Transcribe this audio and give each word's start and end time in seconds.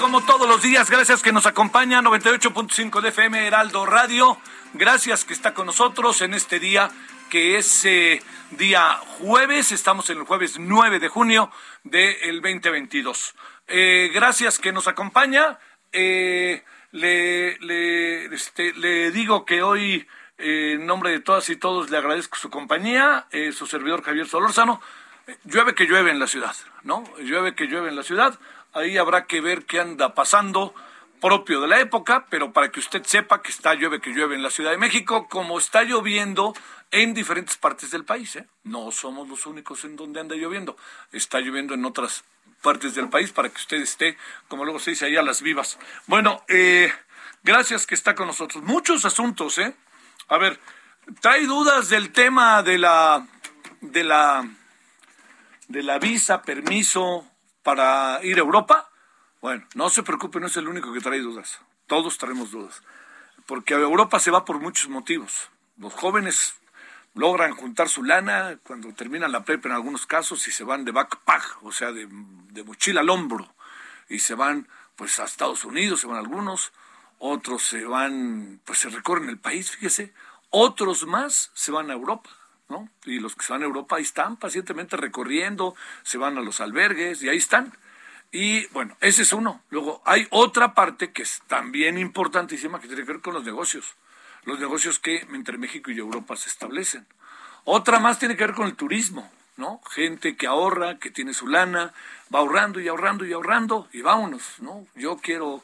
Como 0.00 0.24
todos 0.24 0.48
los 0.48 0.62
días. 0.62 0.90
Gracias 0.90 1.22
que 1.22 1.32
nos 1.32 1.44
acompaña 1.44 2.00
98.5 2.00 3.00
de 3.02 3.08
FM 3.10 3.46
Heraldo 3.46 3.84
Radio. 3.84 4.38
Gracias 4.72 5.24
que 5.24 5.34
está 5.34 5.52
con 5.52 5.66
nosotros 5.66 6.22
en 6.22 6.32
este 6.32 6.58
día 6.58 6.90
que 7.28 7.58
es 7.58 7.84
eh, 7.84 8.22
día 8.52 8.98
jueves. 9.18 9.72
Estamos 9.72 10.08
en 10.08 10.18
el 10.18 10.24
jueves 10.24 10.58
9 10.58 10.98
de 10.98 11.08
junio 11.08 11.50
del 11.82 12.40
2022. 12.40 13.34
Eh, 13.68 14.10
gracias 14.14 14.58
que 14.58 14.72
nos 14.72 14.88
acompaña. 14.88 15.58
Eh, 15.92 16.62
le, 16.92 17.58
le, 17.58 18.34
este, 18.34 18.72
le 18.72 19.10
digo 19.10 19.44
que 19.44 19.62
hoy, 19.62 20.06
en 20.38 20.86
nombre 20.86 21.10
de 21.10 21.20
todas 21.20 21.50
y 21.50 21.56
todos, 21.56 21.90
le 21.90 21.98
agradezco 21.98 22.38
su 22.38 22.48
compañía, 22.48 23.26
su 23.52 23.66
servidor 23.66 24.02
Javier 24.02 24.26
Solórzano. 24.26 24.80
Llueve 25.44 25.74
que 25.74 25.86
llueve 25.86 26.10
en 26.10 26.18
la 26.18 26.26
ciudad, 26.26 26.54
¿no? 26.82 27.04
Llueve 27.18 27.54
que 27.54 27.66
llueve 27.66 27.88
en 27.88 27.96
la 27.96 28.02
ciudad. 28.02 28.38
Ahí 28.74 28.98
habrá 28.98 29.26
que 29.26 29.40
ver 29.40 29.64
qué 29.64 29.80
anda 29.80 30.14
pasando 30.14 30.74
propio 31.20 31.60
de 31.62 31.68
la 31.68 31.80
época, 31.80 32.26
pero 32.28 32.52
para 32.52 32.70
que 32.70 32.80
usted 32.80 33.02
sepa 33.04 33.40
que 33.40 33.50
está 33.50 33.72
llueve 33.74 34.00
que 34.00 34.10
llueve 34.10 34.34
en 34.34 34.42
la 34.42 34.50
Ciudad 34.50 34.72
de 34.72 34.76
México, 34.76 35.26
como 35.28 35.58
está 35.58 35.82
lloviendo 35.82 36.54
en 36.90 37.14
diferentes 37.14 37.56
partes 37.56 37.90
del 37.90 38.04
país. 38.04 38.36
¿eh? 38.36 38.46
No 38.64 38.92
somos 38.92 39.28
los 39.28 39.46
únicos 39.46 39.84
en 39.84 39.96
donde 39.96 40.20
anda 40.20 40.34
lloviendo. 40.34 40.76
Está 41.12 41.40
lloviendo 41.40 41.72
en 41.72 41.84
otras 41.84 42.24
partes 42.60 42.94
del 42.94 43.08
país 43.08 43.32
para 43.32 43.48
que 43.48 43.56
usted 43.56 43.78
esté, 43.78 44.18
como 44.48 44.64
luego 44.64 44.78
se 44.78 44.90
dice, 44.90 45.06
ahí 45.06 45.16
a 45.16 45.22
las 45.22 45.40
vivas. 45.40 45.78
Bueno, 46.06 46.44
eh, 46.48 46.92
gracias 47.42 47.86
que 47.86 47.94
está 47.94 48.14
con 48.14 48.26
nosotros. 48.26 48.62
Muchos 48.64 49.04
asuntos, 49.04 49.56
¿eh? 49.58 49.74
A 50.28 50.36
ver, 50.36 50.60
trae 51.20 51.46
dudas 51.46 51.88
del 51.88 52.12
tema 52.12 52.62
de 52.62 52.78
la 52.78 53.26
de 53.80 54.04
la 54.04 54.46
de 55.68 55.82
la 55.82 55.98
visa, 55.98 56.42
permiso 56.42 57.30
para 57.64 58.20
ir 58.22 58.36
a 58.36 58.42
Europa, 58.42 58.88
bueno, 59.40 59.66
no 59.74 59.88
se 59.88 60.04
preocupe, 60.04 60.38
no 60.38 60.46
es 60.46 60.56
el 60.56 60.68
único 60.68 60.92
que 60.92 61.00
trae 61.00 61.18
dudas. 61.18 61.60
Todos 61.88 62.18
traemos 62.18 62.52
dudas. 62.52 62.82
Porque 63.46 63.74
a 63.74 63.78
Europa 63.78 64.20
se 64.20 64.30
va 64.30 64.44
por 64.44 64.60
muchos 64.60 64.88
motivos. 64.88 65.50
Los 65.78 65.92
jóvenes 65.94 66.54
logran 67.14 67.54
juntar 67.54 67.88
su 67.88 68.04
lana 68.04 68.58
cuando 68.62 68.92
terminan 68.92 69.32
la 69.32 69.44
prepa 69.44 69.68
en 69.68 69.74
algunos 69.74 70.06
casos 70.06 70.46
y 70.46 70.52
se 70.52 70.62
van 70.62 70.84
de 70.84 70.92
backpack, 70.92 71.58
o 71.62 71.72
sea, 71.72 71.90
de, 71.90 72.06
mochila 72.64 73.00
al 73.00 73.10
hombro. 73.10 73.54
Y 74.08 74.20
se 74.20 74.34
van 74.34 74.68
pues 74.94 75.18
a 75.18 75.24
Estados 75.24 75.64
Unidos, 75.64 76.00
se 76.00 76.06
van 76.06 76.18
algunos, 76.18 76.72
otros 77.18 77.62
se 77.64 77.84
van, 77.84 78.60
pues 78.64 78.78
se 78.78 78.90
recorren 78.90 79.28
el 79.28 79.38
país, 79.38 79.70
fíjese, 79.70 80.12
otros 80.50 81.06
más 81.06 81.50
se 81.54 81.72
van 81.72 81.90
a 81.90 81.94
Europa 81.94 82.30
¿no? 82.68 82.88
Y 83.04 83.18
los 83.20 83.34
que 83.34 83.44
se 83.44 83.52
van 83.52 83.62
a 83.62 83.66
Europa 83.66 83.96
ahí 83.96 84.02
están 84.02 84.36
pacientemente 84.36 84.96
recorriendo, 84.96 85.74
se 86.02 86.18
van 86.18 86.38
a 86.38 86.40
los 86.40 86.60
albergues 86.60 87.22
y 87.22 87.28
ahí 87.28 87.36
están. 87.36 87.72
Y 88.32 88.66
bueno, 88.68 88.96
ese 89.00 89.22
es 89.22 89.32
uno. 89.32 89.62
Luego 89.70 90.02
hay 90.04 90.26
otra 90.30 90.74
parte 90.74 91.12
que 91.12 91.22
es 91.22 91.42
también 91.46 91.98
importantísima 91.98 92.80
que 92.80 92.88
tiene 92.88 93.04
que 93.04 93.12
ver 93.12 93.22
con 93.22 93.34
los 93.34 93.44
negocios. 93.44 93.94
Los 94.44 94.58
negocios 94.58 94.98
que 94.98 95.18
entre 95.32 95.56
México 95.56 95.90
y 95.90 95.98
Europa 95.98 96.36
se 96.36 96.48
establecen. 96.48 97.06
Otra 97.64 97.98
más 97.98 98.18
tiene 98.18 98.36
que 98.36 98.44
ver 98.44 98.54
con 98.54 98.66
el 98.66 98.74
turismo, 98.74 99.30
¿no? 99.56 99.80
Gente 99.90 100.36
que 100.36 100.46
ahorra, 100.46 100.98
que 100.98 101.10
tiene 101.10 101.32
su 101.32 101.46
lana, 101.46 101.94
va 102.34 102.40
ahorrando 102.40 102.80
y 102.80 102.88
ahorrando 102.88 103.24
y 103.24 103.32
ahorrando 103.32 103.88
y 103.92 104.02
vámonos, 104.02 104.42
¿no? 104.58 104.86
Yo 104.94 105.16
quiero 105.16 105.62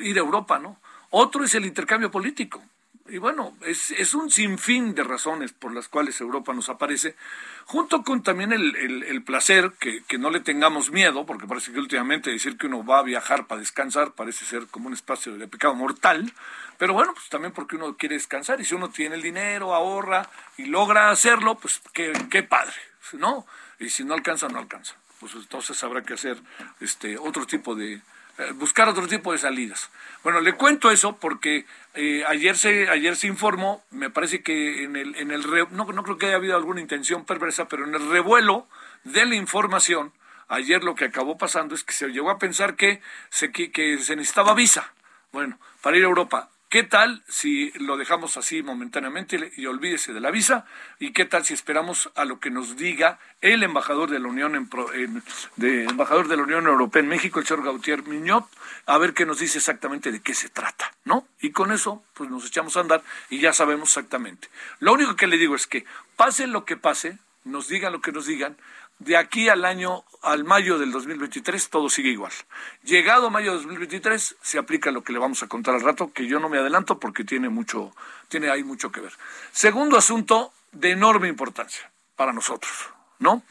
ir 0.00 0.16
a 0.16 0.20
Europa, 0.20 0.58
¿no? 0.58 0.78
Otro 1.10 1.42
es 1.44 1.54
el 1.54 1.66
intercambio 1.66 2.10
político 2.10 2.62
y 3.10 3.18
bueno, 3.18 3.56
es, 3.66 3.90
es, 3.90 4.14
un 4.14 4.30
sinfín 4.30 4.94
de 4.94 5.02
razones 5.02 5.52
por 5.52 5.74
las 5.74 5.88
cuales 5.88 6.20
Europa 6.20 6.52
nos 6.54 6.68
aparece, 6.68 7.16
junto 7.64 8.02
con 8.02 8.22
también 8.22 8.52
el, 8.52 8.74
el, 8.76 9.22
placer, 9.22 9.72
que, 9.80 10.02
que, 10.04 10.16
no 10.18 10.30
le 10.30 10.40
tengamos 10.40 10.90
miedo, 10.90 11.26
porque 11.26 11.46
parece 11.46 11.72
que 11.72 11.78
últimamente 11.78 12.30
decir 12.30 12.56
que 12.56 12.66
uno 12.66 12.84
va 12.84 13.00
a 13.00 13.02
viajar 13.02 13.46
para 13.46 13.60
descansar 13.60 14.12
parece 14.12 14.44
ser 14.44 14.66
como 14.68 14.86
un 14.86 14.94
espacio 14.94 15.36
de 15.36 15.48
pecado 15.48 15.74
mortal, 15.74 16.32
pero 16.78 16.94
bueno, 16.94 17.12
pues 17.12 17.28
también 17.28 17.52
porque 17.52 17.76
uno 17.76 17.96
quiere 17.96 18.14
descansar 18.14 18.60
y 18.60 18.64
si 18.64 18.74
uno 18.74 18.90
tiene 18.90 19.16
el 19.16 19.22
dinero, 19.22 19.74
ahorra 19.74 20.28
y 20.56 20.66
logra 20.66 21.10
hacerlo, 21.10 21.56
pues 21.56 21.82
qué, 21.92 22.12
qué 22.30 22.42
padre, 22.42 22.76
¿no? 23.14 23.46
Y 23.78 23.90
si 23.90 24.04
no 24.04 24.14
alcanza, 24.14 24.48
no 24.48 24.58
alcanza. 24.58 24.94
Pues 25.18 25.34
entonces 25.34 25.82
habrá 25.84 26.02
que 26.02 26.14
hacer 26.14 26.38
este 26.80 27.18
otro 27.18 27.46
tipo 27.46 27.74
de, 27.74 28.00
eh, 28.40 28.52
buscar 28.52 28.88
otro 28.88 29.06
tipo 29.06 29.32
de 29.32 29.38
salidas. 29.38 29.90
Bueno, 30.22 30.40
le 30.40 30.54
cuento 30.54 30.90
eso 30.90 31.16
porque 31.16 31.66
eh, 31.94 32.24
ayer 32.26 32.56
se 32.56 32.88
ayer 32.88 33.16
se 33.16 33.26
informó, 33.26 33.84
me 33.90 34.10
parece 34.10 34.42
que 34.42 34.84
en 34.84 34.96
el 34.96 35.16
en 35.16 35.30
el 35.30 35.42
no, 35.70 35.84
no 35.84 36.02
creo 36.02 36.18
que 36.18 36.26
haya 36.26 36.36
habido 36.36 36.56
alguna 36.56 36.80
intención 36.80 37.24
perversa, 37.24 37.68
pero 37.68 37.84
en 37.84 37.94
el 37.94 38.10
revuelo 38.10 38.68
de 39.04 39.26
la 39.26 39.34
información 39.34 40.12
ayer 40.48 40.84
lo 40.84 40.94
que 40.94 41.06
acabó 41.06 41.38
pasando 41.38 41.74
es 41.74 41.82
que 41.82 41.92
se 41.92 42.08
llegó 42.08 42.30
a 42.30 42.38
pensar 42.38 42.76
que 42.76 43.00
se 43.30 43.50
que, 43.50 43.72
que 43.72 43.98
se 43.98 44.16
necesitaba 44.16 44.54
visa. 44.54 44.92
Bueno, 45.32 45.58
para 45.80 45.96
ir 45.96 46.04
a 46.04 46.08
Europa. 46.08 46.50
¿Qué 46.70 46.84
tal 46.84 47.24
si 47.28 47.72
lo 47.80 47.96
dejamos 47.96 48.36
así 48.36 48.62
momentáneamente 48.62 49.50
y 49.56 49.66
olvídese 49.66 50.12
de 50.12 50.20
la 50.20 50.30
visa? 50.30 50.66
¿Y 51.00 51.12
qué 51.12 51.24
tal 51.24 51.44
si 51.44 51.52
esperamos 51.52 52.12
a 52.14 52.24
lo 52.24 52.38
que 52.38 52.48
nos 52.48 52.76
diga 52.76 53.18
el 53.40 53.64
embajador 53.64 54.08
de 54.08 54.20
la 54.20 54.28
Unión 54.28 54.54
en, 54.54 55.22
embajador 55.88 56.28
de 56.28 56.36
la 56.36 56.44
Unión 56.44 56.68
Europea 56.68 57.02
en 57.02 57.08
México, 57.08 57.40
el 57.40 57.46
señor 57.46 57.64
Gautier 57.64 58.04
Miñot, 58.04 58.46
a 58.86 58.98
ver 58.98 59.14
qué 59.14 59.26
nos 59.26 59.40
dice 59.40 59.58
exactamente 59.58 60.12
de 60.12 60.20
qué 60.20 60.32
se 60.32 60.48
trata, 60.48 60.94
¿no? 61.04 61.26
Y 61.40 61.50
con 61.50 61.72
eso, 61.72 62.04
pues 62.14 62.30
nos 62.30 62.46
echamos 62.46 62.76
a 62.76 62.80
andar 62.82 63.02
y 63.30 63.40
ya 63.40 63.52
sabemos 63.52 63.88
exactamente. 63.88 64.46
Lo 64.78 64.92
único 64.92 65.16
que 65.16 65.26
le 65.26 65.38
digo 65.38 65.56
es 65.56 65.66
que 65.66 65.84
pase 66.14 66.46
lo 66.46 66.64
que 66.64 66.76
pase, 66.76 67.18
nos 67.42 67.66
digan 67.66 67.92
lo 67.92 68.00
que 68.00 68.12
nos 68.12 68.26
digan, 68.26 68.56
de 69.00 69.16
aquí 69.16 69.48
al 69.48 69.64
año, 69.64 70.04
al 70.22 70.44
mayo 70.44 70.78
del 70.78 70.92
2023, 70.92 71.70
todo 71.70 71.88
sigue 71.88 72.10
igual. 72.10 72.32
Llegado 72.84 73.30
mayo 73.30 73.52
del 73.52 73.62
2023, 73.62 74.36
se 74.40 74.58
aplica 74.58 74.90
lo 74.90 75.02
que 75.02 75.12
le 75.12 75.18
vamos 75.18 75.42
a 75.42 75.48
contar 75.48 75.74
al 75.74 75.80
rato, 75.80 76.12
que 76.12 76.26
yo 76.26 76.38
no 76.38 76.48
me 76.48 76.58
adelanto 76.58 77.00
porque 77.00 77.24
tiene 77.24 77.48
mucho, 77.48 77.92
tiene 78.28 78.50
ahí 78.50 78.62
mucho 78.62 78.92
que 78.92 79.00
ver. 79.00 79.12
Segundo 79.52 79.96
asunto 79.96 80.52
de 80.72 80.92
enorme 80.92 81.28
importancia 81.28 81.90
para 82.14 82.32
nosotros, 82.32 82.90
¿no? 83.18 83.42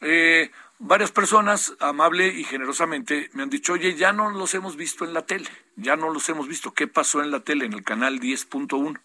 Eh, 0.00 0.50
varias 0.80 1.12
personas, 1.12 1.74
amable 1.78 2.26
y 2.26 2.42
generosamente, 2.42 3.30
me 3.34 3.44
han 3.44 3.50
dicho, 3.50 3.74
oye, 3.74 3.94
ya 3.94 4.12
no 4.12 4.30
los 4.30 4.54
hemos 4.54 4.76
visto 4.76 5.04
en 5.04 5.14
la 5.14 5.22
tele, 5.22 5.48
ya 5.76 5.94
no 5.94 6.10
los 6.10 6.28
hemos 6.28 6.48
visto. 6.48 6.74
¿Qué 6.74 6.88
pasó 6.88 7.22
en 7.22 7.30
la 7.30 7.40
tele, 7.40 7.66
en 7.66 7.74
el 7.74 7.84
canal 7.84 8.18
10.1? 8.18 8.98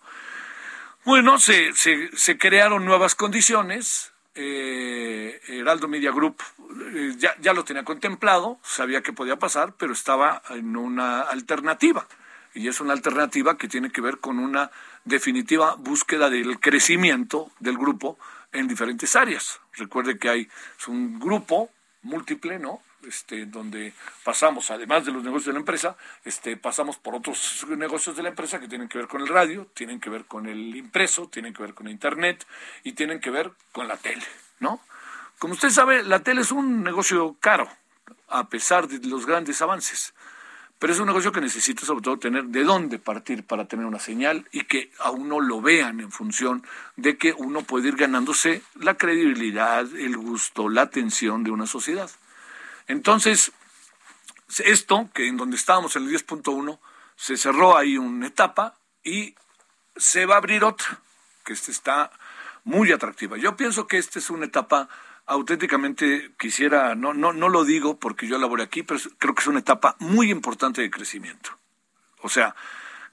Bueno, 1.04 1.38
se, 1.38 1.74
se, 1.74 2.10
se 2.18 2.40
crearon 2.40 2.86
nuevas 2.86 3.14
condiciones, 3.14 4.15
eh, 4.36 5.40
Heraldo 5.48 5.88
Media 5.88 6.12
Group 6.12 6.42
eh, 6.94 7.16
ya, 7.18 7.36
ya, 7.42 7.54
lo 7.54 7.64
tenía 7.64 7.84
contemplado, 7.84 8.60
sabía 8.64 9.02
que 9.02 9.14
podía 9.14 9.38
pasar, 9.38 9.74
pero 9.78 9.94
estaba 9.94 10.42
en 10.50 10.76
una 10.76 11.22
alternativa. 11.22 12.08
Y 12.54 12.68
es 12.68 12.80
una 12.80 12.94
alternativa 12.94 13.58
que 13.58 13.68
tiene 13.68 13.92
que 13.92 14.02
ver 14.02 14.20
con 14.20 14.40
una 14.40 14.72
definitiva 15.04 15.76
búsqueda 15.76 16.30
del 16.30 16.60
crecimiento 16.60 17.52
del 17.60 17.78
grupo 17.78 18.18
en 18.52 18.68
diferentes 18.68 19.16
áreas. 19.16 19.60
Recuerde 19.74 20.18
que 20.18 20.30
hay 20.30 20.50
un 20.88 21.20
grupo 21.20 21.70
múltiple, 22.02 22.60
¿no? 22.60 22.82
Este, 23.08 23.46
donde 23.46 23.94
pasamos, 24.24 24.72
además 24.72 25.06
de 25.06 25.12
los 25.12 25.24
negocios 25.24 25.48
de 25.48 25.54
la 25.54 25.60
empresa, 25.60 25.96
este, 26.24 26.58
pasamos 26.58 26.98
por 26.98 27.16
otros 27.16 27.66
negocios 27.70 28.16
de 28.16 28.24
la 28.24 28.30
empresa 28.30 28.60
que 28.60 28.68
tienen 28.68 28.90
que 28.90 28.98
ver 28.98 29.08
con 29.08 29.22
el 29.22 29.28
radio, 29.28 29.68
tienen 29.74 30.00
que 30.00 30.10
ver 30.10 30.26
con 30.26 30.48
el 30.48 30.76
impreso, 30.76 31.28
tienen 31.28 31.54
que 31.54 31.62
ver 31.62 31.74
con 31.74 31.88
internet 31.88 32.46
y 32.84 32.94
tienen 32.94 33.20
que 33.20 33.30
ver 33.30 33.52
con 33.72 33.88
la 33.88 33.98
tele, 33.98 34.26
¿no? 34.60 34.82
Como 35.38 35.54
usted 35.54 35.70
sabe, 35.70 36.04
la 36.04 36.22
tele 36.22 36.42
es 36.42 36.52
un 36.52 36.84
negocio 36.84 37.36
caro, 37.40 37.70
a 38.30 38.50
pesar 38.50 38.88
de 38.88 39.06
los 39.08 39.26
grandes 39.26 39.62
avances. 39.62 40.14
Pero 40.80 40.92
es 40.92 41.00
un 41.00 41.08
negocio 41.08 41.32
que 41.32 41.42
necesita 41.42 41.86
sobre 41.86 42.02
todo 42.02 42.18
tener 42.18 42.46
de 42.46 42.64
dónde 42.64 43.00
partir 43.00 43.44
para 43.44 43.66
tener 43.66 43.86
una 43.86 44.00
señal 44.00 44.46
y 44.52 44.66
que 44.66 44.92
a 45.00 45.12
uno 45.12 45.40
lo 45.40 45.62
vean 45.62 46.00
en 46.00 46.12
función 46.12 46.66
de 46.98 47.18
que 47.18 47.34
uno 47.34 47.62
puede 47.62 47.90
ir 47.90 47.96
ganándose 47.96 48.62
la 48.76 48.96
credibilidad, 48.96 49.86
el 49.96 50.18
gusto, 50.18 50.68
la 50.70 50.84
atención 50.84 51.44
de 51.44 51.52
una 51.52 51.66
sociedad. 51.66 52.10
Entonces, 52.88 53.52
esto, 54.60 55.10
que 55.14 55.28
en 55.28 55.38
donde 55.38 55.58
estábamos 55.58 55.96
en 55.96 56.04
el 56.04 56.10
10.1, 56.10 56.80
se 57.16 57.38
cerró 57.38 57.78
ahí 57.78 57.98
una 57.98 58.28
etapa 58.28 58.76
y 59.04 59.36
se 59.96 60.26
va 60.26 60.36
a 60.36 60.38
abrir 60.38 60.64
otra, 60.64 61.00
que 61.44 61.54
esta 61.54 61.72
está 61.72 62.12
muy 62.64 62.92
atractiva. 62.92 63.38
Yo 63.38 63.56
pienso 63.56 63.88
que 63.88 63.98
esta 63.98 64.20
es 64.20 64.30
una 64.30 64.46
etapa 64.46 64.90
auténticamente 65.26 66.34
quisiera, 66.38 66.96
no, 66.96 67.14
no, 67.14 67.34
no 67.34 67.50
lo 67.50 67.64
digo 67.64 68.00
porque 68.00 68.28
yo 68.28 68.38
laboré 68.38 68.64
aquí, 68.64 68.84
pero 68.84 69.00
creo 69.18 69.34
que 69.34 69.42
es 69.42 69.48
una 69.48 69.60
etapa 69.60 69.96
muy 70.00 70.30
importante 70.30 70.82
de 70.82 70.92
crecimiento. 70.92 71.58
O 72.22 72.30
sea, 72.30 72.56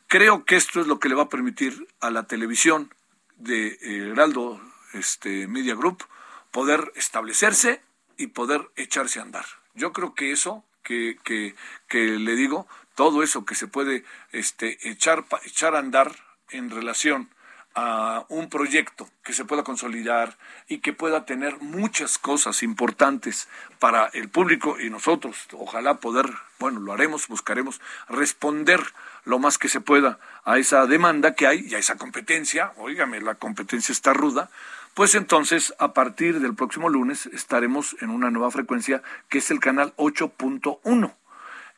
creo 0.09 0.45
que 0.45 0.57
esto 0.57 0.81
es 0.81 0.87
lo 0.87 0.99
que 0.99 1.09
le 1.09 1.15
va 1.15 1.25
a 1.25 1.29
permitir 1.29 1.89
a 2.01 2.11
la 2.11 2.25
televisión 2.25 2.93
de 3.37 3.79
Heraldo 3.81 4.61
este, 4.93 5.47
Media 5.47 5.75
Group 5.75 6.05
poder 6.51 6.93
establecerse 6.97 7.83
y 8.17 8.29
poder 8.29 8.71
echarse 8.77 9.19
a 9.19 9.23
andar. 9.23 9.47
Yo 9.75 9.93
creo 9.93 10.15
que 10.15 10.33
eso 10.33 10.65
que, 10.83 11.19
que, 11.25 11.55
que 11.89 11.99
le 11.99 12.35
digo, 12.35 12.67
todo 12.95 13.23
eso 13.23 13.45
que 13.45 13.55
se 13.55 13.67
puede 13.67 14.05
este, 14.33 14.79
echar, 14.89 15.25
echar 15.45 15.75
a 15.75 15.79
andar 15.79 16.15
en 16.51 16.71
relación 16.71 17.31
a 17.75 18.27
un 18.29 18.51
proyecto 18.51 19.09
que 19.25 19.33
se 19.33 19.45
pueda 19.45 19.65
consolidar 19.65 20.37
y 20.69 20.79
que 20.79 20.93
pueda 20.93 21.25
tener 21.25 21.59
muchas 21.61 22.19
cosas 22.19 22.63
importantes 22.63 23.49
para 23.79 24.07
el 24.13 24.29
público 24.29 24.79
y 24.79 24.91
nosotros, 24.91 25.49
ojalá 25.53 25.95
poder, 25.95 26.27
bueno, 26.59 26.81
lo 26.81 26.93
haremos, 26.93 27.29
buscaremos 27.29 27.81
responder 28.09 28.81
lo 29.25 29.39
más 29.39 29.57
que 29.57 29.69
se 29.69 29.81
pueda 29.81 30.19
a 30.45 30.59
esa 30.59 30.87
demanda 30.87 31.35
que 31.35 31.47
hay 31.47 31.67
y 31.67 31.75
a 31.75 31.79
esa 31.79 31.97
competencia, 31.97 32.73
oígame, 32.77 33.21
la 33.21 33.37
competencia 33.37 33.93
está 33.93 34.13
ruda, 34.13 34.51
pues 34.95 35.15
entonces 35.15 35.75
a 35.79 35.93
partir 35.93 36.41
del 36.41 36.55
próximo 36.55 36.89
lunes 36.89 37.27
estaremos 37.27 37.97
en 38.01 38.11
una 38.11 38.31
nueva 38.31 38.51
frecuencia 38.51 39.03
que 39.29 39.39
es 39.39 39.51
el 39.51 39.61
canal 39.61 39.95
8.1. 39.97 41.15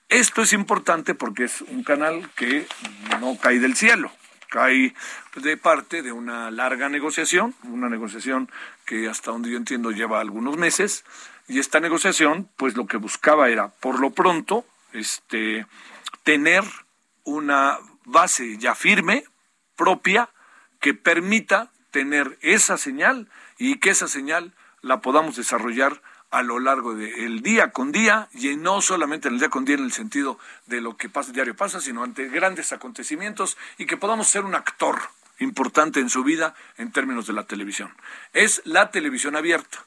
Esto 0.08 0.43
es 0.43 0.52
importante 0.52 1.14
porque 1.14 1.44
es 1.44 1.62
un 1.62 1.82
canal 1.82 2.31
que 2.37 2.66
no 3.20 3.37
cae 3.38 3.58
del 3.58 3.76
cielo, 3.76 4.11
cae 4.50 4.94
de 5.37 5.56
parte 5.56 6.02
de 6.02 6.12
una 6.12 6.50
larga 6.50 6.88
negociación, 6.88 7.55
una 7.64 7.88
negociación 7.88 8.50
que 8.84 9.08
hasta 9.08 9.31
donde 9.31 9.50
yo 9.50 9.56
entiendo 9.56 9.90
lleva 9.90 10.20
algunos 10.20 10.56
meses, 10.56 11.05
y 11.49 11.58
esta 11.58 11.81
negociación 11.81 12.49
pues 12.56 12.76
lo 12.76 12.87
que 12.87 12.96
buscaba 12.96 13.49
era 13.49 13.69
por 13.69 14.00
lo 14.00 14.11
pronto 14.11 14.64
este 14.93 15.66
tener 16.22 16.64
una 17.25 17.78
base 18.05 18.56
ya 18.58 18.75
firme 18.75 19.25
propia 19.76 20.31
que 20.81 20.94
permita 20.94 21.70
tener 21.94 22.37
esa 22.43 22.76
señal 22.76 23.29
y 23.56 23.79
que 23.79 23.91
esa 23.91 24.08
señal 24.08 24.52
la 24.82 25.00
podamos 25.00 25.37
desarrollar 25.37 26.02
a 26.32 26.43
lo 26.43 26.58
largo 26.58 26.96
del 26.96 27.41
día 27.41 27.70
con 27.70 27.93
día 27.93 28.29
y 28.32 28.56
no 28.56 28.82
solamente 28.82 29.29
en 29.29 29.35
el 29.35 29.41
día 29.41 29.49
con 29.49 29.64
día 29.64 29.76
en 29.76 29.85
el 29.85 29.93
sentido 29.93 30.37
de 30.67 30.81
lo 30.81 30.96
que 30.96 31.08
pasa 31.08 31.31
diario 31.31 31.55
pasa, 31.55 31.81
sino 31.81 32.02
ante 32.02 32.29
grandes 32.29 32.73
acontecimientos 32.73 33.56
y 33.79 33.87
que 33.87 33.96
podamos 33.96 34.26
ser 34.26 34.44
un 34.44 34.56
actor 34.56 34.99
importante 35.38 36.00
en 36.00 36.11
su 36.11 36.25
vida 36.25 36.56
en 36.79 36.91
términos 36.91 37.29
de 37.29 37.35
la 37.35 37.46
televisión. 37.46 37.94
Es 38.32 38.61
la 38.64 38.90
televisión 38.90 39.37
abierta. 39.37 39.79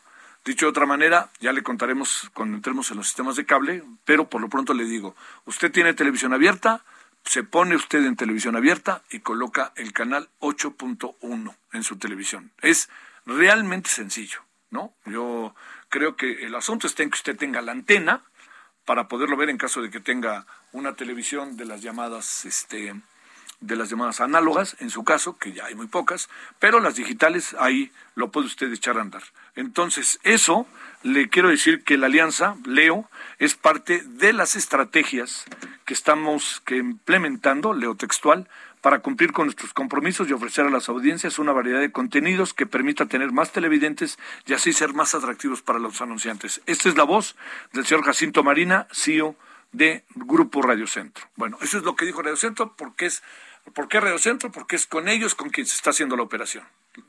Dicho 0.45 0.68
de 0.68 0.69
otra 0.69 0.86
manera, 0.86 1.30
ya 1.42 1.51
le 1.51 1.62
contaremos 1.62 2.31
cuando 2.33 2.56
entremos 2.56 2.89
en 2.89 2.98
los 2.98 3.07
sistemas 3.07 3.36
de 3.36 3.45
cable, 3.45 3.83
pero 4.06 4.30
por 4.30 4.39
lo 4.39 4.48
pronto 4.48 4.74
le 4.74 4.86
digo, 4.86 5.13
usted 5.44 5.74
tiene 5.74 5.94
televisión 5.94 6.33
abierta, 6.33 6.86
se 7.27 7.44
pone 7.44 7.75
usted 7.75 8.06
en 8.06 8.15
televisión 8.15 8.56
abierta 8.56 9.03
y 9.12 9.19
coloca 9.19 9.74
el 9.75 9.91
canal 9.91 10.29
8.1 10.39 11.56
en 11.74 11.83
su 11.83 11.97
televisión. 11.97 12.51
Es 12.62 12.89
realmente 13.25 13.89
sencillo, 13.89 14.39
¿no? 14.69 14.94
Yo 15.06 15.53
creo 15.89 16.15
que 16.15 16.45
el 16.45 16.56
asunto 16.56 16.88
está 16.88 17.03
en 17.03 17.09
que 17.09 17.18
usted 17.18 17.38
tenga 17.38 17.62
la 17.62 17.74
antena 17.74 18.24
para 18.85 19.09
poderlo 19.09 19.35
ver 19.35 19.50
en 19.50 19.57
caso 19.57 19.81
de 19.81 19.89
que 19.89 20.00
tenga 20.00 20.47
una 20.71 20.95
televisión 20.95 21.57
de 21.57 21.65
las 21.65 21.81
llamadas 21.81 22.45
este 22.45 22.94
de 23.59 23.75
las 23.75 23.89
llamadas 23.89 24.21
análogas, 24.21 24.75
en 24.80 24.89
su 24.89 25.04
caso, 25.04 25.38
que 25.38 25.54
ya 25.54 25.65
hay 25.65 25.75
muy 25.75 25.88
pocas, 25.88 26.30
pero 26.59 26.80
las 26.80 26.95
digitales 26.95 27.56
ahí 27.59 27.92
lo 28.15 28.31
puede 28.31 28.48
usted 28.48 28.71
echar 28.71 28.98
a 28.98 29.01
andar. 29.01 29.24
Entonces, 29.56 30.19
eso 30.24 30.68
le 31.04 31.30
quiero 31.30 31.50
decir 31.50 31.83
que 31.83 31.98
la 31.98 32.07
alianza, 32.07 32.56
Leo, 32.65 33.09
es 33.39 33.56
parte 33.56 34.04
de 34.06 34.33
las 34.33 34.56
estrategias 34.56 35.46
que 35.86 35.93
estamos 35.93 36.62
implementando, 36.70 37.74
leo 37.74 37.96
textual, 37.96 38.48
para 38.82 39.00
cumplir 39.00 39.34
con 39.34 39.48
nuestros 39.48 39.74
compromisos 39.74 40.29
y 40.29 40.34
ofrecer 40.34 40.65
a 40.65 40.70
las 40.70 40.88
audiencias 40.88 41.39
una 41.39 41.51
variedad 41.51 41.79
de 41.79 41.91
contenidos 41.91 42.53
que 42.53 42.65
permita 42.65 43.08
tener 43.08 43.32
más 43.32 43.51
televidentes 43.51 44.17
y 44.46 44.53
así 44.53 44.72
ser 44.72 44.93
más 44.93 45.15
atractivos 45.15 45.62
para 45.62 45.79
los 45.79 46.00
anunciantes. 46.01 46.62
Esta 46.67 46.89
es 46.89 46.96
la 46.96 47.03
voz 47.03 47.36
del 47.74 47.86
señor 47.86 48.05
Jacinto 48.05 48.43
Marina, 48.43 48.88
CEO 48.91 49.36
de 49.72 50.03
Grupo 50.15 50.62
Radio 50.62 50.88
Centro. 50.88 51.25
Bueno, 51.36 51.58
eso 51.62 51.77
es 51.77 51.84
lo 51.84 51.96
que 51.96 52.05
dijo 52.05 52.22
Radio 52.22 52.38
Centro, 52.38 52.74
porque 52.77 53.08
es, 53.08 53.24
¿por 53.74 53.88
qué 53.88 54.00
Radio 54.00 54.17
Centro? 54.17 54.51
Porque 54.51 54.75
es 54.75 54.86
con 54.88 55.07
ellos 55.07 55.36
con 55.36 55.50
quien 55.50 55.65
se 55.65 55.75
está 55.75 55.91
haciendo 55.91 56.15
la 56.15 56.24
operación. 56.24 56.63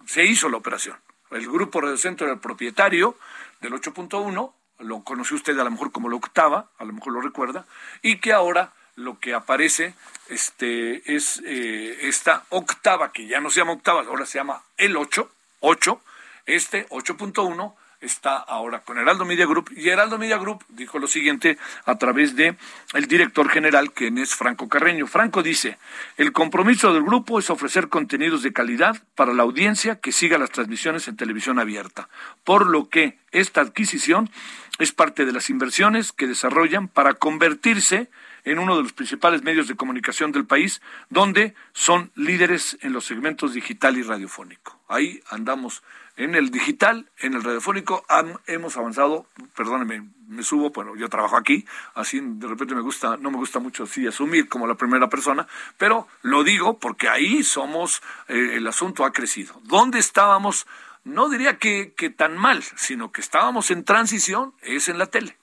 Se 0.07 0.25
hizo 0.25 0.49
la 0.49 0.57
operación. 0.57 0.97
El 1.31 1.47
Grupo 1.47 1.81
Radio 1.81 1.97
Centro 1.97 2.27
era 2.27 2.35
el 2.35 2.41
propietario 2.41 3.17
del 3.61 3.73
8.1, 3.73 4.53
lo 4.79 5.05
conoció 5.05 5.37
usted 5.37 5.59
a 5.59 5.65
lo 5.65 5.71
mejor 5.71 5.93
como 5.93 6.09
la 6.09 6.17
octava, 6.17 6.71
a 6.79 6.85
lo 6.85 6.93
mejor 6.93 7.13
lo 7.13 7.21
recuerda, 7.21 7.67
y 8.03 8.19
que 8.19 8.33
ahora 8.33 8.73
lo 8.95 9.19
que 9.19 9.35
aparece 9.35 9.95
este, 10.29 11.15
es 11.15 11.43
eh, 11.45 11.99
esta 12.03 12.45
octava, 12.49 13.13
que 13.13 13.27
ya 13.27 13.41
no 13.41 13.51
se 13.51 13.61
llama 13.61 13.73
octava, 13.73 14.03
ahora 14.03 14.27
se 14.27 14.39
llama 14.39 14.63
el 14.77 14.97
8, 14.97 15.31
8, 15.61 16.01
este 16.47 16.89
8.1 16.89 17.75
está 18.01 18.37
ahora 18.37 18.81
con 18.81 18.99
Heraldo 18.99 19.25
Media 19.25 19.47
Group 19.47 19.71
y 19.77 19.89
Heraldo 19.89 20.19
Media 20.19 20.39
Group 20.39 20.65
dijo 20.69 20.99
lo 20.99 21.07
siguiente 21.07 21.59
a 21.85 21.97
través 21.99 22.37
de 22.37 22.57
el 22.95 23.07
director 23.07 23.49
general 23.49 23.93
quien 23.93 24.19
es 24.19 24.35
Franco 24.35 24.69
Carreño. 24.69 25.07
Franco 25.07 25.43
dice, 25.43 25.79
"El 26.17 26.33
compromiso 26.33 26.93
del 26.93 27.03
grupo 27.03 27.39
es 27.39 27.51
ofrecer 27.51 27.89
contenidos 27.89 28.43
de 28.43 28.53
calidad 28.53 29.03
para 29.15 29.35
la 29.35 29.43
audiencia 29.43 30.01
que 30.01 30.13
siga 30.13 30.39
las 30.39 30.51
transmisiones 30.51 31.09
en 31.09 31.17
televisión 31.17 31.59
abierta, 31.59 32.09
por 32.45 32.67
lo 32.69 32.89
que 32.89 33.19
esta 33.33 33.61
adquisición 33.61 34.31
es 34.79 34.93
parte 34.93 35.25
de 35.25 35.33
las 35.33 35.51
inversiones 35.51 36.13
que 36.13 36.29
desarrollan 36.29 36.89
para 36.89 37.15
convertirse 37.15 38.11
en 38.45 38.59
uno 38.59 38.77
de 38.77 38.83
los 38.83 38.93
principales 38.93 39.43
medios 39.43 39.69
de 39.69 39.75
comunicación 39.75 40.33
del 40.33 40.47
país, 40.47 40.81
donde 41.11 41.55
son 41.73 42.13
líderes 42.15 42.79
en 42.81 42.93
los 42.93 43.05
segmentos 43.05 43.53
digital 43.53 43.99
y 43.99 44.03
radiofónico. 44.03 44.81
Ahí 44.89 45.21
andamos 45.31 45.83
en 46.19 46.35
el 46.35 46.51
digital, 46.51 47.09
en 47.19 47.35
el 47.35 47.45
radiofónico, 47.45 48.05
hemos 48.47 48.77
avanzado, 48.77 49.27
perdóneme, 49.57 50.03
me 50.27 50.43
subo, 50.43 50.71
bueno, 50.71 50.97
yo 50.97 51.09
trabajo 51.09 51.37
aquí, 51.37 51.65
así 51.95 52.21
de 52.21 52.49
repente 52.49 52.75
me 52.75 52.81
gusta, 52.81 53.17
no 53.17 53.31
me 53.31 53.39
gusta 53.39 53.61
mucho 53.61 53.85
así 53.85 54.07
asumir 54.07 54.49
como 54.49 54.67
la 54.67 54.75
primera 54.75 55.09
persona, 55.09 55.47
pero 55.79 56.09
lo 56.23 56.43
digo 56.43 56.79
porque 56.79 57.09
ahí 57.09 57.45
somos, 57.45 58.03
eh, 58.27 58.57
el 58.57 58.67
asunto 58.67 59.05
ha 59.05 59.13
crecido. 59.13 59.61
¿Dónde 59.63 60.01
estábamos 60.01 60.67
no 61.05 61.31
diría 61.31 61.57
que 61.59 62.15
tan 62.15 62.37
mal, 62.37 62.63
sino 62.63 63.13
que 63.13 63.23
estábamos 63.23 63.71
en 63.71 63.85
transición, 63.85 64.53
es 64.61 64.89
en 64.89 64.99
la 64.99 65.07
tele 65.07 65.39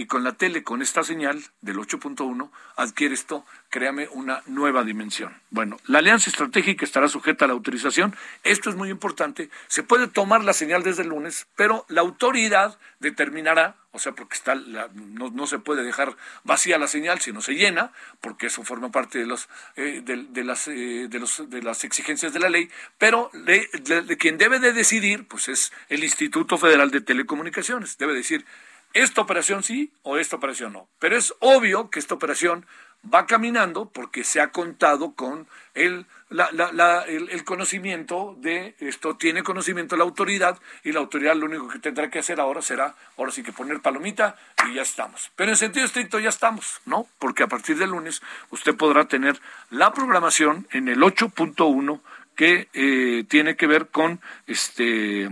y 0.00 0.06
con 0.06 0.24
la 0.24 0.32
tele, 0.32 0.62
con 0.62 0.80
esta 0.80 1.04
señal 1.04 1.44
del 1.60 1.76
8.1, 1.76 2.50
adquiere 2.76 3.12
esto, 3.12 3.44
créame, 3.68 4.08
una 4.12 4.42
nueva 4.46 4.82
dimensión. 4.82 5.36
Bueno, 5.50 5.76
la 5.86 5.98
alianza 5.98 6.30
estratégica 6.30 6.86
estará 6.86 7.06
sujeta 7.06 7.44
a 7.44 7.48
la 7.48 7.52
autorización. 7.52 8.16
Esto 8.42 8.70
es 8.70 8.76
muy 8.76 8.88
importante. 8.88 9.50
Se 9.68 9.82
puede 9.82 10.08
tomar 10.08 10.42
la 10.42 10.54
señal 10.54 10.82
desde 10.82 11.02
el 11.02 11.10
lunes, 11.10 11.46
pero 11.54 11.84
la 11.88 12.00
autoridad 12.00 12.78
determinará, 12.98 13.76
o 13.92 13.98
sea, 13.98 14.12
porque 14.12 14.36
está 14.36 14.54
no, 14.54 15.46
se 15.46 15.58
puede 15.58 15.84
dejar 15.84 16.16
vacía 16.44 16.78
la 16.78 16.88
señal 16.88 17.20
si 17.20 17.30
no 17.30 17.42
se 17.42 17.52
llena, 17.52 17.92
porque 18.22 18.46
eso 18.46 18.64
forma 18.64 18.90
parte 18.90 19.18
de, 19.18 19.26
los, 19.26 19.50
eh, 19.76 20.00
de, 20.02 20.44
las, 20.44 20.66
eh, 20.68 21.08
de, 21.10 21.18
los, 21.18 21.50
de 21.50 21.62
las 21.62 21.84
exigencias 21.84 22.32
de 22.32 22.40
la 22.40 22.48
ley, 22.48 22.70
pero 22.96 23.30
de 23.34 24.16
quien 24.18 24.38
debe 24.38 24.60
de 24.60 24.72
decidir, 24.72 25.28
pues 25.28 25.48
es 25.48 25.74
el 25.90 26.04
Instituto 26.04 26.56
Federal 26.56 26.90
de 26.90 27.02
Telecomunicaciones. 27.02 27.98
Debe 27.98 28.14
decir, 28.14 28.46
esta 28.92 29.20
operación 29.20 29.62
sí 29.62 29.92
o 30.02 30.18
esta 30.18 30.36
operación 30.36 30.72
no. 30.72 30.88
Pero 30.98 31.16
es 31.16 31.34
obvio 31.40 31.90
que 31.90 31.98
esta 31.98 32.14
operación 32.14 32.66
va 33.02 33.26
caminando 33.26 33.88
porque 33.88 34.24
se 34.24 34.40
ha 34.40 34.48
contado 34.52 35.14
con 35.14 35.46
el, 35.74 36.06
el, 36.30 37.44
conocimiento 37.44 38.36
de 38.38 38.74
esto, 38.78 39.16
tiene 39.16 39.42
conocimiento 39.42 39.96
la 39.96 40.04
autoridad 40.04 40.58
y 40.84 40.92
la 40.92 41.00
autoridad 41.00 41.34
lo 41.34 41.46
único 41.46 41.68
que 41.68 41.78
tendrá 41.78 42.10
que 42.10 42.18
hacer 42.18 42.40
ahora 42.40 42.60
será, 42.60 42.94
ahora 43.16 43.32
sí 43.32 43.42
que 43.42 43.52
poner 43.52 43.80
palomita 43.80 44.36
y 44.68 44.74
ya 44.74 44.82
estamos. 44.82 45.30
Pero 45.36 45.50
en 45.50 45.56
sentido 45.56 45.86
estricto 45.86 46.18
ya 46.18 46.28
estamos, 46.28 46.80
¿no? 46.84 47.06
Porque 47.18 47.42
a 47.42 47.48
partir 47.48 47.78
del 47.78 47.90
lunes 47.90 48.20
usted 48.50 48.76
podrá 48.76 49.06
tener 49.06 49.40
la 49.70 49.92
programación 49.92 50.66
en 50.70 50.88
el 50.88 51.00
8.1 51.00 52.00
que 52.36 52.68
eh, 52.72 53.24
tiene 53.28 53.56
que 53.56 53.66
ver 53.66 53.88
con 53.88 54.20
este 54.46 55.30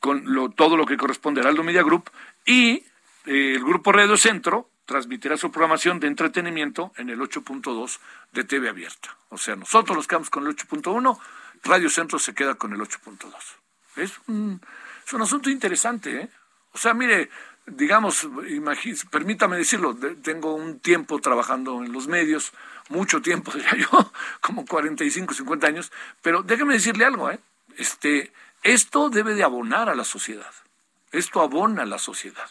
con 0.00 0.22
lo, 0.32 0.50
todo 0.50 0.76
lo 0.76 0.86
que 0.86 0.96
corresponde 0.96 1.40
al 1.40 1.48
Aldo 1.48 1.64
Media 1.64 1.82
Group 1.82 2.10
y 2.46 2.84
eh, 3.26 3.54
el 3.56 3.64
Grupo 3.64 3.92
Radio 3.92 4.16
Centro 4.16 4.70
transmitirá 4.86 5.36
su 5.36 5.50
programación 5.50 6.00
de 6.00 6.06
entretenimiento 6.06 6.92
en 6.96 7.10
el 7.10 7.18
8.2 7.18 7.98
de 8.32 8.44
TV 8.44 8.68
Abierta. 8.68 9.16
O 9.28 9.36
sea, 9.36 9.56
nosotros 9.56 9.96
nos 9.96 10.06
quedamos 10.06 10.30
con 10.30 10.46
el 10.46 10.56
8.1, 10.56 11.18
Radio 11.64 11.90
Centro 11.90 12.18
se 12.18 12.34
queda 12.34 12.54
con 12.54 12.72
el 12.72 12.80
8.2. 12.80 13.34
Es 13.96 14.12
un, 14.28 14.60
es 15.04 15.12
un 15.12 15.22
asunto 15.22 15.50
interesante, 15.50 16.22
¿eh? 16.22 16.28
O 16.72 16.78
sea, 16.78 16.94
mire, 16.94 17.30
digamos, 17.66 18.28
permítame 19.10 19.56
decirlo, 19.56 19.96
tengo 20.22 20.54
un 20.54 20.78
tiempo 20.78 21.18
trabajando 21.20 21.82
en 21.82 21.92
los 21.92 22.06
medios, 22.06 22.52
mucho 22.90 23.20
tiempo, 23.20 23.50
diría 23.54 23.88
yo, 23.90 24.12
como 24.40 24.64
45, 24.64 25.34
50 25.34 25.66
años, 25.66 25.92
pero 26.22 26.42
déjeme 26.42 26.74
decirle 26.74 27.04
algo, 27.04 27.30
¿eh? 27.30 27.40
Este, 27.76 28.32
esto 28.62 29.10
debe 29.10 29.34
de 29.34 29.42
abonar 29.42 29.88
a 29.88 29.94
la 29.94 30.04
sociedad. 30.04 30.52
Esto 31.16 31.40
abona 31.40 31.84
a 31.84 31.86
la 31.86 31.98
sociedad. 31.98 32.46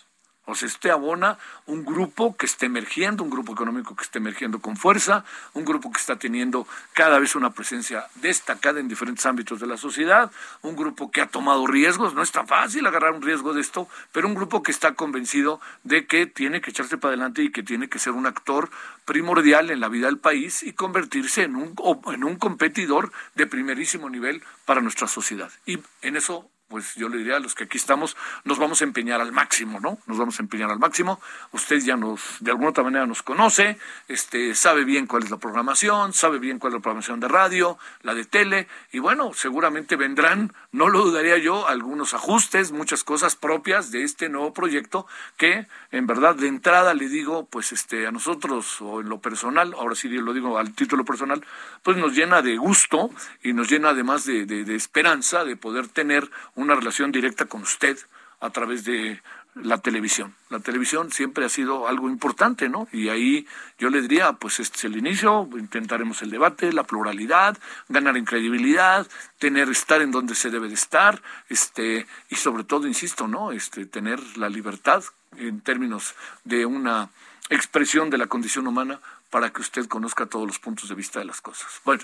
O 0.46 0.56
sea, 0.56 0.68
este 0.68 0.90
abona 0.90 1.38
un 1.68 1.86
grupo 1.86 2.36
que 2.36 2.48
está 2.48 2.66
emergiendo, 2.66 3.24
un 3.24 3.30
grupo 3.30 3.54
económico 3.54 3.96
que 3.96 4.02
está 4.02 4.18
emergiendo 4.18 4.60
con 4.60 4.76
fuerza, 4.76 5.24
un 5.54 5.66
grupo 5.66 5.92
que 5.92 6.00
está 6.00 6.18
teniendo 6.18 6.68
cada 6.94 7.20
vez 7.20 7.36
una 7.36 7.52
presencia 7.52 8.08
destacada 8.16 8.80
en 8.80 8.88
diferentes 8.88 9.24
ámbitos 9.28 9.60
de 9.60 9.68
la 9.68 9.78
sociedad, 9.78 10.32
un 10.64 10.76
grupo 10.76 11.12
que 11.12 11.22
ha 11.22 11.28
tomado 11.28 11.68
riesgos, 11.68 12.16
no 12.16 12.24
es 12.24 12.32
tan 12.32 12.48
fácil 12.48 12.88
agarrar 12.88 13.14
un 13.14 13.22
riesgo 13.22 13.54
de 13.54 13.62
esto, 13.62 13.88
pero 14.12 14.28
un 14.28 14.34
grupo 14.34 14.64
que 14.64 14.72
está 14.72 14.96
convencido 14.96 15.62
de 15.84 16.08
que 16.08 16.26
tiene 16.26 16.60
que 16.60 16.72
echarse 16.72 16.98
para 16.98 17.10
adelante 17.12 17.44
y 17.44 17.52
que 17.52 17.62
tiene 17.62 17.88
que 17.88 18.00
ser 18.00 18.14
un 18.14 18.26
actor 18.26 18.72
primordial 19.06 19.70
en 19.70 19.80
la 19.80 19.90
vida 19.90 20.08
del 20.08 20.18
país 20.18 20.64
y 20.64 20.74
convertirse 20.74 21.44
en 21.44 21.56
un, 21.56 21.76
en 22.12 22.24
un 22.24 22.36
competidor 22.38 23.12
de 23.36 23.46
primerísimo 23.46 24.10
nivel 24.10 24.44
para 24.66 24.82
nuestra 24.82 25.08
sociedad. 25.08 25.52
Y 25.68 25.78
en 26.02 26.16
eso 26.16 26.50
pues 26.76 26.94
yo 26.96 27.08
le 27.08 27.20
diría 27.20 27.38
a 27.38 27.40
los 27.40 27.56
que 27.56 27.64
aquí 27.64 27.78
estamos, 27.78 28.18
nos 28.44 28.60
vamos 28.60 28.82
a 28.82 28.84
empeñar 28.84 29.22
al 29.22 29.32
máximo, 29.32 29.80
¿no? 29.80 29.98
Nos 30.08 30.18
vamos 30.18 30.38
a 30.42 30.44
empeñar 30.44 30.70
al 30.70 30.78
máximo. 30.78 31.22
Usted 31.54 31.80
ya 31.80 31.96
nos, 31.96 32.20
de 32.42 32.52
alguna 32.52 32.72
otra 32.72 32.84
manera 32.84 33.06
nos 33.06 33.24
conoce, 33.24 33.78
este, 34.10 34.54
sabe 34.56 34.84
bien 34.84 35.08
cuál 35.08 35.24
es 35.24 35.32
la 35.32 35.38
programación, 35.38 36.12
sabe 36.12 36.38
bien 36.38 36.60
cuál 36.60 36.74
es 36.74 36.80
la 36.80 36.82
programación 36.82 37.22
de 37.22 37.30
radio, 37.30 37.78
la 38.02 38.14
de 38.14 38.26
tele, 38.26 38.68
y 38.92 39.00
bueno, 39.00 39.32
seguramente 39.34 39.96
vendrán, 39.96 40.54
no 40.74 40.90
lo 40.90 41.02
dudaría 41.02 41.38
yo, 41.38 41.66
algunos 41.66 42.14
ajustes, 42.14 42.74
muchas 42.74 43.06
cosas 43.06 43.38
propias 43.38 43.92
de 43.92 44.04
este 44.04 44.28
nuevo 44.28 44.54
proyecto 44.54 45.08
que, 45.38 45.68
en 45.92 46.08
verdad, 46.08 46.36
de 46.36 46.48
entrada 46.50 46.94
le 46.94 47.08
digo, 47.08 47.46
pues 47.46 47.72
este, 47.72 48.06
a 48.06 48.12
nosotros, 48.12 48.82
o 48.82 49.00
en 49.00 49.08
lo 49.08 49.22
personal, 49.22 49.74
ahora 49.80 49.96
sí 49.96 50.10
lo 50.10 50.34
digo 50.34 50.58
al 50.58 50.74
título 50.74 51.06
personal, 51.06 51.42
pues 51.84 51.96
nos 51.96 52.14
llena 52.14 52.42
de 52.42 52.58
gusto 52.58 53.12
y 53.42 53.54
nos 53.54 53.70
llena 53.70 53.92
además 53.92 54.26
de, 54.26 54.46
de 54.46 54.76
esperanza 54.76 55.46
de 55.46 55.56
poder 55.56 55.88
tener 55.88 56.30
una 56.66 56.76
relación 56.76 57.12
directa 57.12 57.46
con 57.46 57.62
usted 57.62 57.98
a 58.40 58.50
través 58.50 58.84
de 58.84 59.22
la 59.56 59.78
televisión. 59.78 60.36
La 60.50 60.60
televisión 60.60 61.12
siempre 61.12 61.46
ha 61.46 61.50
sido 61.50 61.88
algo 61.88 62.10
importante, 62.10 62.68
¿no? 62.68 62.90
Y 62.92 63.08
ahí 63.08 63.48
yo 63.80 63.90
le 63.90 64.02
diría, 64.02 64.34
pues 64.34 64.60
este 64.60 64.78
es 64.78 64.84
el 64.84 64.98
inicio, 64.98 65.48
intentaremos 65.58 66.22
el 66.22 66.30
debate, 66.30 66.74
la 66.74 66.84
pluralidad, 66.84 67.58
ganar 67.88 68.18
en 68.18 68.26
credibilidad, 68.26 69.08
tener 69.40 69.70
estar 69.70 70.02
en 70.02 70.12
donde 70.12 70.36
se 70.36 70.50
debe 70.50 70.68
de 70.68 70.74
estar, 70.74 71.22
este 71.48 72.06
y 72.30 72.36
sobre 72.36 72.66
todo, 72.66 72.86
insisto, 72.88 73.28
¿no? 73.28 73.54
Este 73.54 73.86
tener 73.86 74.20
la 74.38 74.50
libertad 74.50 75.04
en 75.38 75.62
términos 75.62 76.16
de 76.44 76.66
una 76.66 77.10
expresión 77.50 78.10
de 78.10 78.18
la 78.18 78.28
condición 78.28 78.68
humana 78.68 79.00
para 79.30 79.52
que 79.52 79.62
usted 79.62 79.86
conozca 79.88 80.26
todos 80.26 80.48
los 80.48 80.60
puntos 80.60 80.90
de 80.90 80.96
vista 80.96 81.20
de 81.20 81.26
las 81.26 81.42
cosas. 81.42 81.82
Bueno, 81.84 82.04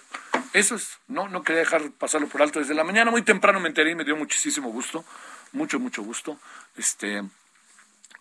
eso 0.54 0.76
es, 0.76 1.00
no, 1.08 1.28
no 1.28 1.44
quería 1.44 1.62
dejar 1.62 1.92
pasarlo 1.92 2.28
por 2.28 2.42
alto 2.42 2.60
desde 2.60 2.74
la 2.74 2.84
mañana, 2.84 3.12
muy 3.12 3.24
temprano 3.24 3.60
me 3.60 3.70
enteré 3.70 3.92
y 3.92 3.96
me 3.96 4.04
dio 4.04 4.16
muchísimo 4.16 4.70
gusto, 4.70 5.04
mucho, 5.52 5.80
mucho 5.80 6.04
gusto. 6.04 6.38
Este, 6.78 7.24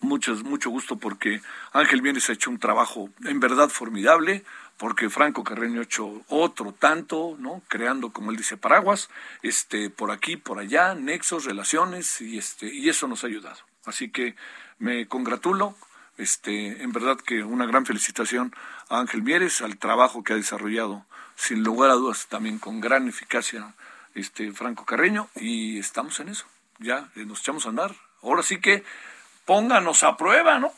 mucho, 0.01 0.35
mucho 0.37 0.71
gusto 0.71 0.97
porque 0.97 1.41
Ángel 1.73 2.03
Vienes 2.03 2.29
ha 2.31 2.33
hecho 2.33 2.51
un 2.51 2.59
trabajo 2.59 3.11
en 3.25 3.39
verdad 3.39 3.69
formidable, 3.69 4.45
porque 4.79 5.11
Franco 5.11 5.45
Carreño 5.45 5.81
ha 5.81 5.85
hecho 5.85 6.23
otro 6.29 6.73
tanto, 6.73 7.37
¿no? 7.39 7.63
Creando, 7.69 8.13
como 8.13 8.31
él 8.31 8.39
dice, 8.39 8.57
paraguas, 8.57 9.11
este, 9.43 9.91
por 9.91 10.11
aquí, 10.11 10.37
por 10.37 10.59
allá, 10.59 10.95
nexos, 10.95 11.45
relaciones, 11.45 12.21
y 12.23 12.39
este, 12.39 12.73
y 12.73 12.89
eso 12.89 13.07
nos 13.07 13.23
ha 13.23 13.27
ayudado. 13.27 13.59
Así 13.85 14.11
que 14.11 14.37
me 14.79 15.07
congratulo, 15.07 15.77
este, 16.21 16.83
en 16.83 16.93
verdad 16.93 17.19
que 17.19 17.43
una 17.43 17.67
gran 17.67 17.87
felicitación 17.87 18.55
a 18.89 19.01
Ángel 19.01 19.23
Mieres, 19.23 19.63
al 19.63 19.79
trabajo 19.79 20.23
que 20.23 20.35
ha 20.35 20.37
desarrollado, 20.37 21.05
sin 21.35 21.63
lugar 21.63 21.91
a 21.91 21.95
dudas, 21.95 22.27
también 22.29 22.59
con 22.59 22.81
gran 22.81 23.09
eficacia, 23.09 23.75
este 24.15 24.53
Franco 24.53 24.85
Carreño, 24.85 25.29
y 25.37 25.79
estamos 25.79 26.21
en 26.21 26.29
eso. 26.29 26.45
Ya 26.79 27.11
eh, 27.17 27.25
nos 27.25 27.41
echamos 27.41 27.65
a 27.65 27.71
andar. 27.71 27.95
Ahora 28.23 28.43
sí 28.43 28.61
que 28.61 28.85
pónganos 29.47 30.03
a 30.03 30.19
prueba, 30.19 30.59
¿no? 30.59 30.73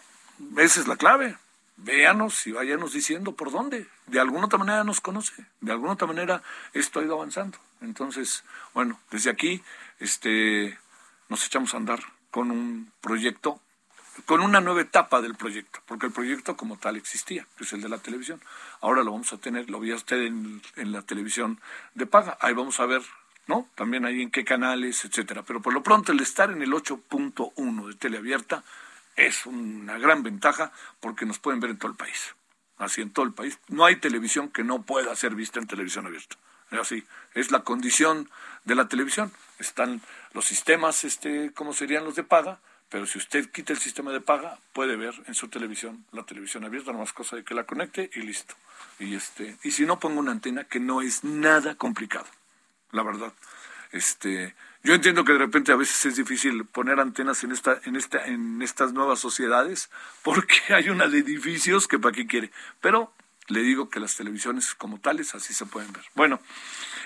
Esa 0.56 0.80
es 0.80 0.86
la 0.86 0.96
clave. 0.96 1.36
Véanos 1.76 2.46
y 2.46 2.52
váyanos 2.52 2.92
diciendo 2.92 3.32
por 3.32 3.50
dónde. 3.50 3.88
De 4.06 4.20
alguna 4.20 4.46
otra 4.46 4.58
manera 4.58 4.84
nos 4.84 5.00
conoce. 5.00 5.46
De 5.60 5.72
alguna 5.72 5.94
otra 5.94 6.06
manera 6.06 6.42
esto 6.72 7.00
ha 7.00 7.04
ido 7.04 7.14
avanzando. 7.14 7.58
Entonces, 7.80 8.44
bueno, 8.74 9.00
desde 9.10 9.30
aquí 9.30 9.62
este, 9.98 10.78
nos 11.28 11.44
echamos 11.44 11.74
a 11.74 11.78
andar 11.78 12.00
con 12.30 12.50
un 12.52 12.92
proyecto 13.00 13.60
con 14.26 14.40
una 14.40 14.60
nueva 14.60 14.82
etapa 14.82 15.20
del 15.20 15.34
proyecto, 15.34 15.80
porque 15.86 16.06
el 16.06 16.12
proyecto 16.12 16.56
como 16.56 16.76
tal 16.76 16.96
existía, 16.96 17.46
que 17.56 17.64
es 17.64 17.72
el 17.72 17.80
de 17.80 17.88
la 17.88 17.98
televisión. 17.98 18.40
Ahora 18.80 19.02
lo 19.02 19.12
vamos 19.12 19.32
a 19.32 19.38
tener, 19.38 19.70
lo 19.70 19.80
veía 19.80 19.94
usted 19.94 20.22
en, 20.22 20.62
en 20.76 20.92
la 20.92 21.02
televisión 21.02 21.60
de 21.94 22.06
paga. 22.06 22.36
Ahí 22.40 22.52
vamos 22.54 22.78
a 22.80 22.86
ver, 22.86 23.02
¿no? 23.46 23.68
También 23.74 24.04
ahí 24.04 24.22
en 24.22 24.30
qué 24.30 24.44
canales, 24.44 25.04
etcétera. 25.04 25.42
Pero 25.42 25.62
por 25.62 25.72
lo 25.72 25.82
pronto 25.82 26.12
el 26.12 26.20
estar 26.20 26.50
en 26.50 26.62
el 26.62 26.72
8.1 26.72 27.88
de 27.88 27.94
teleabierta 27.94 28.62
es 29.16 29.46
una 29.46 29.98
gran 29.98 30.22
ventaja 30.22 30.72
porque 31.00 31.26
nos 31.26 31.38
pueden 31.38 31.60
ver 31.60 31.70
en 31.70 31.78
todo 31.78 31.90
el 31.90 31.96
país. 31.96 32.34
Así 32.78 33.00
en 33.00 33.12
todo 33.12 33.24
el 33.24 33.32
país. 33.32 33.58
No 33.68 33.84
hay 33.84 33.96
televisión 33.96 34.48
que 34.48 34.64
no 34.64 34.82
pueda 34.82 35.14
ser 35.16 35.34
vista 35.34 35.60
en 35.60 35.66
televisión 35.66 36.06
abierta. 36.06 36.36
Así, 36.70 37.04
es 37.34 37.50
la 37.50 37.60
condición 37.60 38.30
de 38.64 38.74
la 38.74 38.88
televisión. 38.88 39.30
Están 39.58 40.00
los 40.32 40.46
sistemas, 40.46 41.04
este, 41.04 41.52
¿cómo 41.52 41.74
serían 41.74 42.04
los 42.04 42.14
de 42.14 42.24
paga? 42.24 42.60
Pero 42.92 43.06
si 43.06 43.16
usted 43.16 43.50
quita 43.50 43.72
el 43.72 43.78
sistema 43.78 44.12
de 44.12 44.20
paga, 44.20 44.58
puede 44.74 44.96
ver 44.96 45.14
en 45.26 45.34
su 45.34 45.48
televisión 45.48 46.04
la 46.12 46.24
televisión 46.24 46.62
abierta, 46.62 46.92
no 46.92 46.98
más 46.98 47.14
cosa 47.14 47.36
de 47.36 47.42
que 47.42 47.54
la 47.54 47.64
conecte 47.64 48.10
y 48.12 48.20
listo. 48.20 48.54
Y 48.98 49.14
este, 49.14 49.56
y 49.62 49.70
si 49.70 49.86
no 49.86 49.98
pongo 49.98 50.20
una 50.20 50.30
antena 50.30 50.64
que 50.64 50.78
no 50.78 51.00
es 51.00 51.24
nada 51.24 51.74
complicado, 51.74 52.26
la 52.90 53.02
verdad. 53.02 53.32
Este, 53.92 54.54
yo 54.84 54.92
entiendo 54.92 55.24
que 55.24 55.32
de 55.32 55.38
repente 55.38 55.72
a 55.72 55.76
veces 55.76 56.04
es 56.04 56.16
difícil 56.16 56.66
poner 56.66 57.00
antenas 57.00 57.42
en 57.44 57.52
esta, 57.52 57.80
en 57.86 57.96
esta, 57.96 58.26
en 58.26 58.60
estas 58.60 58.92
nuevas 58.92 59.20
sociedades, 59.20 59.88
porque 60.22 60.60
hay 60.68 60.90
una 60.90 61.08
de 61.08 61.20
edificios 61.20 61.88
que 61.88 61.98
para 61.98 62.14
qué 62.14 62.26
quiere. 62.26 62.50
Pero 62.82 63.10
le 63.48 63.62
digo 63.62 63.88
que 63.88 64.00
las 64.00 64.16
televisiones 64.16 64.74
como 64.74 65.00
tales 65.00 65.34
así 65.34 65.54
se 65.54 65.64
pueden 65.64 65.94
ver. 65.94 66.04
Bueno, 66.14 66.40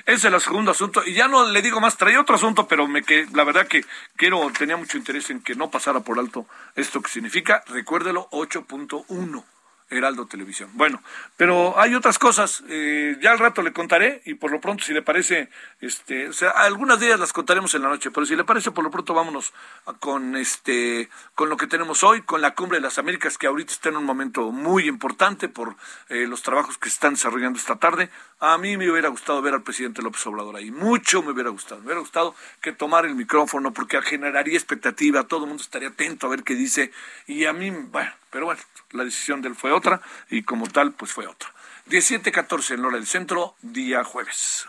ese 0.06 0.28
es 0.28 0.34
el 0.34 0.40
segundo 0.40 0.70
asunto. 0.70 1.02
Y 1.04 1.14
ya 1.14 1.26
no 1.26 1.50
le 1.50 1.62
digo 1.62 1.80
más, 1.80 1.96
traía 1.96 2.20
otro 2.20 2.36
asunto, 2.36 2.68
pero 2.68 2.86
me 2.86 3.02
que 3.02 3.26
la 3.34 3.44
verdad 3.44 3.66
que 3.66 3.84
quiero, 4.14 4.50
tenía 4.56 4.76
mucho 4.76 4.96
interés 4.96 5.30
en 5.30 5.42
que 5.42 5.56
no 5.56 5.70
pasara 5.70 6.00
por 6.00 6.18
alto 6.18 6.46
esto 6.76 7.02
que 7.02 7.10
significa, 7.10 7.64
recuérdelo, 7.66 8.28
8.1. 8.30 9.44
Heraldo 9.88 10.26
Televisión. 10.26 10.70
Bueno, 10.74 11.00
pero 11.36 11.78
hay 11.78 11.94
otras 11.94 12.18
cosas, 12.18 12.64
eh, 12.68 13.16
ya 13.20 13.30
al 13.30 13.38
rato 13.38 13.62
le 13.62 13.72
contaré 13.72 14.20
y 14.24 14.34
por 14.34 14.50
lo 14.50 14.60
pronto 14.60 14.82
si 14.82 14.92
le 14.92 15.02
parece, 15.02 15.48
este, 15.80 16.28
o 16.28 16.32
sea, 16.32 16.50
algunas 16.50 16.98
de 16.98 17.06
ellas 17.06 17.20
las 17.20 17.32
contaremos 17.32 17.74
en 17.74 17.82
la 17.82 17.88
noche, 17.88 18.10
pero 18.10 18.26
si 18.26 18.34
le 18.34 18.42
parece 18.42 18.72
por 18.72 18.82
lo 18.82 18.90
pronto 18.90 19.14
vámonos 19.14 19.52
con 20.00 20.34
este, 20.34 21.08
con 21.34 21.48
lo 21.48 21.56
que 21.56 21.68
tenemos 21.68 22.02
hoy, 22.02 22.22
con 22.22 22.40
la 22.40 22.54
cumbre 22.54 22.78
de 22.78 22.82
las 22.82 22.98
Américas 22.98 23.38
que 23.38 23.46
ahorita 23.46 23.72
está 23.72 23.90
en 23.90 23.96
un 23.96 24.04
momento 24.04 24.50
muy 24.50 24.88
importante 24.88 25.48
por 25.48 25.76
eh, 26.08 26.26
los 26.26 26.42
trabajos 26.42 26.78
que 26.78 26.88
se 26.88 26.94
están 26.94 27.14
desarrollando 27.14 27.58
esta 27.58 27.76
tarde. 27.76 28.10
A 28.40 28.58
mí 28.58 28.76
me 28.76 28.90
hubiera 28.90 29.08
gustado 29.08 29.40
ver 29.40 29.54
al 29.54 29.62
presidente 29.62 30.02
López 30.02 30.26
Obrador 30.26 30.56
ahí, 30.56 30.70
mucho 30.70 31.22
me 31.22 31.30
hubiera 31.30 31.50
gustado, 31.50 31.80
me 31.80 31.86
hubiera 31.86 32.00
gustado 32.00 32.34
que 32.60 32.72
tomara 32.72 33.06
el 33.06 33.14
micrófono 33.14 33.72
porque 33.72 34.02
generaría 34.02 34.54
expectativa, 34.54 35.24
todo 35.24 35.44
el 35.44 35.48
mundo 35.48 35.62
estaría 35.62 35.88
atento 35.88 36.26
a 36.26 36.30
ver 36.30 36.42
qué 36.42 36.54
dice 36.54 36.90
y 37.26 37.44
a 37.44 37.52
mí, 37.52 37.70
bueno, 37.70 38.10
pero 38.30 38.46
bueno, 38.46 38.60
la 38.90 39.04
decisión 39.04 39.40
de 39.40 39.48
él 39.48 39.54
fue 39.54 39.72
otra 39.76 40.00
y 40.30 40.42
como 40.42 40.66
tal, 40.66 40.92
pues 40.92 41.12
fue 41.12 41.26
otra. 41.26 41.48
17-14 41.88 42.74
en 42.74 42.84
hora 42.84 42.96
del 42.96 43.06
centro, 43.06 43.54
día 43.62 44.02
jueves. 44.02 44.66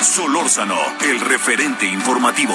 Solórzano, 0.00 0.78
el 1.02 1.20
referente 1.20 1.86
informativo. 1.86 2.54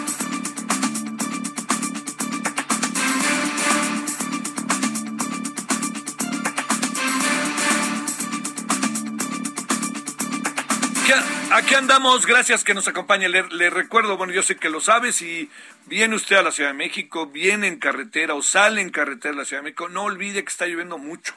Aquí 11.51 11.75
andamos, 11.75 12.25
gracias 12.25 12.63
que 12.63 12.73
nos 12.73 12.87
acompañe. 12.87 13.27
Le, 13.27 13.69
recuerdo, 13.69 14.15
bueno, 14.15 14.31
yo 14.31 14.41
sé 14.41 14.55
que 14.55 14.69
lo 14.69 14.79
sabe, 14.79 15.11
si 15.11 15.49
viene 15.85 16.15
usted 16.15 16.37
a 16.37 16.43
la 16.43 16.51
Ciudad 16.51 16.69
de 16.69 16.77
México, 16.77 17.27
viene 17.27 17.67
en 17.67 17.77
carretera 17.77 18.35
o 18.35 18.41
sale 18.41 18.81
en 18.81 18.89
carretera 18.89 19.33
a 19.33 19.37
la 19.37 19.45
Ciudad 19.45 19.61
de 19.61 19.65
México, 19.65 19.89
no 19.89 20.03
olvide 20.03 20.43
que 20.43 20.49
está 20.49 20.67
lloviendo 20.67 20.97
mucho. 20.97 21.33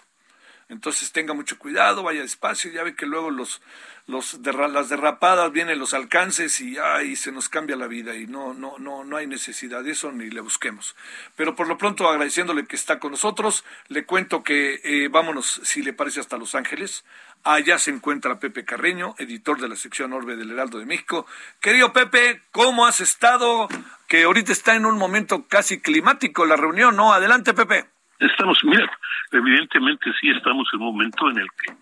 Entonces 0.69 1.13
tenga 1.13 1.35
mucho 1.35 1.59
cuidado, 1.59 2.03
vaya 2.03 2.23
despacio, 2.23 2.71
ya 2.71 2.83
ve 2.85 2.95
que 2.95 3.05
luego 3.05 3.31
los, 3.31 3.61
los 4.07 4.35
las 4.35 4.89
derrapadas 4.89 5.53
vienen 5.53 5.79
los 5.79 5.93
alcances 5.93 6.61
y 6.61 6.79
ay, 6.79 7.17
se 7.17 7.33
nos 7.33 7.49
cambia 7.49 7.77
la 7.77 7.87
vida 7.87 8.17
y 8.17 8.27
no, 8.27 8.55
no, 8.55 8.79
no, 8.79 9.05
no 9.05 9.17
hay 9.17 9.27
necesidad 9.27 9.85
de 9.85 9.91
eso 9.91 10.11
ni 10.11 10.31
le 10.31 10.41
busquemos. 10.41 10.97
Pero 11.37 11.55
por 11.55 11.69
lo 11.69 11.77
pronto 11.77 12.09
agradeciéndole 12.09 12.67
que 12.67 12.77
está 12.77 12.99
con 12.99 13.11
nosotros, 13.11 13.65
le 13.89 14.05
cuento 14.05 14.43
que 14.43 14.81
eh, 14.85 15.09
vámonos, 15.09 15.61
si 15.65 15.83
le 15.83 15.93
parece, 15.93 16.21
hasta 16.21 16.39
Los 16.39 16.55
Ángeles, 16.55 17.05
Allá 17.47 17.77
se 17.77 17.91
encuentra 17.91 18.41
Pepe 18.41 18.65
Carreño, 18.65 19.15
editor 19.19 19.61
de 19.61 19.69
la 19.69 19.77
sección 19.77 20.15
Orbe 20.15 20.35
del 20.35 20.51
Heraldo 20.51 20.79
de 20.79 20.87
México. 20.87 21.27
Querido 21.61 21.93
Pepe, 21.93 22.41
¿cómo 22.51 22.87
has 22.87 23.03
estado? 23.03 23.69
Que 24.09 24.23
ahorita 24.23 24.51
está 24.51 24.77
en 24.77 24.87
un 24.87 24.97
momento 24.97 25.47
casi 25.47 25.79
climático 25.79 26.47
la 26.47 26.57
reunión, 26.57 26.97
¿no? 26.97 27.13
Adelante, 27.13 27.53
Pepe. 27.53 27.85
Estamos, 28.19 28.59
mira, 28.65 28.91
evidentemente 29.31 30.11
sí 30.19 30.31
estamos 30.31 30.67
en 30.73 30.81
un 30.81 30.87
momento 30.87 31.29
en 31.29 31.41
el 31.41 31.49
que, 31.51 31.75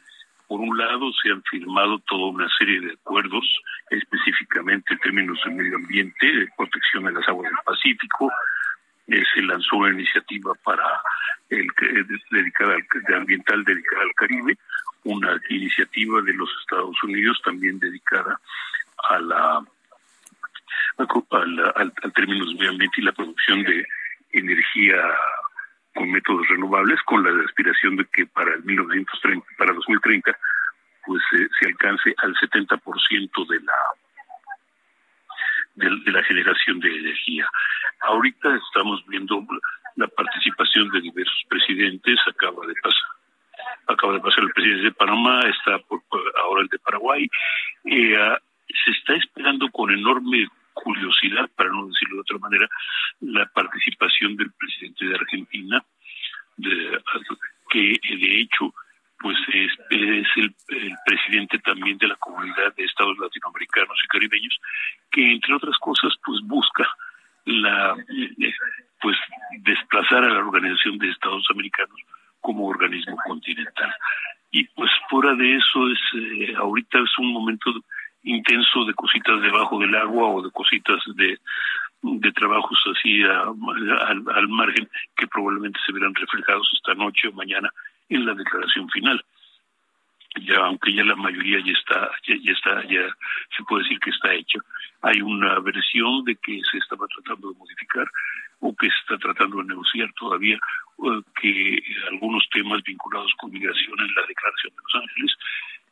por 0.49 0.61
un 0.61 0.77
lado, 0.77 1.13
se 1.23 1.31
han 1.31 1.45
firmado 1.45 2.01
toda 2.09 2.27
una 2.33 2.49
serie 2.59 2.81
de 2.81 2.95
acuerdos, 2.95 3.45
específicamente 3.91 4.95
en 4.95 4.99
términos 4.99 5.39
de 5.45 5.53
medio 5.53 5.77
ambiente, 5.77 6.27
de 6.27 6.49
protección 6.57 7.05
de 7.05 7.13
las 7.13 7.29
aguas 7.29 7.49
del 7.49 7.59
Pacífico. 7.65 8.33
Eh, 9.07 9.23
se 9.33 9.43
lanzó 9.43 9.77
una 9.77 9.93
iniciativa 9.93 10.55
para 10.65 10.83
el 11.51 11.69
dedicada 12.33 12.75
al, 12.75 13.03
de 13.07 13.17
ambiental 13.17 13.63
dedicada 13.63 14.03
al 14.03 14.15
Caribe 14.17 14.59
una 15.05 15.41
iniciativa 15.49 16.21
de 16.23 16.35
los 16.35 16.49
Estados 16.61 17.03
Unidos 17.03 17.41
también 17.45 17.79
dedicada 17.79 18.41
a 19.09 19.19
la 19.19 19.65
al, 21.31 21.73
al, 21.77 22.13
término 22.13 22.45
medio 22.53 22.71
ambiente 22.71 23.01
y 23.01 23.05
la 23.05 23.13
producción 23.13 23.63
de 23.65 23.87
energía 24.33 25.03
con 25.95 26.11
métodos 26.11 26.47
renovables, 26.49 27.01
con 27.03 27.23
la 27.23 27.45
aspiración 27.45 27.97
de 27.97 28.05
que 28.07 28.27
para 28.27 28.55
el 28.55 28.63
1930, 28.63 29.47
para 29.59 29.73
2030, 29.73 30.39
pues 31.05 31.23
eh, 31.33 31.49
se 31.59 31.67
alcance 31.69 32.15
al 32.19 32.35
70% 32.37 33.49
de 33.49 33.61
la 33.61 33.75
de, 35.75 36.13
la 36.13 36.23
generación 36.25 36.81
de 36.81 36.97
energía. 36.97 37.49
Ahorita 38.01 38.55
estamos 38.57 39.05
viendo 39.07 39.45
la 39.97 40.07
participación 40.09 40.89
de 40.91 41.01
diversos 41.01 41.43
presidentes, 41.49 42.19
acaba 42.27 42.67
de 42.67 42.75
pasar 42.83 43.12
acaba 43.89 44.15
de 44.15 44.21
pasar 44.21 44.45
el 44.45 44.53
presidente 44.53 44.85
de 44.85 44.93
Panamá, 44.93 45.41
está 45.43 45.79
por, 45.79 46.03
ahora 46.39 46.63
el 46.63 46.69
de 46.69 46.79
Paraguay. 46.79 47.29
Ah, 48.19 48.39
se 48.85 48.91
está 48.91 49.15
esperando 49.15 49.69
con 49.71 49.91
enorme 49.91 50.49
curiosidad, 50.73 51.49
para 51.57 51.71
no 51.71 51.87
decirlo 51.87 52.17
de 52.17 52.21
otra 52.23 52.39
manera, 52.39 52.69
la 53.21 53.47
participación 53.47 54.37
del 54.37 54.51
presidente 54.53 55.07
de 55.07 55.15
Argentina, 55.15 55.85
que 57.71 57.99
de 58.17 58.41
hecho 58.41 58.73
pues 59.23 59.39
es, 59.53 59.73
el, 60.37 60.55
presidente 61.07 61.59
también 61.61 61.97
de 61.99 62.09
la 62.09 62.17
comunidad 62.17 62.75
de 62.77 62.85
estados 62.85 63.17
latinoamericanos 63.19 63.99
y 64.05 64.09
caribeños, 64.09 64.59
que 65.11 65.33
entre 65.33 65.55
otras 65.55 65.79
cosas 65.79 66.13
pues 66.25 66.41
busca 66.43 66.89
la 67.45 67.95
pues 69.01 69.17
desplazar 69.61 70.25
a 70.25 70.31
la 70.31 70.39
Organización 70.41 70.99
de 70.99 71.11
Estados 71.11 71.47
Americanos 71.51 72.01
como 72.43 72.67
organismo 72.67 73.17
continental. 73.27 73.95
Y 74.51 74.65
pues 74.65 74.91
fuera 75.09 75.35
de 75.35 75.57
eso, 75.57 75.89
es 75.89 76.01
eh, 76.15 76.55
ahorita 76.57 76.99
es 76.99 77.19
un 77.19 77.33
momento 77.33 77.73
intenso 78.25 78.85
de 78.85 78.95
cositas 78.95 79.41
debajo 79.41 79.79
del 79.79 79.95
agua 79.97 80.29
o 80.29 80.43
de 80.43 80.51
cositas 80.51 81.03
de, 81.17 81.39
de 82.03 82.33
trabajos 82.33 82.79
así 82.95 83.23
al, 83.23 84.25
al 84.35 84.49
margen 84.49 84.89
que 85.17 85.27
probablemente 85.27 85.81
se 85.87 85.93
verán 85.93 86.15
reflejados 86.15 86.69
esta 86.75 86.95
noche 86.95 87.29
o 87.29 87.33
mañana 87.33 87.71
en 88.09 88.27
la 88.27 88.35
declaración 88.35 88.89
final 88.91 89.25
ya 90.41 90.57
aunque 90.59 90.95
ya 90.95 91.05
la 91.05 91.17
mayoría 91.17 91.59
ya 91.65 91.73
está 91.73 92.11
ya, 92.27 92.35
ya, 92.43 92.53
está 92.53 92.83
ya 92.85 93.03
se 93.57 93.63
puede 93.65 93.83
decir 93.85 93.99
que 94.01 94.11
está 94.11 94.33
hecho 94.33 94.61
hay 95.03 95.21
una 95.21 95.59
versión 95.61 96.25
de 96.25 96.37
que 96.37 96.61
se 96.71 96.79
estaba 96.79 97.07
tratando 97.09 97.53
de 97.53 97.59
modificar 97.59 98.07
o 98.63 98.75
que 98.77 98.89
se 98.89 98.97
está 99.03 99.19
tratando 99.19 99.59
de 99.59 99.65
negociar 99.65 100.11
todavía 100.15 100.55
eh, 100.57 101.23
que 101.41 101.83
algunos 102.11 102.49
temas 102.51 102.83
vinculados 102.85 103.33
con 103.39 103.51
migración 103.51 103.99
en 103.99 104.15
la 104.15 104.23
declaración 104.27 104.73
de 104.75 104.83
Los 104.83 105.03
Ángeles. 105.03 105.33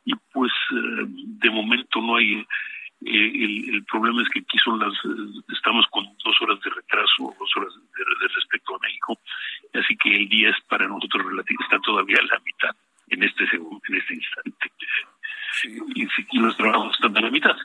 Y 0.05 0.13
pues 0.31 0.51
eh, 0.71 1.05
de 1.05 1.49
momento 1.49 2.01
no 2.01 2.15
hay 2.15 2.39
eh, 3.03 3.65
el, 3.73 3.83
problema 3.85 4.21
es 4.21 4.29
que 4.29 4.39
aquí 4.39 4.57
son 4.63 4.79
las 4.79 4.93
estamos 5.49 5.85
con 5.91 6.05
dos 6.23 6.35
horas 6.41 6.61
de 6.61 6.69
retraso 6.69 7.35
dos 7.37 7.51
horas 7.57 7.73
de, 7.75 8.27
respecto 8.35 8.75
a 8.75 8.79
México. 8.79 9.19
Así 9.73 9.97
que 9.97 10.15
el 10.15 10.29
día 10.29 10.49
es 10.49 10.61
para 10.69 10.87
nosotros 10.87 11.25
relativo 11.25 11.61
está 11.63 11.77
todavía 11.79 12.19
a 12.19 12.35
la 12.35 12.39
mitad 12.39 12.75
en 13.09 13.23
este 13.23 13.47
segundo 13.49 13.81
en 13.89 13.95
este 13.97 14.13
instante. 14.13 14.71
Y, 15.95 16.07
y 16.31 16.39
los 16.39 16.55
trabajos 16.55 16.95
están 16.95 17.17
a 17.17 17.21
la 17.21 17.31
mitad. 17.31 17.57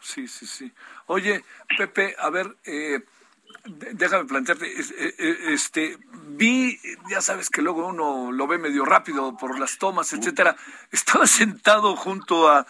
Sí 0.00 0.28
sí 0.28 0.44
sí. 0.44 0.70
Oye 1.06 1.40
Pepe 1.78 2.14
a 2.18 2.28
ver 2.28 2.46
eh 2.66 3.00
déjame 3.68 4.24
plantearte, 4.24 4.66
eh, 4.66 5.14
eh, 5.18 5.36
este, 5.48 5.98
vi, 6.28 6.78
ya 7.10 7.20
sabes 7.20 7.50
que 7.50 7.62
luego 7.62 7.88
uno 7.88 8.32
lo 8.32 8.46
ve 8.46 8.58
medio 8.58 8.84
rápido 8.84 9.36
por 9.36 9.58
las 9.58 9.78
tomas, 9.78 10.12
etcétera. 10.12 10.56
¿Estaba 10.92 11.26
sentado 11.26 11.96
junto 11.96 12.48
a, 12.48 12.66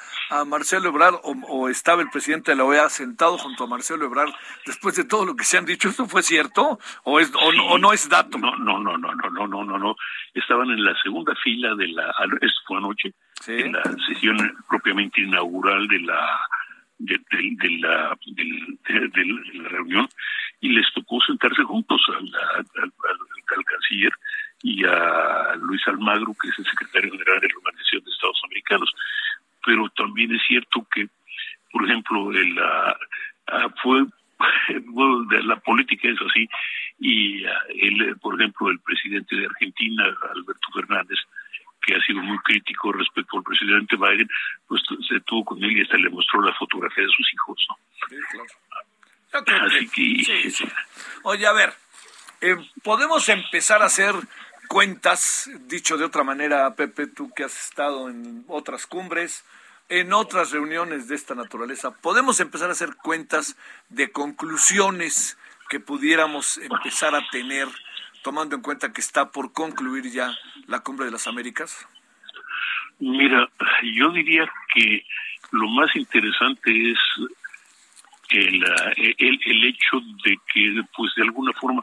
Marcelo 0.47 0.91
Ebrard 0.91 1.21
o, 1.23 1.69
estaba 1.69 2.03
el 2.03 2.11
presidente 2.11 2.51
de 2.51 2.57
la 2.57 2.65
OEA 2.65 2.89
sentado 2.89 3.39
junto 3.39 3.65
a 3.65 3.67
Marcelo 3.67 4.05
Ebrard 4.05 4.33
después 4.67 4.95
de 4.97 5.05
todo 5.05 5.25
lo 5.25 5.37
que 5.37 5.45
se 5.45 5.57
han 5.57 5.65
dicho? 5.65 5.89
¿Esto 5.89 6.07
fue 6.07 6.23
cierto 6.23 6.79
o, 7.05 7.21
es, 7.21 7.33
o, 7.35 7.79
no 7.79 7.93
es 7.93 8.09
dato? 8.09 8.39
No, 8.39 8.57
no, 8.57 8.79
no, 8.79 8.99
no, 8.99 9.13
no, 9.15 9.47
no, 9.47 9.65
no, 9.65 9.79
no. 9.79 9.97
Estaban 10.35 10.71
en 10.71 10.85
la 10.85 10.95
segunda 11.03 11.35
fila 11.43 11.75
de 11.75 11.89
la, 11.89 12.15
esto 12.41 12.61
fue 12.67 12.79
anoche, 12.79 13.15
en 13.47 13.73
la 13.73 13.83
sesión 14.07 14.37
propiamente 14.69 15.21
inaugural 15.21 15.87
de 15.89 16.01
la 16.01 16.41
de, 16.99 17.21
la, 17.79 18.19
de, 18.27 19.25
la 19.55 19.69
reunión 19.69 20.09
y 20.61 20.71
les 20.71 20.87
tocó 20.93 21.21
sentarse 21.21 21.63
juntos 21.63 22.01
al, 22.09 22.31
al, 22.83 23.65
canciller 23.65 24.13
y 24.63 24.85
a 24.85 25.55
Luis 25.57 25.87
Almagro, 25.87 26.35
que 26.41 26.49
es 26.49 26.59
el 26.59 26.67
secretario 26.67 27.13
general 27.13 27.41
de 27.41 27.49
la 27.49 27.59
Organización 27.59 28.05
de 28.05 28.11
Estados 28.11 28.41
Americanos. 28.45 28.93
Pero 29.65 29.89
también 29.91 30.35
es 30.35 30.43
cierto 30.47 30.87
que, 30.93 31.09
por 31.73 31.85
ejemplo, 31.85 32.33
la, 32.33 32.97
ah, 33.49 33.69
fue 33.83 34.05
de 34.69 35.43
la 35.45 35.57
política 35.61 36.09
es 36.09 36.19
así 36.23 36.49
y 36.99 37.45
ah, 37.45 37.59
él, 37.69 38.17
por 38.21 38.35
ejemplo, 38.41 38.71
el 38.71 38.81
presidente 38.81 39.37
de 39.37 39.47
Argentina, 39.47 40.05
Alberto 40.35 40.69
Fernández, 40.75 41.19
que 41.83 41.95
ha 41.95 42.01
sido 42.01 42.21
muy 42.23 42.39
crítico 42.39 42.93
respecto 42.93 43.39
al 43.39 43.45
presidente 43.45 43.97
Biden, 43.97 44.29
pues 44.67 44.83
se 45.09 45.21
tuvo 45.21 45.45
con 45.45 45.63
él 45.63 45.79
y 45.79 45.83
hasta 45.83 45.97
le 45.97 46.11
mostró 46.11 46.43
la 46.43 46.53
fotografía 46.55 47.05
de 47.05 47.11
sus 47.11 47.33
hijos, 47.33 47.67
¿no? 47.69 47.77
Sí, 48.09 48.17
claro. 48.31 48.68
Así 49.67 49.89
que... 49.89 50.53
Oye, 51.23 51.47
a 51.47 51.53
ver, 51.53 51.75
eh, 52.41 52.57
podemos 52.83 53.29
empezar 53.29 53.83
a 53.83 53.87
hacer 53.87 54.15
cuentas, 54.69 55.51
dicho 55.67 55.97
de 55.97 56.05
otra 56.05 56.25
manera, 56.25 56.75
Pepe, 56.75 57.07
tú 57.07 57.33
que 57.35 57.45
has 57.45 57.69
estado 57.69 58.09
en 58.09 58.45
otras 58.49 58.87
cumbres, 58.87 59.45
en 59.89 60.13
otras 60.13 60.51
reuniones 60.53 61.09
de 61.09 61.15
esta 61.15 61.35
naturaleza, 61.35 61.91
podemos 61.91 62.41
empezar 62.41 62.69
a 62.69 62.73
hacer 62.73 62.95
cuentas 62.97 63.57
de 63.89 64.13
conclusiones 64.13 65.39
que 65.69 65.81
pudiéramos 65.81 66.59
empezar 66.59 67.15
a 67.15 67.29
tener, 67.31 67.69
tomando 68.23 68.57
en 68.57 68.63
cuenta 68.63 68.93
que 68.93 69.01
está 69.01 69.31
por 69.31 69.53
concluir 69.53 70.11
ya 70.11 70.37
la 70.67 70.81
cumbre 70.81 71.07
de 71.07 71.13
las 71.13 71.27
Américas? 71.27 71.87
Mira, 72.99 73.49
yo 73.83 74.11
diría 74.11 74.51
que 74.75 75.05
lo 75.51 75.69
más 75.69 75.95
interesante 75.95 76.93
es 76.93 76.99
el, 78.31 78.65
el, 79.19 79.41
el 79.45 79.65
hecho 79.65 80.01
de 80.25 80.37
que, 80.53 80.83
pues 80.97 81.15
de 81.17 81.23
alguna 81.23 81.53
forma, 81.53 81.83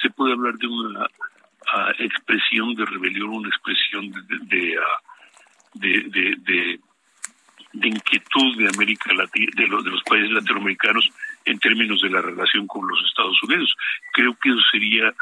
se 0.00 0.10
puede 0.10 0.32
hablar 0.32 0.54
de 0.54 0.66
una 0.66 1.06
expresión 1.98 2.74
de 2.74 2.84
rebelión, 2.84 3.30
una 3.30 3.48
expresión 3.48 4.10
de, 4.10 4.78
de, 5.74 6.00
de, 6.10 6.80
de, 7.72 7.88
inquietud 7.88 8.56
de 8.56 8.68
América 8.74 9.12
Latina, 9.12 9.50
de 9.56 9.66
los, 9.66 9.84
de 9.84 9.90
los 9.90 10.02
países 10.04 10.30
latinoamericanos 10.30 11.10
en 11.44 11.58
términos 11.58 12.00
de 12.02 12.10
la 12.10 12.20
relación 12.20 12.66
con 12.66 12.86
los 12.86 12.98
Estados 13.04 13.40
Unidos. 13.42 13.74
Creo 14.12 14.36
que 14.40 14.50
eso 14.50 14.60
sería 14.70 15.12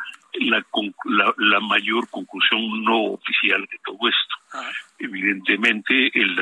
la, 0.40 0.64
la, 1.04 1.34
la 1.38 1.60
mayor 1.60 2.08
conclusión 2.10 2.84
no 2.84 3.04
oficial 3.04 3.62
de 3.62 3.78
todo 3.84 3.98
esto. 4.08 4.36
Ah. 4.52 4.70
Evidentemente, 4.98 6.10
el, 6.14 6.38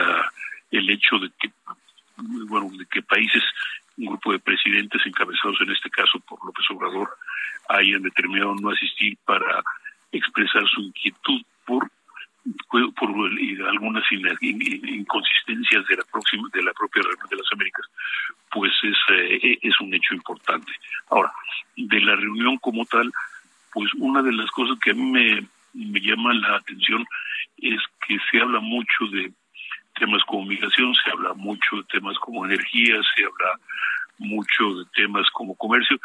el 0.70 0.90
hecho 0.90 1.18
de 1.18 1.30
que, 1.40 1.50
bueno, 2.16 2.70
de 2.76 2.86
que 2.86 3.02
países, 3.02 3.42
un 3.98 4.06
grupo 4.06 4.32
de 4.32 4.38
presidentes 4.38 5.00
encabezados 5.04 5.60
en 5.60 5.70
este 5.70 5.90
caso 5.90 6.18
por 6.20 6.44
López 6.44 6.64
Obrador, 6.70 7.10
hayan 7.68 8.02
determinado 8.02 8.54
no 8.54 8.70
asistir 8.70 9.16
para 9.24 9.62
expresar 10.10 10.66
su 10.68 10.80
inquietud 10.80 11.42
por 11.66 11.90
por 12.96 13.08
algunas 13.68 14.04
inconsistencias 14.10 15.86
de 15.86 15.96
la 15.96 16.02
próxima 16.10 16.48
de 16.52 16.62
la 16.62 16.72
propia 16.72 17.02
reunión 17.02 17.28
de 17.30 17.36
las 17.36 17.46
Américas 17.52 17.86
pues 18.50 18.72
es 18.82 18.96
eh, 19.10 19.58
es 19.62 19.80
un 19.80 19.94
hecho 19.94 20.14
importante. 20.14 20.72
Ahora 21.08 21.32
de 21.76 22.00
la 22.00 22.16
reunión 22.16 22.58
como 22.58 22.84
tal 22.86 23.12
pues 23.72 23.92
una 23.94 24.22
de 24.22 24.32
las 24.32 24.50
cosas 24.50 24.76
que 24.80 24.90
a 24.90 24.94
mí 24.94 25.02
me, 25.02 25.46
me 25.72 26.00
llama 26.00 26.34
la 26.34 26.56
atención 26.56 27.06
es 27.58 27.80
que 28.06 28.18
se 28.30 28.40
habla 28.40 28.58
mucho 28.58 29.06
de 29.12 29.32
temas 30.04 30.22
como 30.24 30.46
migración 30.46 30.94
se 30.94 31.10
habla 31.10 31.32
mucho 31.34 31.76
de 31.76 31.84
temas 31.84 32.18
como 32.18 32.44
energía 32.44 33.00
se 33.14 33.24
habla 33.24 33.60
mucho 34.18 34.74
de 34.74 34.84
temas 34.94 35.30
como 35.30 35.54
comercio 35.54 35.98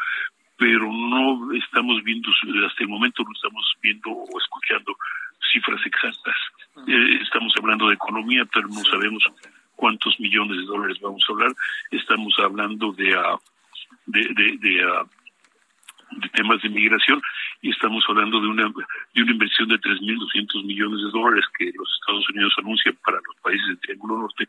pero 0.58 0.92
no 0.92 1.52
estamos 1.54 2.02
viendo, 2.02 2.28
hasta 2.66 2.82
el 2.82 2.88
momento 2.88 3.22
no 3.22 3.30
estamos 3.32 3.64
viendo 3.80 4.10
o 4.10 4.38
escuchando 4.40 4.92
cifras 5.52 5.80
exactas. 5.86 6.34
Eh, 6.88 7.20
estamos 7.22 7.54
hablando 7.56 7.88
de 7.88 7.94
economía, 7.94 8.44
pero 8.52 8.66
no 8.66 8.82
sabemos 8.90 9.22
cuántos 9.76 10.18
millones 10.18 10.58
de 10.58 10.66
dólares 10.66 10.98
vamos 11.00 11.24
a 11.28 11.32
hablar. 11.32 11.52
Estamos 11.92 12.34
hablando 12.40 12.92
de, 12.92 13.16
uh, 13.16 13.38
de, 14.06 14.20
de, 14.34 14.58
de, 14.58 14.84
uh, 14.84 15.08
de, 16.10 16.28
temas 16.30 16.60
de 16.62 16.68
migración 16.68 17.20
y 17.60 17.70
estamos 17.70 18.04
hablando 18.08 18.40
de 18.40 18.48
una, 18.48 18.64
de 19.14 19.22
una 19.22 19.32
inversión 19.32 19.68
de 19.68 19.76
3.200 19.76 20.64
millones 20.64 21.00
de 21.04 21.10
dólares 21.10 21.44
que 21.58 21.72
los 21.74 21.88
Estados 22.00 22.28
Unidos 22.30 22.54
anuncian 22.58 22.96
para 23.04 23.18
los 23.18 23.36
países 23.42 23.66
del 23.68 23.80
Triángulo 23.80 24.18
Norte, 24.18 24.48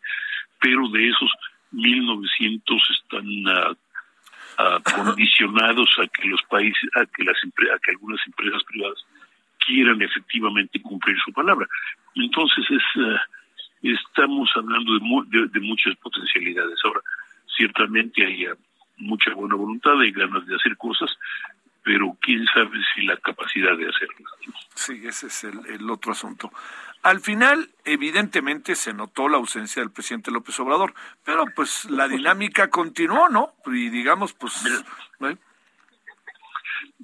pero 0.60 0.88
de 0.90 1.10
esos 1.10 1.32
1.900 1.74 2.62
están 3.02 3.28
uh, 3.48 4.82
condicionados 4.96 5.90
a 6.02 6.08
que 6.08 6.28
los 6.28 6.42
países, 6.44 6.90
a 6.96 7.06
que 7.06 7.24
las 7.24 7.38
a 7.38 7.80
que 7.80 7.92
algunas 7.92 8.20
empresas 8.26 8.64
privadas 8.64 9.06
quieran 9.66 10.02
efectivamente 10.02 10.82
cumplir 10.82 11.18
su 11.24 11.32
palabra. 11.32 11.68
Entonces 12.16 12.66
es 12.70 12.84
eh, 12.96 13.18
estamos 13.84 14.50
hablando 14.56 14.94
de, 14.94 15.48
de, 15.48 15.60
muchas 15.60 15.96
potencialidades. 15.98 16.80
Ahora, 16.84 17.02
ciertamente 17.56 18.26
hay 18.26 18.48
mucha 19.00 19.34
buena 19.34 19.56
voluntad, 19.56 20.02
y 20.04 20.12
ganas 20.12 20.46
de 20.46 20.56
hacer 20.56 20.78
cosas, 20.78 21.10
pero 21.84 22.16
quién 22.22 22.46
sabe 22.54 22.78
si 22.94 23.02
la 23.06 23.18
capacidad 23.18 23.76
de 23.78 23.90
hacerlas. 23.90 24.32
Sí, 24.76 25.02
ese 25.06 25.28
es 25.28 25.44
el, 25.44 25.66
el 25.66 25.90
otro 25.90 26.12
asunto. 26.12 26.52
Al 27.02 27.22
final, 27.22 27.70
evidentemente, 27.86 28.76
se 28.76 28.94
notó 28.94 29.30
la 29.30 29.38
ausencia 29.38 29.82
del 29.82 29.92
presidente 29.92 30.32
López 30.32 30.60
Obrador, 30.60 30.94
pero 31.24 31.46
pues 31.56 31.86
la 31.90 32.08
dinámica 32.10 32.70
continuó, 32.70 33.30
¿no? 33.30 33.54
Y 33.66 33.90
digamos, 33.90 34.34
pues... 34.34 34.54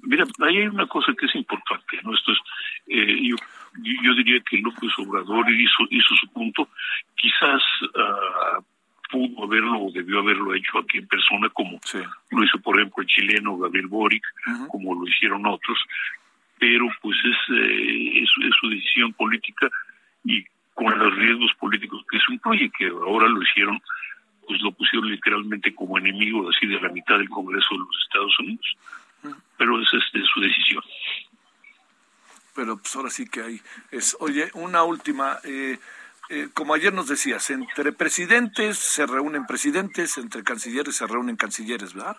Mira, 0.02 0.24
ahí 0.40 0.58
hay 0.58 0.68
una 0.68 0.86
cosa 0.86 1.12
que 1.18 1.26
es 1.26 1.34
importante, 1.34 1.98
¿no? 2.02 2.14
Esto 2.14 2.32
es, 2.32 2.38
eh, 2.88 3.28
yo, 3.28 3.36
yo 4.02 4.14
diría 4.14 4.40
que 4.48 4.58
López 4.58 4.92
Obrador 4.98 5.50
hizo, 5.50 5.84
hizo 5.90 6.14
su 6.20 6.28
punto, 6.28 6.68
quizás 7.16 7.62
uh, 7.82 8.62
pudo 9.10 9.44
haberlo 9.44 9.78
o 9.78 9.92
debió 9.92 10.20
haberlo 10.20 10.54
hecho 10.54 10.78
aquí 10.78 10.98
en 10.98 11.06
persona, 11.06 11.48
como 11.50 11.78
lo 12.30 12.44
hizo, 12.44 12.58
por 12.60 12.76
ejemplo, 12.76 13.02
el 13.02 13.08
chileno 13.08 13.58
Gabriel 13.58 13.86
Boric, 13.86 14.24
como 14.68 14.94
lo 14.94 15.06
hicieron 15.06 15.46
otros, 15.46 15.78
pero 16.58 16.86
pues 17.02 17.16
es, 17.24 17.56
eh, 17.56 18.22
es, 18.22 18.28
su 18.60 18.68
decisión 18.68 19.12
política 19.12 19.68
y 20.24 20.44
con 20.74 20.98
los 20.98 21.14
riesgos 21.16 21.52
políticos 21.58 22.04
que 22.10 22.18
eso 22.18 22.32
incluye, 22.32 22.70
que 22.76 22.86
ahora 22.88 23.28
lo 23.28 23.42
hicieron, 23.42 23.80
pues 24.46 24.60
lo 24.62 24.72
pusieron 24.72 25.10
literalmente 25.10 25.74
como 25.74 25.98
enemigo 25.98 26.48
así 26.48 26.66
de 26.66 26.80
la 26.80 26.88
mitad 26.88 27.18
del 27.18 27.28
Congreso 27.28 27.66
de 27.72 27.78
los 27.78 28.02
Estados 28.04 28.38
Unidos. 28.40 28.76
Pero 29.56 29.80
esa 29.80 29.96
es 29.96 30.04
su 30.32 30.40
decisión. 30.40 30.82
Pero 32.54 32.76
pues 32.78 32.94
ahora 32.96 33.10
sí 33.10 33.28
que 33.28 33.42
hay. 33.42 33.60
Es, 33.90 34.16
oye, 34.20 34.48
una 34.54 34.82
última. 34.84 35.38
Eh, 35.44 35.78
eh, 36.28 36.48
como 36.54 36.74
ayer 36.74 36.92
nos 36.92 37.08
decías, 37.08 37.50
entre 37.50 37.92
presidentes 37.92 38.78
se 38.78 39.06
reúnen 39.06 39.46
presidentes, 39.46 40.18
entre 40.18 40.42
cancilleres 40.42 40.96
se 40.96 41.06
reúnen 41.06 41.36
cancilleres, 41.36 41.94
¿verdad? 41.94 42.16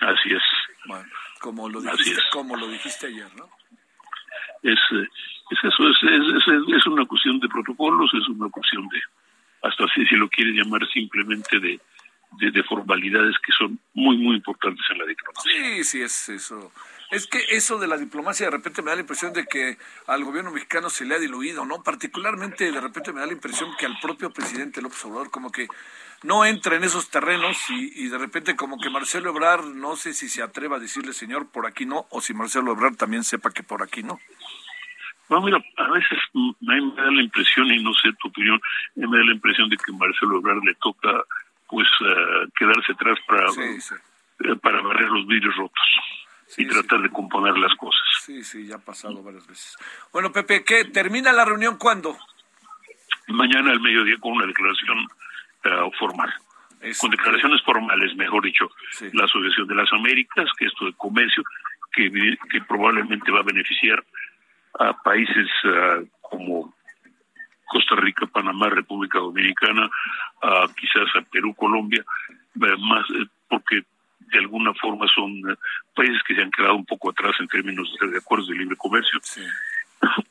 Así 0.00 0.32
es. 0.32 0.42
Bueno, 0.86 1.08
como 1.40 1.68
lo 1.68 1.80
dijiste, 1.80 2.20
como 2.32 2.56
lo 2.56 2.68
dijiste 2.68 3.06
ayer, 3.06 3.28
¿no? 3.36 3.48
Es, 4.62 4.78
eh, 4.92 5.08
es 5.50 5.58
eso, 5.62 5.88
es, 5.88 5.96
es, 6.02 6.76
es, 6.76 6.86
una 6.86 7.06
cuestión 7.06 7.38
de 7.40 7.48
protocolos, 7.48 8.10
es 8.14 8.28
una 8.28 8.48
cuestión 8.50 8.86
de, 8.88 9.00
hasta 9.62 9.84
así 9.84 10.04
si 10.06 10.16
lo 10.16 10.28
quiere 10.28 10.52
llamar 10.52 10.86
simplemente 10.92 11.58
de, 11.60 11.80
de, 12.50 12.62
formalidades 12.64 13.36
que 13.44 13.52
son 13.52 13.78
muy, 13.94 14.16
muy 14.18 14.36
importantes 14.36 14.84
en 14.90 14.98
la 14.98 15.06
diplomacia. 15.06 15.52
Sí, 15.52 15.84
sí, 15.84 16.02
es 16.02 16.28
eso. 16.28 16.72
Es 17.10 17.26
que 17.26 17.44
eso 17.50 17.78
de 17.78 17.88
la 17.88 17.96
diplomacia 17.96 18.46
de 18.46 18.52
repente 18.52 18.82
me 18.82 18.90
da 18.90 18.96
la 18.96 19.02
impresión 19.02 19.32
de 19.32 19.44
que 19.44 19.76
al 20.06 20.22
gobierno 20.22 20.52
mexicano 20.52 20.88
se 20.90 21.04
le 21.04 21.16
ha 21.16 21.18
diluido, 21.18 21.64
¿no? 21.64 21.82
Particularmente 21.82 22.70
de 22.70 22.80
repente 22.80 23.12
me 23.12 23.20
da 23.20 23.26
la 23.26 23.32
impresión 23.32 23.70
que 23.78 23.86
al 23.86 23.98
propio 24.00 24.30
presidente 24.30 24.80
López 24.80 25.04
Obrador 25.04 25.30
como 25.30 25.50
que 25.50 25.66
no 26.22 26.44
entra 26.44 26.76
en 26.76 26.84
esos 26.84 27.10
terrenos 27.10 27.58
y, 27.68 28.04
y 28.04 28.08
de 28.08 28.18
repente 28.18 28.54
como 28.54 28.78
que 28.78 28.90
Marcelo 28.90 29.30
Ebrard 29.30 29.64
no 29.64 29.96
sé 29.96 30.12
si 30.12 30.28
se 30.28 30.42
atreva 30.42 30.76
a 30.76 30.80
decirle 30.80 31.12
señor 31.12 31.50
por 31.50 31.66
aquí 31.66 31.84
no 31.84 32.06
o 32.10 32.20
si 32.20 32.32
Marcelo 32.32 32.72
Ebrard 32.72 32.94
también 32.94 33.24
sepa 33.24 33.50
que 33.50 33.64
por 33.64 33.82
aquí 33.82 34.04
no. 34.04 34.20
Bueno, 35.28 35.46
mira, 35.46 35.64
a 35.78 35.90
veces 35.90 36.18
me, 36.60 36.92
da 36.96 37.10
la 37.10 37.22
impresión, 37.22 37.68
y 37.68 37.80
no 37.82 37.92
sé 37.94 38.12
tu 38.20 38.28
opinión, 38.28 38.60
me 38.96 39.16
da 39.16 39.24
la 39.24 39.32
impresión 39.32 39.68
de 39.68 39.76
que 39.76 39.92
Marcelo 39.92 40.38
Ebrard 40.38 40.62
le 40.64 40.74
toca 40.74 41.22
pues 41.68 41.86
uh, 42.00 42.50
quedarse 42.56 42.92
atrás 42.92 43.16
para, 43.28 43.46
eh, 43.48 44.56
para 44.60 44.82
barrer 44.82 45.08
los 45.08 45.26
vidrios 45.28 45.54
rotos 45.56 45.88
y 46.56 46.66
tratar 46.66 47.00
de 47.02 47.10
componer 47.10 47.56
las 47.58 47.74
cosas. 47.76 48.02
Sí, 48.20 48.42
sí, 48.44 48.66
ya 48.66 48.76
ha 48.76 48.78
pasado 48.78 49.22
varias 49.22 49.46
veces. 49.46 49.76
Bueno, 50.12 50.32
Pepe, 50.32 50.64
¿qué? 50.64 50.84
¿Termina 50.84 51.32
la 51.32 51.44
reunión 51.44 51.76
cuándo? 51.78 52.16
Mañana 53.28 53.70
al 53.70 53.80
mediodía 53.80 54.16
con 54.18 54.32
una 54.32 54.46
declaración 54.46 54.98
uh, 55.64 55.90
formal. 55.98 56.32
Con 56.98 57.10
declaraciones 57.10 57.62
formales, 57.62 58.16
mejor 58.16 58.42
dicho, 58.42 58.70
la 59.12 59.24
Asociación 59.24 59.68
de 59.68 59.74
las 59.74 59.92
Américas, 59.92 60.48
que 60.58 60.64
esto 60.64 60.86
de 60.86 60.94
comercio, 60.94 61.42
que, 61.92 62.10
que 62.50 62.60
probablemente 62.62 63.30
va 63.30 63.40
a 63.40 63.44
beneficiar 63.44 64.02
a 64.78 64.94
países 65.02 65.46
uh, 65.64 66.06
como 66.22 66.74
Costa 67.70 67.96
Rica, 67.96 68.26
Panamá, 68.26 68.68
República 68.70 69.18
Dominicana, 69.18 69.88
a 70.42 70.66
quizás 70.74 71.08
a 71.14 71.22
Perú, 71.30 71.54
Colombia, 71.54 72.02
eh, 72.02 72.76
más 72.78 73.06
porque 73.48 73.82
de 74.30 74.38
alguna 74.38 74.72
forma 74.74 75.06
son 75.14 75.32
eh, 75.50 75.56
países 75.94 76.22
que 76.26 76.34
se 76.34 76.42
han 76.42 76.50
quedado 76.50 76.76
un 76.76 76.86
poco 76.86 77.10
atrás 77.10 77.34
en 77.40 77.48
términos 77.48 77.94
de 78.00 78.18
acuerdos 78.18 78.48
de 78.48 78.56
libre 78.56 78.76
comercio. 78.76 79.20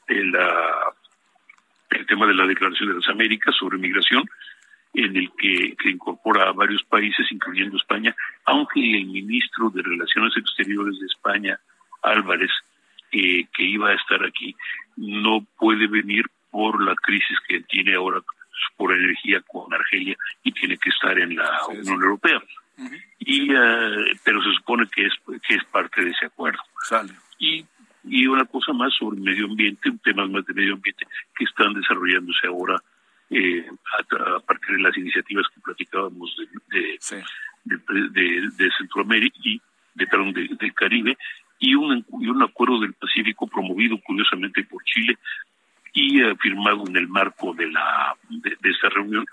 El, 0.07 0.35
el 1.91 2.05
tema 2.05 2.27
de 2.27 2.33
la 2.33 2.47
Declaración 2.47 2.89
de 2.89 2.95
las 2.95 3.09
Américas 3.09 3.55
sobre 3.55 3.77
migración, 3.77 4.23
en 4.93 5.15
el 5.15 5.31
que, 5.37 5.75
que, 5.77 5.89
incorpora 5.89 6.49
a 6.49 6.51
varios 6.51 6.83
países, 6.83 7.31
incluyendo 7.31 7.77
España, 7.77 8.15
aunque 8.45 8.79
el 8.79 9.05
ministro 9.05 9.69
de 9.69 9.83
Relaciones 9.83 10.35
Exteriores 10.35 10.99
de 10.99 11.05
España, 11.05 11.59
Álvarez, 12.01 12.51
que 13.11 13.47
iba 13.57 13.89
a 13.89 13.95
estar 13.95 14.23
aquí, 14.23 14.55
no 14.95 15.45
puede 15.57 15.87
venir 15.87 16.25
por 16.51 16.83
la 16.83 16.95
crisis 16.95 17.37
que 17.47 17.61
tiene 17.61 17.95
ahora 17.95 18.21
por 18.77 18.93
energía 18.93 19.41
con 19.47 19.73
Argelia 19.73 20.15
y 20.43 20.51
tiene 20.51 20.77
que 20.77 20.89
estar 20.89 21.17
en 21.17 21.35
la 21.35 21.65
Unión 21.67 22.01
Europea. 22.01 22.41
Y 23.19 23.53
eh, 23.53 24.19
pero 24.23 24.41
se 24.41 24.53
supone 24.53 24.87
que 24.87 25.05
es 25.05 25.13
que 25.47 25.55
es 25.55 25.63
parte 25.65 26.03
de 26.03 26.11
ese 26.11 26.25
acuerdo. 26.25 26.61
Sale. 26.81 27.13
Y 27.37 27.65
y 28.03 28.27
una 28.27 28.45
cosa 28.45 28.73
más 28.73 28.93
sobre 28.95 29.19
medio 29.19 29.45
ambiente, 29.45 29.91
temas 30.03 30.29
más 30.29 30.45
de 30.45 30.53
medio 30.53 30.73
ambiente 30.73 31.05
que 31.37 31.43
están 31.43 31.73
desarrollándose 31.73 32.47
ahora 32.47 32.81
eh, 33.29 33.65
a, 33.99 34.39
partir 34.39 34.77
de 34.77 34.81
las 34.81 34.97
iniciativas 34.97 35.45
que 35.53 35.61
platicábamos 35.61 36.35
de, 36.69 36.97
de, 37.65 38.49
de, 38.49 38.69
Centroamérica 38.77 39.37
y 39.43 39.61
de, 39.93 40.07
perdón, 40.07 40.33
del 40.33 40.73
Caribe 40.73 41.17
y 41.59 41.75
un, 41.75 42.03
y 42.19 42.27
un 42.27 42.41
acuerdo 42.41 42.79
del 42.79 42.93
Pacífico 42.93 43.47
promovido 43.47 43.99
curiosamente 44.01 44.63
por 44.63 44.83
Chile 44.85 45.17
y 45.93 46.21
firmado 46.39 46.83
en 46.87 46.95
el 46.95 47.07
marco 47.07 47.53
de 47.53 47.67
la 47.67 48.15
de, 48.29 48.57
esta 48.63 48.89
reunión 48.89 49.25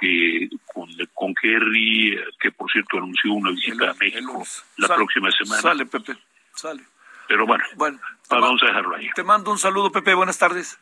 eh, 0.00 0.48
con, 0.72 0.88
con 1.14 1.34
Kerry, 1.34 2.18
que 2.40 2.50
por 2.52 2.70
cierto 2.70 2.98
anunció 2.98 3.32
una 3.32 3.50
visita 3.50 3.90
a 3.90 3.94
México 3.94 4.42
la 4.76 4.88
próxima 4.88 5.30
semana. 5.30 5.60
Sale, 5.60 5.86
Pepe, 5.86 6.16
sale. 6.54 6.82
Pero 7.28 7.46
bueno, 7.46 7.64
bueno 7.76 8.00
vamos 8.28 8.62
a 8.62 8.66
dejarlo 8.66 8.96
ahí. 8.96 9.08
Te 9.14 9.22
mando 9.22 9.50
un 9.50 9.58
saludo, 9.58 9.92
Pepe. 9.92 10.14
Buenas 10.14 10.38
tardes. 10.38 10.78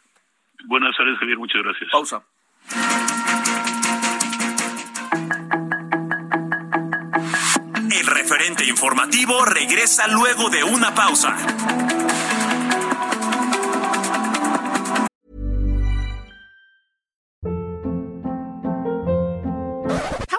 Buenas 0.65 0.97
tardes, 0.97 1.19
Javier. 1.19 1.39
Muchas 1.39 1.63
gracias. 1.63 1.91
Pausa. 1.91 2.23
El 7.91 8.07
referente 8.07 8.65
informativo 8.67 9.45
regresa 9.45 10.07
luego 10.09 10.51
de 10.51 10.65
una 10.65 10.95
pausa. 10.95 11.37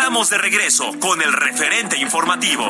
Estamos 0.00 0.30
de 0.30 0.38
regreso 0.38 0.98
con 0.98 1.20
el 1.20 1.30
referente 1.30 1.98
informativo. 1.98 2.64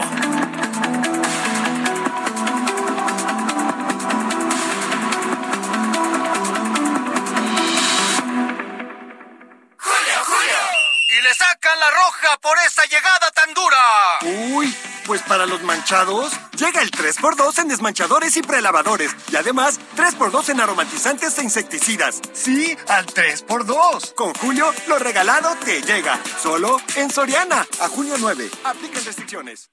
Y 11.08 11.22
le 11.22 11.34
sacan 11.34 11.78
la 11.78 11.90
roja 11.92 12.36
por 12.42 12.58
esa 12.66 12.84
llegada 12.86 13.30
tan 13.32 13.54
dura. 13.54 13.78
Uy, 14.52 14.76
pues 15.10 15.22
para 15.22 15.44
los 15.44 15.64
manchados, 15.64 16.30
llega 16.56 16.80
el 16.82 16.92
3x2 16.92 17.58
en 17.62 17.66
desmanchadores 17.66 18.36
y 18.36 18.42
prelavadores. 18.42 19.10
Y 19.32 19.34
además, 19.34 19.80
3x2 19.96 20.50
en 20.50 20.60
aromatizantes 20.60 21.36
e 21.38 21.42
insecticidas. 21.42 22.20
Sí, 22.32 22.78
al 22.86 23.06
3x2. 23.06 24.14
Con 24.14 24.32
Julio, 24.34 24.72
lo 24.86 25.00
regalado 25.00 25.56
te 25.64 25.82
llega. 25.82 26.20
Solo 26.40 26.80
en 26.94 27.10
Soriana. 27.10 27.66
A 27.80 27.88
junio 27.88 28.14
9. 28.20 28.50
Apliquen 28.62 29.04
restricciones. 29.04 29.68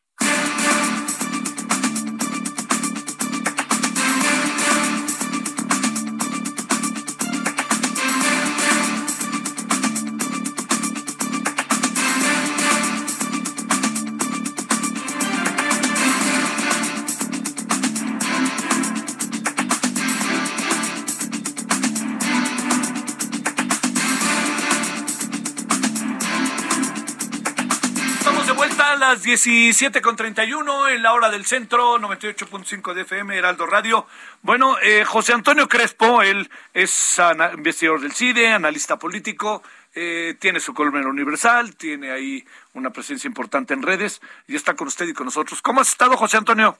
Las 29.17 29.23
17 29.23 29.99
con 29.99 30.15
31 30.15 30.89
en 30.89 31.01
la 31.01 31.11
hora 31.11 31.31
del 31.31 31.43
centro, 31.43 31.97
98.5 31.97 32.93
de 32.93 33.01
FM, 33.01 33.35
Heraldo 33.35 33.65
Radio. 33.65 34.05
Bueno, 34.43 34.77
eh, 34.79 35.05
José 35.05 35.33
Antonio 35.33 35.67
Crespo, 35.67 36.21
él 36.21 36.51
es 36.71 37.19
investigador 37.55 38.01
del 38.01 38.11
CIDE, 38.11 38.49
analista 38.49 38.99
político, 38.99 39.63
eh, 39.95 40.35
tiene 40.39 40.59
su 40.59 40.75
columna 40.75 41.07
Universal, 41.07 41.75
tiene 41.75 42.11
ahí 42.11 42.45
una 42.73 42.91
presencia 42.91 43.27
importante 43.27 43.73
en 43.73 43.81
redes 43.81 44.21
y 44.45 44.55
está 44.55 44.75
con 44.75 44.87
usted 44.87 45.07
y 45.07 45.13
con 45.13 45.25
nosotros. 45.25 45.63
¿Cómo 45.63 45.81
has 45.81 45.89
estado, 45.89 46.15
José 46.15 46.37
Antonio? 46.37 46.77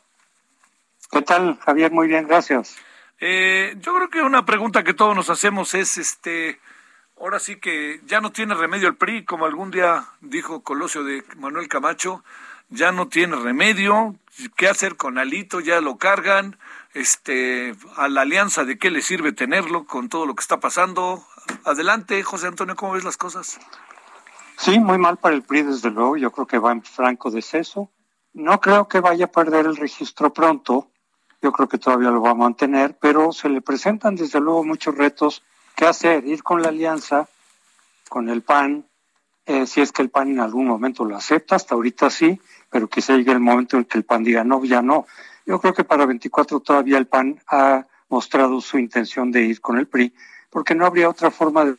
¿Qué 1.10 1.24
tal, 1.24 1.58
Javier? 1.66 1.92
Muy 1.92 2.08
bien, 2.08 2.28
gracias. 2.28 2.78
Eh, 3.20 3.76
yo 3.80 3.96
creo 3.96 4.10
que 4.12 4.22
una 4.22 4.46
pregunta 4.46 4.84
que 4.84 4.94
todos 4.94 5.16
nos 5.16 5.32
hacemos 5.32 5.74
es, 5.74 5.98
este, 5.98 6.60
ahora 7.20 7.40
sí 7.40 7.58
que 7.58 8.00
ya 8.06 8.22
no 8.22 8.32
tiene 8.32 8.56
remedio 8.56 8.88
el 8.88 8.96
PRI, 8.96 9.26
como 9.26 9.46
algún 9.46 9.72
día 9.72 10.06
dijo 10.22 10.62
Colosio 10.62 11.04
de 11.04 11.24
Manuel 11.38 11.68
Camacho, 11.68 12.24
ya 12.70 12.92
no 12.92 13.08
tiene 13.08 13.36
remedio, 13.38 14.16
¿qué 14.56 14.68
hacer 14.68 14.98
con 14.98 15.18
Alito? 15.18 15.60
Ya 15.60 15.82
lo 15.82 15.98
cargan, 15.98 16.58
este, 16.94 17.76
a 17.96 18.08
la 18.10 18.22
alianza 18.22 18.66
de 18.66 18.78
qué 18.78 18.92
le 18.92 19.02
sirve 19.02 19.32
tenerlo 19.32 19.86
con 19.86 20.10
todo 20.10 20.26
lo 20.26 20.36
que 20.36 20.42
está 20.42 20.60
pasando. 20.60 21.24
Adelante, 21.64 22.22
José 22.24 22.48
Antonio, 22.48 22.76
¿cómo 22.76 22.94
ves 22.94 23.04
las 23.04 23.18
cosas? 23.18 23.60
Sí, 24.58 24.80
muy 24.80 24.98
mal 24.98 25.18
para 25.18 25.36
el 25.36 25.44
PRI, 25.44 25.64
desde 25.64 25.92
luego, 25.92 26.18
yo 26.18 26.32
creo 26.32 26.48
que 26.48 26.60
va 26.60 26.72
en 26.72 26.84
franco 26.84 27.32
deceso. 27.32 27.92
No 28.34 28.60
creo 28.60 28.88
que 28.88 29.00
vaya 29.00 29.26
a 29.26 29.32
perder 29.32 29.66
el 29.66 29.78
registro 29.78 30.34
pronto, 30.34 30.92
yo 31.42 31.52
creo 31.52 31.68
que 31.68 31.78
todavía 31.78 32.10
lo 32.10 32.22
va 32.22 32.32
a 32.32 32.36
mantener, 32.36 32.98
pero 33.00 33.32
se 33.32 33.50
le 33.50 33.62
presentan 33.62 34.16
desde 34.16 34.40
luego 34.40 34.64
muchos 34.64 34.96
retos 34.96 35.44
¿Qué 35.78 35.86
hacer? 35.86 36.26
Ir 36.26 36.42
con 36.42 36.64
la 36.64 36.70
alianza, 36.70 37.30
con 38.10 38.30
el 38.30 38.42
PAN, 38.42 38.88
eh, 39.46 39.68
si 39.68 39.80
es 39.80 39.92
que 39.92 40.02
el 40.02 40.10
PAN 40.10 40.32
en 40.32 40.40
algún 40.40 40.66
momento 40.66 41.06
lo 41.06 41.16
acepta, 41.16 41.56
hasta 41.56 41.76
ahorita 41.76 42.10
sí, 42.10 42.42
pero 42.72 42.88
quizá 42.90 43.16
llegue 43.16 43.32
el 43.32 43.40
momento 43.40 43.78
en 43.78 43.86
que 43.86 44.00
el 44.00 44.04
PAN 44.04 44.24
diga 44.24 44.44
no, 44.44 44.66
ya 44.66 44.82
no. 44.82 45.06
Yo 45.46 45.62
creo 45.62 45.76
que 45.76 45.84
para 45.84 46.08
24 46.08 46.62
todavía 46.62 46.98
el 46.98 47.06
PAN 47.06 47.40
ha 47.48 47.86
mostrado 48.10 48.60
su 48.60 48.80
intención 48.80 49.32
de 49.32 49.44
ir 49.44 49.62
con 49.62 49.78
el 49.78 49.88
PRI, 49.88 50.16
porque 50.50 50.74
no 50.74 50.84
habría 50.84 51.10
otra 51.10 51.30
forma 51.30 51.64
de, 51.66 51.78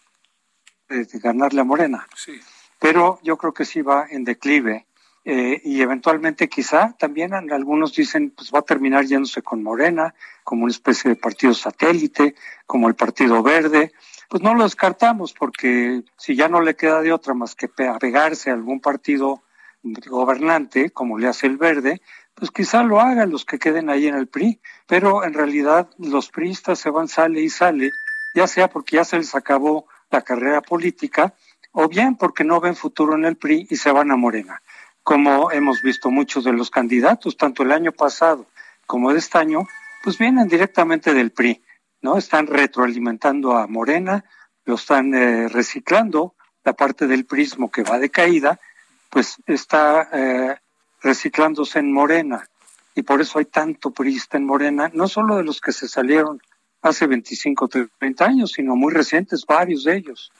ganarle 1.14 1.62
a 1.62 1.64
Morena. 1.64 2.06
Sí. 2.14 2.40
Pero 2.78 3.18
yo 3.24 3.36
creo 3.36 3.52
que 3.52 3.64
sí 3.64 3.82
va 3.82 4.06
en 4.08 4.22
declive 4.22 4.86
eh, 5.30 5.60
y 5.62 5.82
eventualmente 5.82 6.48
quizá 6.48 6.96
también 6.98 7.34
algunos 7.34 7.94
dicen 7.94 8.30
pues 8.30 8.50
va 8.50 8.60
a 8.60 8.62
terminar 8.62 9.04
yéndose 9.04 9.42
con 9.42 9.62
Morena 9.62 10.14
como 10.42 10.64
una 10.64 10.70
especie 10.70 11.10
de 11.10 11.16
partido 11.16 11.52
satélite, 11.52 12.34
como 12.64 12.88
el 12.88 12.94
Partido 12.94 13.42
Verde, 13.42 13.92
pues 14.30 14.42
no 14.42 14.54
lo 14.54 14.64
descartamos 14.64 15.34
porque 15.34 16.02
si 16.16 16.34
ya 16.34 16.48
no 16.48 16.62
le 16.62 16.76
queda 16.76 17.02
de 17.02 17.12
otra 17.12 17.34
más 17.34 17.54
que 17.54 17.68
apegarse 17.86 18.48
a 18.48 18.54
algún 18.54 18.80
partido 18.80 19.42
gobernante 19.82 20.88
como 20.92 21.18
le 21.18 21.28
hace 21.28 21.46
el 21.46 21.58
Verde, 21.58 22.00
pues 22.34 22.50
quizá 22.50 22.82
lo 22.82 22.98
hagan 22.98 23.28
los 23.28 23.44
que 23.44 23.58
queden 23.58 23.90
ahí 23.90 24.06
en 24.06 24.14
el 24.14 24.28
PRI, 24.28 24.62
pero 24.86 25.24
en 25.24 25.34
realidad 25.34 25.90
los 25.98 26.30
priistas 26.30 26.78
se 26.78 26.88
van 26.88 27.06
sale 27.06 27.42
y 27.42 27.50
sale, 27.50 27.90
ya 28.34 28.46
sea 28.46 28.70
porque 28.70 28.96
ya 28.96 29.04
se 29.04 29.18
les 29.18 29.34
acabó 29.34 29.88
la 30.10 30.22
carrera 30.22 30.62
política 30.62 31.34
o 31.72 31.86
bien 31.86 32.16
porque 32.16 32.44
no 32.44 32.60
ven 32.60 32.74
futuro 32.74 33.14
en 33.14 33.26
el 33.26 33.36
PRI 33.36 33.66
y 33.68 33.76
se 33.76 33.92
van 33.92 34.10
a 34.10 34.16
Morena 34.16 34.62
como 35.08 35.50
hemos 35.52 35.80
visto 35.80 36.10
muchos 36.10 36.44
de 36.44 36.52
los 36.52 36.70
candidatos, 36.70 37.38
tanto 37.38 37.62
el 37.62 37.72
año 37.72 37.92
pasado 37.92 38.44
como 38.86 39.10
de 39.10 39.20
este 39.20 39.38
año, 39.38 39.66
pues 40.04 40.18
vienen 40.18 40.48
directamente 40.48 41.14
del 41.14 41.30
PRI, 41.30 41.62
¿no? 42.02 42.18
Están 42.18 42.46
retroalimentando 42.46 43.56
a 43.56 43.66
Morena, 43.66 44.26
lo 44.66 44.74
están 44.74 45.14
eh, 45.14 45.48
reciclando, 45.48 46.34
la 46.62 46.74
parte 46.74 47.06
del 47.06 47.24
prismo 47.24 47.70
que 47.70 47.84
va 47.84 47.98
de 47.98 48.10
caída, 48.10 48.60
pues 49.08 49.36
está 49.46 50.10
eh, 50.12 50.56
reciclándose 51.00 51.78
en 51.78 51.90
Morena. 51.90 52.46
Y 52.94 53.00
por 53.00 53.22
eso 53.22 53.38
hay 53.38 53.46
tanto 53.46 53.92
priista 53.92 54.36
en 54.36 54.44
Morena, 54.44 54.90
no 54.92 55.08
solo 55.08 55.38
de 55.38 55.44
los 55.44 55.62
que 55.62 55.72
se 55.72 55.88
salieron 55.88 56.42
hace 56.82 57.06
25 57.06 57.64
o 57.64 57.68
30 57.98 58.26
años, 58.26 58.52
sino 58.52 58.76
muy 58.76 58.92
recientes, 58.92 59.46
varios 59.46 59.84
de 59.84 59.96
ellos. 59.96 60.30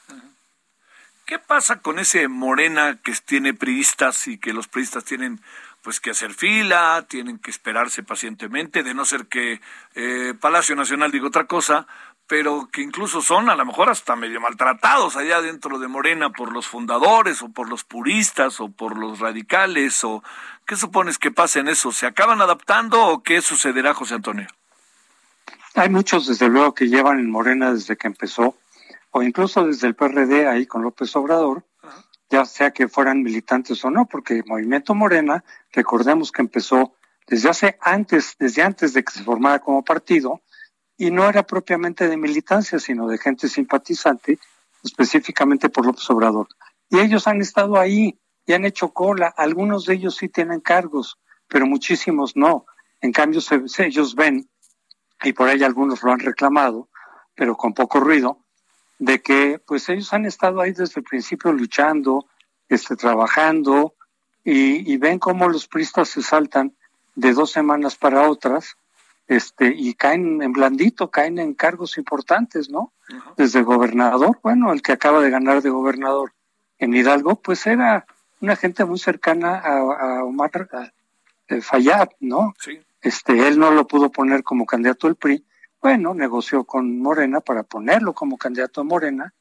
¿Qué 1.29 1.38
pasa 1.38 1.83
con 1.83 1.99
ese 1.99 2.27
Morena 2.27 3.01
que 3.05 3.12
tiene 3.23 3.53
priistas 3.53 4.27
y 4.29 4.38
que 4.38 4.55
los 4.55 4.67
priistas 4.67 5.05
tienen 5.05 5.43
pues 5.83 6.01
que 6.01 6.12
hacer 6.12 6.33
fila, 6.33 7.05
tienen 7.07 7.38
que 7.38 7.51
esperarse 7.51 8.03
pacientemente, 8.03 8.83
de 8.83 8.95
no 8.95 9.05
ser 9.05 9.27
que 9.27 9.61
eh, 9.95 10.33
Palacio 10.41 10.75
Nacional 10.75 11.11
diga 11.11 11.27
otra 11.27 11.45
cosa, 11.45 11.87
pero 12.27 12.71
que 12.73 12.81
incluso 12.81 13.21
son 13.21 13.51
a 13.51 13.57
lo 13.57 13.67
mejor 13.67 13.91
hasta 13.91 14.17
medio 14.17 14.41
maltratados 14.41 15.19
allá 15.19 15.43
dentro 15.43 15.79
de 15.79 15.87
Morena 15.87 16.31
por 16.31 16.51
los 16.51 16.67
fundadores 16.67 17.43
o 17.43 17.51
por 17.51 17.69
los 17.69 17.85
puristas 17.85 18.59
o 18.59 18.71
por 18.71 18.97
los 18.97 19.19
radicales 19.19 20.03
o 20.05 20.25
qué 20.64 20.77
supones 20.77 21.19
que 21.19 21.31
pasa 21.31 21.61
en 21.61 21.69
eso, 21.69 21.93
¿se 21.93 22.07
acaban 22.07 22.41
adaptando 22.41 23.07
o 23.07 23.23
qué 23.23 23.43
sucederá, 23.43 23.93
José 23.93 24.14
Antonio? 24.14 24.49
Hay 25.75 25.91
muchos 25.91 26.27
desde 26.27 26.49
luego 26.49 26.73
que 26.73 26.88
llevan 26.88 27.19
en 27.19 27.31
Morena 27.31 27.75
desde 27.75 27.99
que 27.99 28.07
empezó 28.07 28.57
o 29.18 29.22
incluso 29.24 29.66
desde 29.66 29.88
el 29.88 29.96
PRD 29.96 30.46
ahí 30.46 30.64
con 30.64 30.83
López 30.83 31.14
Obrador, 31.16 31.66
ya 32.31 32.44
sea 32.44 32.70
que 32.70 32.87
fueran 32.87 33.22
militantes 33.22 33.85
o 33.85 33.90
no, 33.90 34.07
porque 34.07 34.35
el 34.35 34.44
Movimiento 34.46 34.94
Morena, 34.94 35.44
recordemos 35.72 36.31
que 36.31 36.42
empezó 36.42 36.94
desde 37.26 37.48
hace 37.48 37.78
antes, 37.81 38.37
desde 38.38 38.62
antes 38.62 38.92
de 38.92 39.02
que 39.02 39.12
se 39.12 39.24
formara 39.24 39.59
como 39.59 39.83
partido, 39.83 40.42
y 40.96 41.11
no 41.11 41.28
era 41.28 41.42
propiamente 41.42 42.09
de 42.09 42.16
militancia, 42.16 42.78
sino 42.78 43.09
de 43.09 43.18
gente 43.18 43.48
simpatizante, 43.48 44.38
específicamente 44.85 45.68
por 45.68 45.85
López 45.85 46.09
Obrador. 46.11 46.46
Y 46.88 47.00
ellos 47.00 47.26
han 47.26 47.40
estado 47.40 47.76
ahí 47.76 48.20
y 48.46 48.52
han 48.52 48.64
hecho 48.64 48.92
cola. 48.92 49.35
Algunos 49.37 49.85
de 49.85 49.94
ellos 49.94 50.14
sí 50.14 50.28
tienen 50.28 50.61
cargos, 50.61 51.18
pero 51.48 51.66
muchísimos 51.66 52.37
no. 52.37 52.66
En 53.00 53.11
cambio, 53.11 53.40
ellos 53.78 54.14
ven, 54.14 54.48
y 55.24 55.33
por 55.33 55.48
ahí 55.48 55.64
algunos 55.64 56.04
lo 56.04 56.12
han 56.12 56.20
reclamado, 56.20 56.88
pero 57.35 57.57
con 57.57 57.74
poco 57.74 57.98
ruido, 57.98 58.44
de 58.98 59.20
que 59.20 59.61
pues 59.64 59.88
ellos 59.88 60.12
han 60.12 60.26
estado 60.26 60.61
ahí 60.61 60.72
desde 60.72 61.00
el 61.00 61.04
principio 61.04 61.52
luchando, 61.52 62.26
este, 62.68 62.96
trabajando, 62.96 63.94
y, 64.44 64.92
y 64.92 64.96
ven 64.96 65.18
cómo 65.18 65.48
los 65.48 65.66
pristas 65.66 66.08
se 66.08 66.22
saltan 66.22 66.74
de 67.14 67.32
dos 67.32 67.50
semanas 67.50 67.96
para 67.96 68.28
otras 68.30 68.76
este, 69.28 69.74
y 69.76 69.94
caen 69.94 70.42
en 70.42 70.52
blandito, 70.52 71.11
caen 71.11 71.38
en 71.38 71.52
cargos 71.52 71.98
importantes, 71.98 72.70
¿no? 72.70 72.92
Desde 73.37 73.62
gobernador, 73.62 74.38
bueno, 74.42 74.72
el 74.72 74.82
que 74.82 74.92
acaba 74.92 75.20
de 75.20 75.30
ganar 75.30 75.62
de 75.62 75.70
gobernador 75.70 76.32
en 76.78 76.94
Hidalgo, 76.94 77.37
pues 77.37 77.66
era 77.66 78.06
una 78.40 78.56
gente 78.56 78.84
muy 78.84 78.98
cercana 78.98 79.58
a, 79.58 80.24
Omar 80.24 80.68
Fayad, 81.61 82.08
¿no? 82.20 82.54
Sí. 82.58 82.80
Este, 83.02 83.48
él 83.48 83.58
no 83.58 83.70
lo 83.70 83.87
pudo 83.87 84.11
poner 84.11 84.42
como 84.42 84.64
candidato 84.64 85.06
al 85.06 85.16
PRI, 85.16 85.44
bueno, 85.81 86.14
negoció 86.14 86.64
con 86.64 87.01
Morena 87.01 87.41
para 87.41 87.62
ponerlo 87.62 88.12
como 88.12 88.37
candidato 88.37 88.81
a 88.81 88.85
Morena 88.85 89.35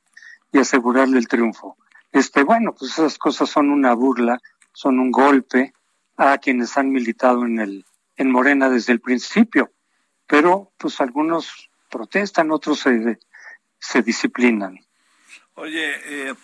y 0.52 0.60
asegurarle 0.60 1.18
el 1.18 1.28
triunfo. 1.28 1.78
Este, 2.12 2.44
bueno, 2.44 2.74
pues 2.74 2.92
esas 2.92 3.18
cosas 3.18 3.50
son 3.50 3.70
una 3.70 3.94
burla, 3.94 4.40
son 4.74 5.00
un 5.00 5.12
golpe 5.12 5.74
a 6.16 6.38
quienes 6.38 6.78
han 6.78 6.92
militado 6.92 7.46
en 7.46 7.60
el 7.60 7.86
en 8.16 8.32
Morena 8.32 8.68
desde 8.70 8.94
el 8.94 9.00
principio 9.00 9.72
pero 10.28 10.74
pues 10.78 11.00
algunos 11.02 11.70
protestan, 11.90 12.52
otros 12.52 12.82
se, 12.82 13.20
se 13.80 14.02
disciplinan. 14.02 14.78
Oye, 15.56 16.30
eh, 16.30 16.36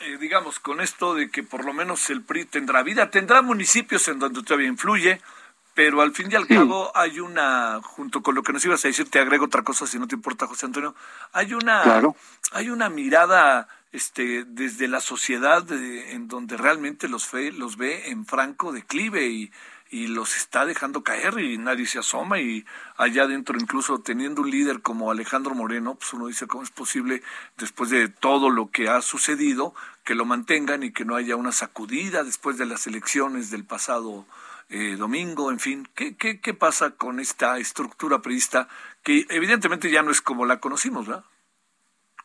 eh, 0.00 0.18
digamos, 0.18 0.60
con 0.60 0.80
esto 0.80 1.14
de 1.14 1.30
que 1.30 1.42
por 1.42 1.64
lo 1.64 1.74
menos 1.74 2.08
el 2.10 2.22
PRI 2.22 2.46
tendrá 2.46 2.82
vida, 2.82 3.10
tendrá 3.10 3.42
municipios 3.42 4.06
en 4.08 4.20
donde 4.20 4.42
todavía 4.42 4.68
influye, 4.68 5.20
pero 5.78 6.02
al 6.02 6.10
fin 6.10 6.26
y 6.28 6.34
al 6.34 6.48
cabo 6.48 6.90
hay 6.92 7.20
una, 7.20 7.80
junto 7.84 8.20
con 8.20 8.34
lo 8.34 8.42
que 8.42 8.52
nos 8.52 8.64
ibas 8.64 8.84
a 8.84 8.88
decir, 8.88 9.08
te 9.08 9.20
agrego 9.20 9.44
otra 9.44 9.62
cosa 9.62 9.86
si 9.86 9.96
no 9.96 10.08
te 10.08 10.16
importa, 10.16 10.48
José 10.48 10.66
Antonio, 10.66 10.92
hay 11.32 11.54
una, 11.54 12.02
hay 12.50 12.70
una 12.70 12.88
mirada 12.88 13.68
este, 13.92 14.42
desde 14.44 14.88
la 14.88 14.98
sociedad 14.98 15.70
en 15.70 16.26
donde 16.26 16.56
realmente 16.56 17.06
los, 17.06 17.26
fe, 17.26 17.52
los 17.52 17.76
ve 17.76 18.10
en 18.10 18.26
franco 18.26 18.72
declive 18.72 19.28
y 19.28 19.52
y 19.90 20.08
los 20.08 20.36
está 20.36 20.66
dejando 20.66 21.02
caer 21.02 21.38
y 21.38 21.56
nadie 21.56 21.86
se 21.86 21.98
asoma 21.98 22.38
y 22.40 22.66
allá 22.98 23.22
adentro 23.22 23.56
incluso 23.58 24.00
teniendo 24.00 24.42
un 24.42 24.50
líder 24.50 24.82
como 24.82 25.10
Alejandro 25.10 25.54
Moreno, 25.54 25.94
pues 25.94 26.12
uno 26.12 26.26
dice 26.26 26.46
cómo 26.46 26.62
es 26.62 26.70
posible 26.70 27.22
después 27.56 27.88
de 27.88 28.08
todo 28.08 28.50
lo 28.50 28.70
que 28.70 28.90
ha 28.90 29.00
sucedido 29.00 29.74
que 30.04 30.14
lo 30.14 30.26
mantengan 30.26 30.82
y 30.82 30.92
que 30.92 31.06
no 31.06 31.16
haya 31.16 31.36
una 31.36 31.52
sacudida 31.52 32.22
después 32.22 32.58
de 32.58 32.66
las 32.66 32.86
elecciones 32.86 33.50
del 33.50 33.64
pasado 33.64 34.26
eh, 34.68 34.96
domingo, 34.96 35.50
en 35.50 35.58
fin, 35.58 35.88
¿qué, 35.94 36.16
qué, 36.16 36.40
qué 36.40 36.54
pasa 36.54 36.90
con 36.90 37.20
esta 37.20 37.58
estructura 37.58 38.20
priista 38.20 38.68
que 39.02 39.26
evidentemente 39.30 39.90
ya 39.90 40.02
no 40.02 40.10
es 40.10 40.20
como 40.20 40.44
la 40.44 40.60
conocimos, 40.60 41.06
¿verdad? 41.06 41.24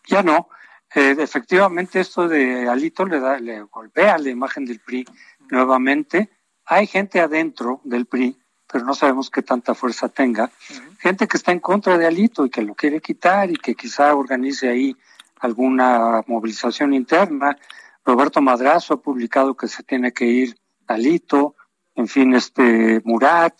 Ya 0.05 0.23
no. 0.23 0.49
Eh, 0.93 1.15
efectivamente 1.17 1.99
esto 1.99 2.27
de 2.27 2.67
Alito 2.67 3.05
le 3.05 3.19
da 3.19 3.39
le 3.39 3.61
golpea 3.63 4.17
la 4.19 4.29
imagen 4.29 4.65
del 4.65 4.79
PRI 4.79 5.05
nuevamente 5.49 6.29
hay 6.65 6.87
gente 6.87 7.19
adentro 7.19 7.81
del 7.83 8.05
PRI, 8.05 8.37
pero 8.71 8.85
no 8.85 8.93
sabemos 8.93 9.29
qué 9.29 9.41
tanta 9.41 9.75
fuerza 9.75 10.09
tenga, 10.09 10.51
gente 10.99 11.27
que 11.27 11.37
está 11.37 11.51
en 11.51 11.59
contra 11.59 11.97
de 11.97 12.05
Alito 12.05 12.45
y 12.45 12.49
que 12.49 12.61
lo 12.61 12.75
quiere 12.75 13.01
quitar 13.01 13.51
y 13.51 13.55
que 13.55 13.75
quizá 13.75 14.15
organice 14.15 14.69
ahí 14.69 14.95
alguna 15.39 16.23
movilización 16.27 16.93
interna. 16.93 17.57
Roberto 18.05 18.41
Madrazo 18.41 18.93
ha 18.93 19.01
publicado 19.01 19.55
que 19.55 19.67
se 19.67 19.83
tiene 19.83 20.13
que 20.13 20.25
ir 20.25 20.57
Alito, 20.87 21.55
en 21.95 22.07
fin, 22.07 22.33
este 22.33 23.01
Murat, 23.03 23.55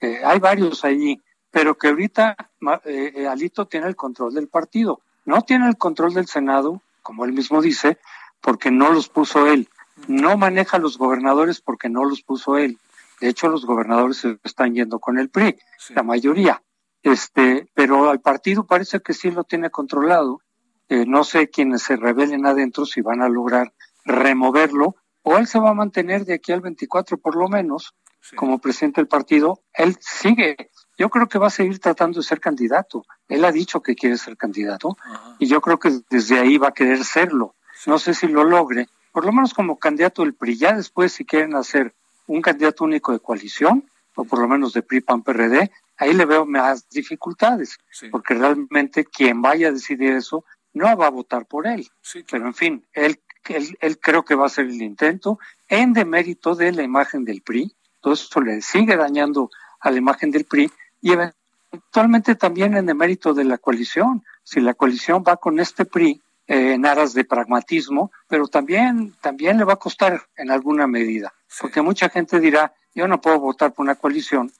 eh, 0.00 0.20
hay 0.24 0.38
varios 0.38 0.84
ahí, 0.84 1.22
pero 1.50 1.76
que 1.76 1.88
ahorita 1.88 2.36
eh, 2.84 3.12
eh, 3.16 3.26
Alito 3.26 3.66
tiene 3.66 3.86
el 3.86 3.96
control 3.96 4.34
del 4.34 4.48
partido, 4.48 5.00
no 5.24 5.42
tiene 5.42 5.68
el 5.68 5.76
control 5.76 6.14
del 6.14 6.26
Senado, 6.26 6.82
como 7.02 7.24
él 7.24 7.32
mismo 7.32 7.60
dice, 7.60 7.98
porque 8.40 8.70
no 8.70 8.90
los 8.90 9.08
puso 9.08 9.46
él 9.46 9.68
no 10.08 10.36
maneja 10.36 10.76
a 10.76 10.80
los 10.80 10.98
gobernadores 10.98 11.60
porque 11.60 11.88
no 11.88 12.04
los 12.04 12.22
puso 12.22 12.56
él. 12.56 12.78
De 13.20 13.28
hecho, 13.28 13.48
los 13.48 13.64
gobernadores 13.64 14.18
se 14.18 14.38
están 14.42 14.74
yendo 14.74 14.98
con 14.98 15.18
el 15.18 15.30
PRI, 15.30 15.56
la 15.90 16.02
mayoría. 16.02 16.62
Este, 17.02 17.68
pero 17.74 18.10
al 18.10 18.20
partido 18.20 18.66
parece 18.66 19.00
que 19.00 19.14
sí 19.14 19.30
lo 19.30 19.44
tiene 19.44 19.70
controlado. 19.70 20.40
Eh, 20.88 21.04
no 21.06 21.24
sé 21.24 21.48
quiénes 21.48 21.82
se 21.82 21.96
rebelen 21.96 22.46
adentro 22.46 22.84
si 22.86 23.00
van 23.00 23.22
a 23.22 23.28
lograr 23.28 23.72
removerlo 24.04 24.96
o 25.24 25.38
él 25.38 25.46
se 25.46 25.58
va 25.58 25.70
a 25.70 25.74
mantener 25.74 26.24
de 26.24 26.34
aquí 26.34 26.52
al 26.52 26.60
24 26.60 27.18
por 27.18 27.34
lo 27.34 27.48
menos 27.48 27.94
como 28.36 28.58
presidente 28.58 29.00
del 29.00 29.08
partido. 29.08 29.60
Él 29.72 29.96
sigue. 30.00 30.70
Yo 30.96 31.10
creo 31.10 31.28
que 31.28 31.38
va 31.38 31.48
a 31.48 31.50
seguir 31.50 31.78
tratando 31.80 32.20
de 32.20 32.26
ser 32.26 32.40
candidato. 32.40 33.04
Él 33.28 33.44
ha 33.44 33.50
dicho 33.50 33.82
que 33.82 33.96
quiere 33.96 34.16
ser 34.16 34.36
candidato 34.36 34.96
y 35.38 35.46
yo 35.46 35.60
creo 35.60 35.78
que 35.78 35.90
desde 36.08 36.38
ahí 36.38 36.56
va 36.58 36.68
a 36.68 36.72
querer 36.72 37.04
serlo. 37.04 37.56
No 37.86 37.98
sé 37.98 38.14
si 38.14 38.28
lo 38.28 38.44
logre, 38.44 38.86
por 39.12 39.24
lo 39.24 39.32
menos 39.32 39.54
como 39.54 39.78
candidato 39.78 40.22
del 40.22 40.34
PRI. 40.34 40.56
Ya 40.56 40.76
después, 40.76 41.12
si 41.12 41.24
quieren 41.24 41.54
hacer 41.56 41.94
un 42.26 42.40
candidato 42.40 42.84
único 42.84 43.12
de 43.12 43.18
coalición, 43.18 43.88
o 44.14 44.24
por 44.24 44.38
lo 44.38 44.48
menos 44.48 44.72
de 44.72 44.82
PRI, 44.82 45.00
PAN, 45.00 45.22
PRD, 45.22 45.70
ahí 45.96 46.14
le 46.14 46.24
veo 46.24 46.46
más 46.46 46.88
dificultades, 46.88 47.78
porque 48.10 48.34
realmente 48.34 49.04
quien 49.04 49.42
vaya 49.42 49.68
a 49.68 49.72
decidir 49.72 50.12
eso 50.12 50.44
no 50.72 50.96
va 50.96 51.06
a 51.06 51.10
votar 51.10 51.46
por 51.46 51.66
él. 51.66 51.88
Pero 52.30 52.46
en 52.46 52.54
fin, 52.54 52.86
él, 52.92 53.20
él, 53.48 53.76
él, 53.80 53.98
creo 53.98 54.24
que 54.24 54.34
va 54.34 54.44
a 54.44 54.46
hacer 54.46 54.66
el 54.66 54.80
intento 54.82 55.38
en 55.68 55.92
demérito 55.92 56.54
de 56.54 56.72
la 56.72 56.82
imagen 56.82 57.24
del 57.24 57.42
PRI. 57.42 57.74
Todo 58.00 58.14
eso 58.14 58.40
le 58.40 58.62
sigue 58.62 58.96
dañando 58.96 59.50
a 59.80 59.90
la 59.90 59.98
imagen 59.98 60.30
del 60.30 60.44
PRI 60.44 60.70
y 61.00 61.12
eventualmente 61.12 62.34
también 62.34 62.76
en 62.76 62.86
demérito 62.86 63.34
de 63.34 63.44
la 63.44 63.58
coalición. 63.58 64.24
Si 64.42 64.60
la 64.60 64.74
coalición 64.74 65.24
va 65.26 65.36
con 65.36 65.60
este 65.60 65.84
PRI, 65.84 66.22
eh, 66.46 66.74
en 66.74 66.84
aras 66.84 67.14
de 67.14 67.24
pragmatismo, 67.24 68.12
pero 68.28 68.48
también, 68.48 69.14
también 69.22 69.56
le 69.56 69.64
va 69.64 69.74
a 69.74 69.76
costar 69.76 70.26
en 70.36 70.50
alguna 70.50 70.86
medida, 70.86 71.32
porque 71.58 71.80
mucha 71.80 72.10
gente 72.10 72.38
dirá, 72.38 72.74
yo 72.94 73.08
no 73.08 73.22
puedo 73.22 73.40
votar 73.40 73.72
por 73.72 73.82
una 73.82 73.94
coalición 73.94 74.52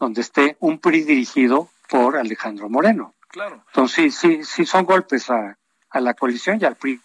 donde 0.00 0.22
esté 0.22 0.56
un 0.58 0.80
PRI 0.80 1.04
dirigido 1.04 1.68
por 1.88 2.16
Alejandro 2.16 2.68
Moreno. 2.68 3.14
Claro. 3.28 3.62
Entonces, 3.68 4.16
sí, 4.16 4.38
sí, 4.38 4.44
sí 4.44 4.66
son 4.66 4.84
golpes 4.84 5.30
a, 5.30 5.56
a 5.90 6.00
la 6.00 6.14
coalición 6.14 6.58
y 6.60 6.64
al 6.64 6.74
PRI. 6.74 7.00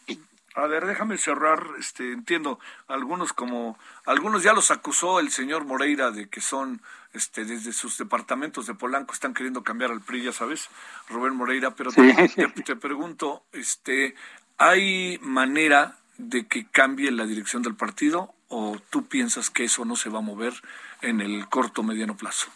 A 0.55 0.67
ver, 0.67 0.85
déjame 0.85 1.17
cerrar, 1.17 1.65
este, 1.79 2.11
entiendo, 2.11 2.59
algunos 2.87 3.33
como, 3.33 3.77
algunos 4.05 4.43
ya 4.43 4.53
los 4.53 4.69
acusó 4.69 5.19
el 5.19 5.31
señor 5.31 5.65
Moreira 5.65 6.11
de 6.11 6.29
que 6.29 6.41
son, 6.41 6.81
este, 7.13 7.43
desde 7.43 7.73
sus 7.73 7.97
departamentos 7.97 8.67
de 8.67 8.75
Polanco 8.75 9.13
están 9.13 9.33
queriendo 9.33 9.63
cambiar 9.63 9.89
al 9.89 10.01
PRI, 10.01 10.25
ya 10.25 10.31
sabes, 10.31 10.69
Rubén 11.09 11.35
Moreira, 11.35 11.71
pero 11.71 11.91
te, 11.91 12.29
te, 12.65 12.75
pregunto, 12.75 13.43
este, 13.51 14.13
¿hay 14.59 15.17
manera 15.23 15.97
de 16.17 16.47
que 16.47 16.67
cambie 16.67 17.09
la 17.11 17.25
dirección 17.25 17.63
del 17.63 17.75
partido 17.75 18.35
o 18.47 18.77
tú 18.91 19.07
piensas 19.07 19.49
que 19.49 19.63
eso 19.63 19.85
no 19.85 19.95
se 19.95 20.09
va 20.09 20.19
a 20.19 20.21
mover 20.21 20.53
en 21.01 21.19
el 21.19 21.49
corto 21.49 21.81
mediano 21.81 22.15
plazo? 22.15 22.51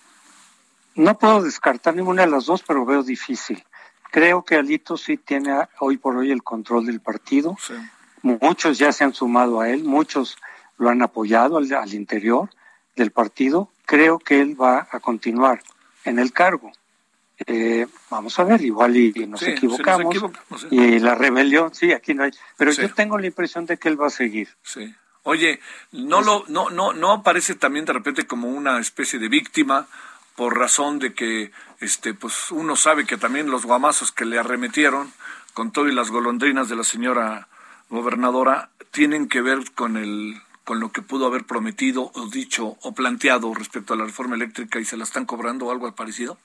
No 0.93 1.17
puedo 1.17 1.41
descartar 1.41 1.95
ninguna 1.95 2.25
de 2.25 2.31
las 2.31 2.45
dos, 2.45 2.61
pero 2.61 2.85
veo 2.85 3.01
difícil. 3.01 3.63
Creo 4.11 4.43
que 4.43 4.55
Alito 4.55 4.97
sí 4.97 5.17
tiene 5.17 5.67
hoy 5.79 5.97
por 5.97 6.15
hoy 6.15 6.31
el 6.31 6.43
control 6.43 6.85
del 6.85 7.01
partido. 7.01 7.55
Muchos 8.41 8.77
ya 8.77 8.91
se 8.91 9.03
han 9.03 9.13
sumado 9.13 9.61
a 9.61 9.69
él, 9.69 9.83
muchos 9.83 10.37
lo 10.77 10.89
han 10.89 11.01
apoyado 11.01 11.57
al, 11.57 11.93
interior 11.93 12.49
del 12.95 13.11
partido. 13.11 13.69
Creo 13.85 14.19
que 14.19 14.41
él 14.41 14.59
va 14.59 14.87
a 14.91 14.99
continuar 14.99 15.61
en 16.03 16.19
el 16.19 16.33
cargo. 16.33 16.71
Eh, 17.45 17.85
vamos 18.09 18.37
a 18.39 18.43
ver, 18.43 18.61
igual 18.61 18.97
y, 18.97 19.11
nos, 19.27 19.43
equivocamos, 19.43 20.15
y 20.71 20.99
la 20.99 21.13
rebelión, 21.13 21.73
sí, 21.73 21.93
aquí 21.93 22.15
no 22.15 22.23
hay, 22.23 22.31
pero 22.57 22.71
yo 22.71 22.91
tengo 22.95 23.19
la 23.19 23.27
impresión 23.27 23.67
de 23.67 23.77
que 23.77 23.89
él 23.89 24.01
va 24.01 24.07
a 24.07 24.09
seguir. 24.09 24.49
Sí. 24.63 24.91
Oye, 25.21 25.59
no 25.91 26.21
lo, 26.21 26.45
no, 26.47 26.71
no, 26.71 26.93
no 26.93 27.11
aparece 27.11 27.53
también 27.53 27.85
de 27.85 27.93
repente 27.93 28.25
como 28.25 28.47
una 28.47 28.79
especie 28.79 29.19
de 29.19 29.27
víctima 29.27 29.87
por 30.37 30.57
razón 30.57 30.99
de 30.99 31.13
que, 31.13 31.51
este, 31.79 32.13
pues 32.13 32.51
uno 32.51 32.75
sabe 32.75 33.05
que 33.05 33.17
también 33.17 33.51
los 33.51 33.65
guamazos 33.65 34.11
que 34.11 34.23
le 34.23 34.39
arremetieron 34.39 35.11
con 35.53 35.71
todo 35.71 35.87
y 35.87 35.91
las 35.93 36.11
golondrinas 36.11 36.69
de 36.69 36.75
la 36.75 36.83
señora 36.83 37.47
gobernadora 37.89 38.69
tienen 38.91 39.27
que 39.27 39.41
ver 39.41 39.59
con 39.73 39.97
el 39.97 40.41
con 40.63 40.81
lo 40.81 40.91
que 40.91 41.01
pudo 41.01 41.27
haber 41.27 41.45
prometido 41.45 42.11
o 42.13 42.27
dicho 42.27 42.75
o 42.81 42.91
planteado 42.93 43.53
respecto 43.53 43.93
a 43.93 43.97
la 43.97 44.03
reforma 44.03 44.35
eléctrica 44.35 44.81
y 44.81 44.85
se 44.85 44.97
la 44.97 45.05
están 45.05 45.25
cobrando 45.25 45.67
o 45.67 45.71
algo 45.71 45.89
parecido? 45.95 46.37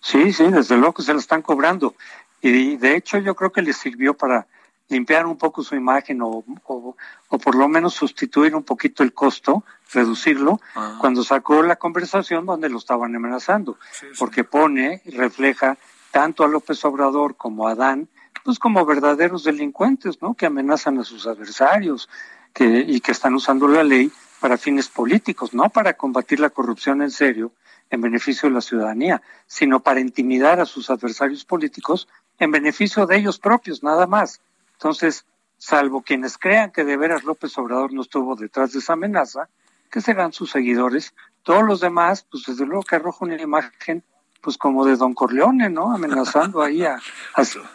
Sí, 0.00 0.32
sí, 0.32 0.44
desde 0.44 0.76
luego 0.76 0.94
que 0.94 1.02
se 1.02 1.12
la 1.12 1.18
están 1.18 1.42
cobrando. 1.42 1.96
Y 2.40 2.76
de 2.76 2.94
hecho 2.94 3.18
yo 3.18 3.34
creo 3.34 3.50
que 3.50 3.62
les 3.62 3.76
sirvió 3.78 4.14
para 4.14 4.46
limpiar 4.88 5.26
un 5.26 5.36
poco 5.36 5.64
su 5.64 5.74
imagen 5.74 6.22
o, 6.22 6.44
o, 6.64 6.94
por 7.42 7.56
lo 7.56 7.68
menos 7.68 7.94
sustituir 7.94 8.54
un 8.54 8.62
poquito 8.62 9.02
el 9.02 9.12
costo, 9.12 9.64
reducirlo, 9.92 10.60
ah. 10.76 10.98
cuando 11.00 11.24
sacó 11.24 11.64
la 11.64 11.74
conversación 11.74 12.46
donde 12.46 12.68
lo 12.68 12.78
estaban 12.78 13.14
amenazando, 13.16 13.78
porque 14.18 14.44
pone 14.44 15.02
refleja 15.06 15.76
tanto 16.12 16.44
a 16.44 16.48
López 16.48 16.84
Obrador 16.84 17.36
como 17.36 17.66
a 17.66 17.72
Adán, 17.72 18.08
pues 18.44 18.58
como 18.58 18.84
verdaderos 18.84 19.44
delincuentes, 19.44 20.20
¿no? 20.22 20.34
Que 20.34 20.46
amenazan 20.46 20.98
a 20.98 21.04
sus 21.04 21.26
adversarios 21.26 22.08
que, 22.52 22.64
y 22.86 23.00
que 23.00 23.12
están 23.12 23.34
usando 23.34 23.68
la 23.68 23.84
ley 23.84 24.10
para 24.40 24.58
fines 24.58 24.88
políticos, 24.88 25.54
no 25.54 25.70
para 25.70 25.94
combatir 25.94 26.40
la 26.40 26.50
corrupción 26.50 27.02
en 27.02 27.10
serio, 27.10 27.52
en 27.90 28.00
beneficio 28.00 28.48
de 28.48 28.54
la 28.54 28.60
ciudadanía, 28.60 29.22
sino 29.46 29.80
para 29.80 30.00
intimidar 30.00 30.60
a 30.60 30.66
sus 30.66 30.90
adversarios 30.90 31.44
políticos 31.44 32.08
en 32.38 32.50
beneficio 32.50 33.06
de 33.06 33.16
ellos 33.16 33.38
propios, 33.38 33.82
nada 33.82 34.06
más. 34.06 34.40
Entonces, 34.72 35.24
salvo 35.58 36.02
quienes 36.02 36.36
crean 36.38 36.70
que 36.70 36.84
de 36.84 36.96
veras 36.96 37.24
López 37.24 37.56
Obrador 37.58 37.92
no 37.92 38.02
estuvo 38.02 38.36
detrás 38.36 38.72
de 38.72 38.80
esa 38.80 38.94
amenaza, 38.94 39.48
que 39.90 40.00
serán 40.00 40.32
sus 40.32 40.50
seguidores, 40.50 41.14
todos 41.42 41.62
los 41.62 41.80
demás, 41.80 42.26
pues 42.30 42.44
desde 42.46 42.66
luego 42.66 42.82
que 42.82 42.96
arroja 42.96 43.24
una 43.24 43.40
imagen 43.40 44.02
pues 44.46 44.58
como 44.58 44.86
de 44.86 44.94
Don 44.94 45.12
Corleone, 45.12 45.68
¿no? 45.70 45.92
Amenazando 45.92 46.62
ahí, 46.62 46.84
a, 46.84 47.02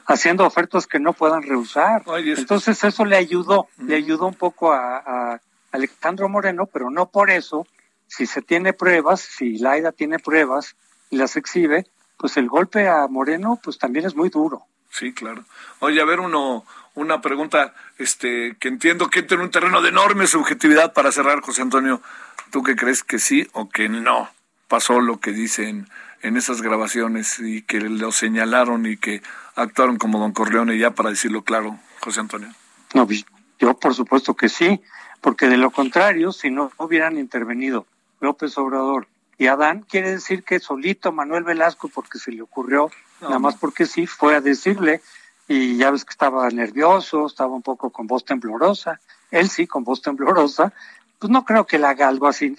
haciendo 0.05 0.45
ofertas 0.45 0.88
que 0.88 1.01
no 1.01 1.11
puedan 1.11 1.41
rehusar. 1.41 2.01
Entonces 2.15 2.82
eso 2.86 3.03
le 3.03 3.17
ayudó, 3.17 3.67
le 3.78 3.97
ayudó 3.97 4.26
un 4.28 4.36
poco 4.36 4.72
a, 4.72 4.99
a, 4.99 5.41
Alejandro 5.74 6.30
Moreno, 6.30 6.67
pero 6.67 6.89
no 6.89 7.09
por 7.09 7.30
eso, 7.30 7.67
si 8.07 8.26
se 8.26 8.41
tiene 8.41 8.72
pruebas, 8.72 9.19
si 9.19 9.57
Laida 9.57 9.91
tiene 9.91 10.17
pruebas 10.17 10.78
y 11.09 11.17
las 11.17 11.36
exhibe, 11.36 11.88
pues 12.15 12.38
el 12.38 12.47
golpe 12.47 12.88
a 12.88 13.05
Moreno 13.07 13.59
pues 13.61 13.78
también 13.78 14.05
es 14.05 14.15
muy 14.15 14.30
duro. 14.30 14.63
Sí, 14.91 15.11
claro. 15.11 15.43
Oye, 15.80 15.99
a 15.99 16.05
ver, 16.05 16.22
uno, 16.22 16.63
una 16.95 17.19
pregunta 17.19 17.74
este, 17.97 18.55
que 18.61 18.69
entiendo 18.69 19.09
que 19.09 19.19
entra 19.19 19.36
en 19.36 19.43
un 19.43 19.51
terreno 19.51 19.82
de 19.82 19.89
enorme 19.89 20.26
subjetividad 20.26 20.93
para 20.93 21.11
cerrar, 21.11 21.41
José 21.41 21.63
Antonio. 21.63 22.01
¿Tú 22.49 22.63
qué 22.63 22.78
crees 22.78 23.03
que 23.03 23.19
sí 23.19 23.45
o 23.51 23.67
que 23.67 23.89
no 23.89 24.30
pasó 24.69 25.01
lo 25.01 25.19
que 25.19 25.34
dicen 25.34 25.89
en 26.22 26.38
esas 26.38 26.61
grabaciones 26.61 27.39
y 27.39 27.61
que 27.61 27.80
lo 27.82 28.11
señalaron 28.11 28.86
y 28.86 28.97
que 28.97 29.22
actuaron 29.55 29.97
como 29.97 30.19
don 30.19 30.32
Corleone, 30.32 30.78
ya 30.78 30.91
para 30.91 31.09
decirlo 31.09 31.43
claro, 31.43 31.80
José 31.99 32.19
Antonio? 32.19 32.49
No, 32.93 33.05
pues, 33.05 33.26
yo 33.59 33.74
por 33.76 33.93
supuesto 33.93 34.36
que 34.36 34.49
sí, 34.49 34.82
porque 35.22 35.47
de 35.47 35.57
lo 35.57 35.72
contrario, 35.72 36.32
si 36.32 36.49
no 36.49 36.72
hubieran 36.78 37.17
intervenido 37.17 37.86
López 38.19 38.57
Obrador 38.57 39.07
y 39.38 39.47
Adán, 39.47 39.86
quiere 39.88 40.11
decir 40.11 40.43
que 40.43 40.59
solito 40.59 41.11
Manuel 41.11 41.43
Velasco, 41.43 41.89
porque 41.89 42.19
se 42.19 42.32
le 42.32 42.41
ocurrió, 42.41 42.91
nada 43.22 43.39
más 43.39 43.55
porque 43.55 43.86
sí, 43.86 44.07
fue 44.07 44.36
a 44.36 44.41
decirle, 44.41 45.01
y 45.47 45.78
ya 45.78 45.91
ves 45.91 46.05
que 46.05 46.11
estaba 46.11 46.47
nervioso, 46.49 47.26
estaba 47.26 47.53
un 47.53 47.61
poco 47.61 47.89
con 47.89 48.07
voz 48.07 48.24
temblorosa, 48.24 48.99
él 49.32 49.49
sí, 49.49 49.67
con 49.67 49.84
voz 49.84 50.01
temblorosa, 50.01 50.74
pues 51.19 51.32
no 51.32 51.45
creo 51.45 51.65
que 51.65 51.80
le 51.80 51.88
haga 51.88 52.07
algo 52.07 52.28
así 52.28 52.55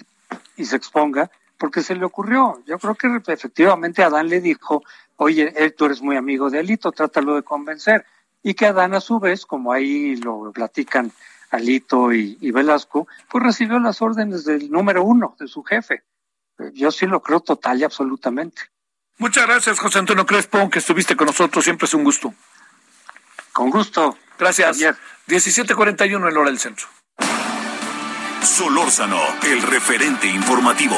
y 0.57 0.65
se 0.65 0.75
exponga, 0.75 1.31
porque 1.63 1.81
se 1.81 1.95
le 1.95 2.03
ocurrió. 2.03 2.61
Yo 2.65 2.77
creo 2.77 2.93
que 2.93 3.07
efectivamente 3.31 4.03
Adán 4.03 4.27
le 4.27 4.41
dijo, 4.41 4.83
oye, 5.15 5.53
él, 5.55 5.73
tú 5.73 5.85
eres 5.85 6.01
muy 6.01 6.17
amigo 6.17 6.49
de 6.49 6.59
Alito, 6.59 6.91
trátalo 6.91 7.35
de 7.35 7.43
convencer. 7.43 8.05
Y 8.41 8.53
que 8.53 8.65
Adán 8.65 8.93
a 8.93 8.99
su 8.99 9.17
vez, 9.17 9.45
como 9.45 9.71
ahí 9.71 10.17
lo 10.17 10.51
platican 10.51 11.13
Alito 11.51 12.11
y, 12.11 12.37
y 12.41 12.51
Velasco, 12.51 13.07
pues 13.31 13.45
recibió 13.45 13.79
las 13.79 14.01
órdenes 14.01 14.43
del 14.43 14.69
número 14.69 15.05
uno, 15.05 15.37
de 15.39 15.47
su 15.47 15.63
jefe. 15.63 16.03
Yo 16.73 16.91
sí 16.91 17.05
lo 17.05 17.21
creo 17.21 17.39
total 17.39 17.79
y 17.79 17.85
absolutamente. 17.85 18.63
Muchas 19.17 19.47
gracias, 19.47 19.79
José 19.79 19.99
Antonio 19.99 20.25
Crespo, 20.25 20.69
que 20.69 20.79
estuviste 20.79 21.15
con 21.15 21.27
nosotros. 21.27 21.63
Siempre 21.63 21.85
es 21.85 21.93
un 21.93 22.03
gusto. 22.03 22.33
Con 23.53 23.69
gusto. 23.69 24.17
Gracias. 24.37 24.81
17:41 25.27 26.29
en 26.29 26.37
hora 26.37 26.49
del 26.49 26.59
centro. 26.59 26.87
Solórzano, 28.43 29.21
el 29.43 29.61
referente 29.61 30.27
informativo. 30.27 30.97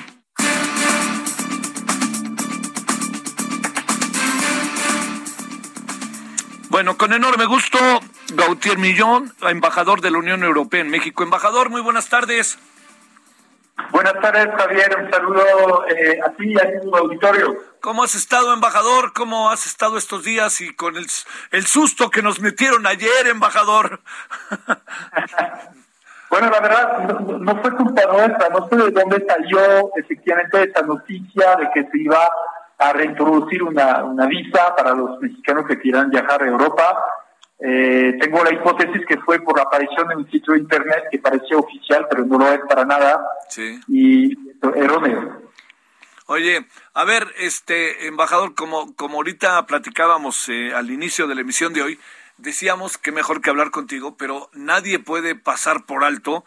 Bueno, 6.71 6.97
con 6.97 7.11
enorme 7.11 7.43
gusto, 7.43 7.77
Gautier 8.33 8.77
Millón, 8.77 9.33
embajador 9.41 9.99
de 9.99 10.09
la 10.09 10.19
Unión 10.19 10.41
Europea 10.41 10.79
en 10.79 10.89
México. 10.89 11.21
Embajador, 11.21 11.69
muy 11.69 11.81
buenas 11.81 12.07
tardes. 12.07 12.57
Buenas 13.91 14.13
tardes, 14.21 14.47
Javier. 14.57 14.97
Un 15.03 15.11
saludo 15.11 15.85
eh, 15.89 16.17
a 16.25 16.29
ti 16.31 16.53
y 16.53 16.57
a 16.57 16.79
tu 16.79 16.95
auditorio. 16.95 17.57
¿Cómo 17.81 18.05
has 18.05 18.15
estado, 18.15 18.53
embajador? 18.53 19.11
¿Cómo 19.11 19.49
has 19.49 19.65
estado 19.65 19.97
estos 19.97 20.23
días 20.23 20.61
y 20.61 20.73
con 20.73 20.95
el, 20.95 21.07
el 21.51 21.65
susto 21.67 22.09
que 22.09 22.21
nos 22.21 22.39
metieron 22.39 22.87
ayer, 22.87 23.27
embajador? 23.27 23.99
bueno, 26.29 26.49
la 26.49 26.61
verdad, 26.61 27.19
no, 27.19 27.61
fue 27.61 27.75
culpa 27.75 28.01
nuestra. 28.05 28.47
No 28.47 28.69
sé 28.69 28.77
de 28.77 28.91
dónde 28.91 29.25
salió 29.27 29.91
efectivamente 29.97 30.63
esta 30.63 30.83
noticia 30.83 31.57
de 31.57 31.69
que 31.73 31.83
se 31.91 31.97
iba 31.97 32.29
a 32.81 32.93
reintroducir 32.93 33.61
una, 33.61 34.03
una 34.03 34.25
visa 34.25 34.75
para 34.75 34.95
los 34.95 35.19
mexicanos 35.19 35.65
que 35.67 35.79
quieran 35.79 36.09
viajar 36.09 36.41
a 36.41 36.47
Europa. 36.47 36.97
Eh, 37.59 38.17
tengo 38.19 38.43
la 38.43 38.51
hipótesis 38.51 39.05
que 39.07 39.19
fue 39.19 39.39
por 39.39 39.55
la 39.55 39.63
aparición 39.63 40.11
en 40.11 40.17
un 40.17 40.31
sitio 40.31 40.53
de 40.53 40.59
internet 40.61 41.03
que 41.11 41.19
parecía 41.19 41.57
oficial, 41.57 42.07
pero 42.09 42.25
no 42.25 42.39
lo 42.39 42.51
es 42.51 42.59
para 42.67 42.83
nada. 42.83 43.23
Sí. 43.49 43.79
Y 43.87 44.35
erróneo. 44.75 45.41
Oye, 46.25 46.65
a 46.95 47.03
ver, 47.03 47.27
este 47.37 48.07
embajador, 48.07 48.55
como, 48.55 48.95
como 48.95 49.17
ahorita 49.17 49.63
platicábamos 49.67 50.49
eh, 50.49 50.73
al 50.73 50.89
inicio 50.89 51.27
de 51.27 51.35
la 51.35 51.41
emisión 51.41 51.73
de 51.73 51.83
hoy, 51.83 51.99
decíamos 52.37 52.97
que 52.97 53.11
mejor 53.11 53.41
que 53.41 53.51
hablar 53.51 53.69
contigo, 53.69 54.15
pero 54.17 54.49
nadie 54.53 54.97
puede 54.97 55.35
pasar 55.35 55.85
por 55.85 56.03
alto 56.03 56.45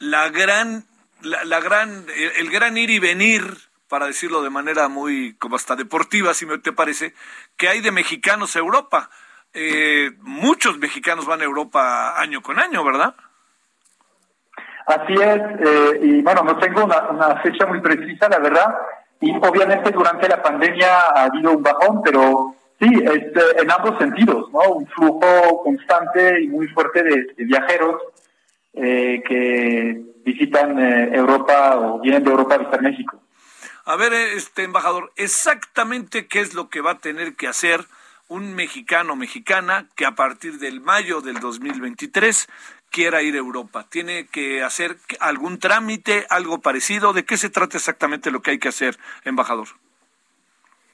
la 0.00 0.30
gran, 0.30 0.84
la, 1.20 1.44
la 1.44 1.60
gran, 1.60 2.06
el 2.38 2.50
gran 2.50 2.76
ir 2.76 2.90
y 2.90 2.98
venir 2.98 3.65
para 3.88 4.06
decirlo 4.06 4.42
de 4.42 4.50
manera 4.50 4.88
muy 4.88 5.34
como 5.36 5.56
hasta 5.56 5.76
deportiva, 5.76 6.34
si 6.34 6.46
me 6.46 6.58
te 6.58 6.72
parece, 6.72 7.14
que 7.56 7.68
hay 7.68 7.80
de 7.80 7.92
mexicanos 7.92 8.56
a 8.56 8.58
Europa. 8.58 9.10
Eh, 9.54 10.10
muchos 10.20 10.78
mexicanos 10.78 11.26
van 11.26 11.40
a 11.40 11.44
Europa 11.44 12.20
año 12.20 12.42
con 12.42 12.58
año, 12.58 12.84
¿verdad? 12.84 13.14
Así 14.86 15.14
es, 15.14 15.40
eh, 15.66 16.00
y 16.02 16.22
bueno, 16.22 16.42
no 16.44 16.58
tengo 16.58 16.84
una, 16.84 17.40
fecha 17.42 17.66
muy 17.66 17.80
precisa, 17.80 18.28
la 18.28 18.38
verdad, 18.38 18.76
y 19.20 19.32
obviamente 19.34 19.90
durante 19.90 20.28
la 20.28 20.42
pandemia 20.42 21.00
ha 21.14 21.24
habido 21.24 21.52
un 21.52 21.62
bajón, 21.62 22.02
pero 22.04 22.54
sí, 22.78 22.86
este, 23.02 23.62
en 23.62 23.70
ambos 23.70 23.98
sentidos, 23.98 24.52
¿no? 24.52 24.74
Un 24.74 24.86
flujo 24.86 25.62
constante 25.64 26.42
y 26.42 26.48
muy 26.48 26.68
fuerte 26.68 27.02
de, 27.02 27.44
viajeros 27.44 28.00
eh, 28.74 29.22
que 29.26 30.02
visitan 30.24 30.78
Europa 30.78 31.78
o 31.78 32.00
vienen 32.00 32.22
de 32.22 32.30
Europa 32.30 32.54
a 32.54 32.58
visitar 32.58 32.82
México. 32.82 33.20
A 33.88 33.94
ver, 33.94 34.12
este 34.12 34.64
embajador, 34.64 35.12
exactamente 35.14 36.26
qué 36.26 36.40
es 36.40 36.54
lo 36.54 36.68
que 36.68 36.80
va 36.80 36.90
a 36.92 36.98
tener 36.98 37.36
que 37.36 37.46
hacer 37.46 37.84
un 38.26 38.52
mexicano 38.56 39.12
o 39.12 39.16
mexicana 39.16 39.86
que 39.94 40.04
a 40.04 40.16
partir 40.16 40.58
del 40.58 40.80
mayo 40.80 41.20
del 41.20 41.38
2023 41.38 42.48
quiera 42.90 43.22
ir 43.22 43.36
a 43.36 43.38
Europa. 43.38 43.86
¿Tiene 43.88 44.26
que 44.26 44.64
hacer 44.64 44.96
algún 45.20 45.60
trámite, 45.60 46.26
algo 46.30 46.58
parecido? 46.58 47.12
¿De 47.12 47.24
qué 47.24 47.36
se 47.36 47.48
trata 47.48 47.76
exactamente 47.76 48.32
lo 48.32 48.42
que 48.42 48.50
hay 48.50 48.58
que 48.58 48.70
hacer, 48.70 48.98
embajador? 49.24 49.68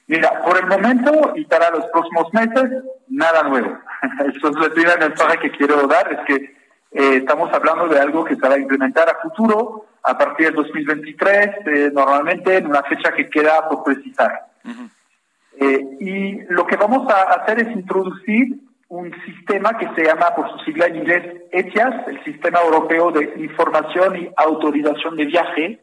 Mira, 0.05 0.43
por 0.43 0.55
el 0.59 0.67
momento 0.67 1.33
y 1.35 1.45
para 1.45 1.71
los 1.71 1.85
próximos 1.87 2.31
meses, 2.31 2.83
nada 3.07 3.41
nuevo. 3.41 3.75
Eso 4.35 4.49
es 4.49 4.55
la 4.55 4.69
primera 4.69 4.97
mensaje 4.97 5.39
que 5.39 5.49
quiero 5.49 5.87
dar, 5.87 6.13
es 6.13 6.19
que 6.27 6.35
eh, 6.91 7.17
estamos 7.17 7.51
hablando 7.51 7.87
de 7.87 7.99
algo 7.99 8.23
que 8.23 8.35
se 8.35 8.47
va 8.47 8.53
a 8.53 8.59
implementar 8.59 9.09
a 9.09 9.19
futuro, 9.19 9.87
a 10.03 10.17
partir 10.17 10.47
del 10.47 10.55
2023, 10.55 11.49
eh, 11.65 11.91
normalmente 11.93 12.57
en 12.57 12.67
una 12.67 12.83
fecha 12.83 13.11
que 13.13 13.29
queda 13.29 13.67
por 13.69 13.83
precisar. 13.83 14.47
y 15.99 16.41
lo 16.49 16.65
que 16.65 16.75
vamos 16.75 17.07
a 17.09 17.21
hacer 17.33 17.59
es 17.59 17.75
introducir 17.75 18.59
un 18.89 19.13
sistema 19.25 19.77
que 19.77 19.87
se 19.95 20.03
llama, 20.03 20.35
por 20.35 20.51
su 20.51 20.65
sigla 20.65 20.87
en 20.87 20.97
inglés, 20.97 21.43
ETIAS, 21.51 22.07
el 22.07 22.23
Sistema 22.23 22.59
Europeo 22.59 23.11
de 23.11 23.33
Información 23.37 24.17
y 24.17 24.29
Autorización 24.35 25.15
de 25.15 25.25
Viaje, 25.25 25.79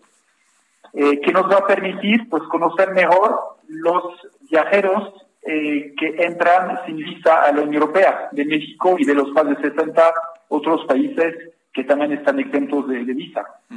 que 0.92 1.32
nos 1.32 1.50
va 1.50 1.58
a 1.58 1.66
permitir 1.66 2.28
pues 2.28 2.42
conocer 2.44 2.90
mejor 2.92 3.58
los 3.68 4.04
viajeros 4.50 5.14
eh, 5.42 5.94
que 5.96 6.22
entran 6.22 6.84
sin 6.84 6.96
visa 6.96 7.42
a 7.42 7.52
la 7.52 7.62
Unión 7.62 7.82
Europea, 7.82 8.28
de 8.30 8.44
México 8.44 8.96
y 8.98 9.06
de 9.06 9.14
los 9.14 9.30
más 9.32 9.48
de 9.48 9.56
60 9.56 10.12
otros 10.48 10.84
países 10.84 11.34
que 11.72 11.84
también 11.84 12.12
están 12.12 12.38
exentos 12.38 12.86
de, 12.88 12.98
visa. 13.04 13.46
Eh, 13.70 13.74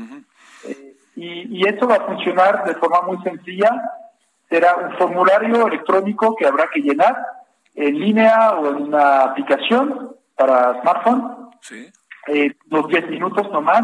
y, 1.16 1.60
y, 1.60 1.68
esto 1.68 1.88
va 1.88 1.96
a 1.96 2.06
funcionar 2.06 2.64
de 2.66 2.76
forma 2.76 3.02
muy 3.02 3.18
sencilla. 3.24 3.70
Será 4.50 4.76
un 4.76 4.98
formulario 4.98 5.68
electrónico 5.68 6.36
que 6.36 6.46
habrá 6.46 6.70
que 6.74 6.82
llenar 6.82 7.16
en 7.76 8.00
línea 8.00 8.54
o 8.54 8.68
en 8.68 8.76
una 8.84 9.24
aplicación 9.24 10.16
para 10.36 10.82
smartphone. 10.82 11.50
Sí. 11.62 11.92
Eh, 12.28 12.54
unos 12.72 12.88
10 12.88 13.10
minutos 13.10 13.52
nomás, 13.52 13.84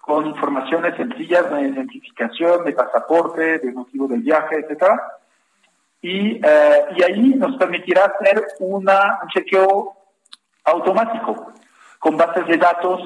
con 0.00 0.26
informaciones 0.26 0.96
sencillas 0.96 1.50
de 1.50 1.62
identificación, 1.62 2.64
de 2.64 2.72
pasaporte, 2.72 3.58
de 3.58 3.72
motivo 3.72 4.08
del 4.08 4.20
viaje, 4.22 4.56
etcétera 4.56 5.18
y, 6.00 6.40
eh, 6.44 6.84
y 6.96 7.02
ahí 7.02 7.34
nos 7.34 7.56
permitirá 7.56 8.04
hacer 8.04 8.44
una, 8.60 9.18
un 9.22 9.28
chequeo 9.28 9.94
automático 10.64 11.52
con 11.98 12.16
bases 12.16 12.46
de 12.46 12.56
datos, 12.56 13.00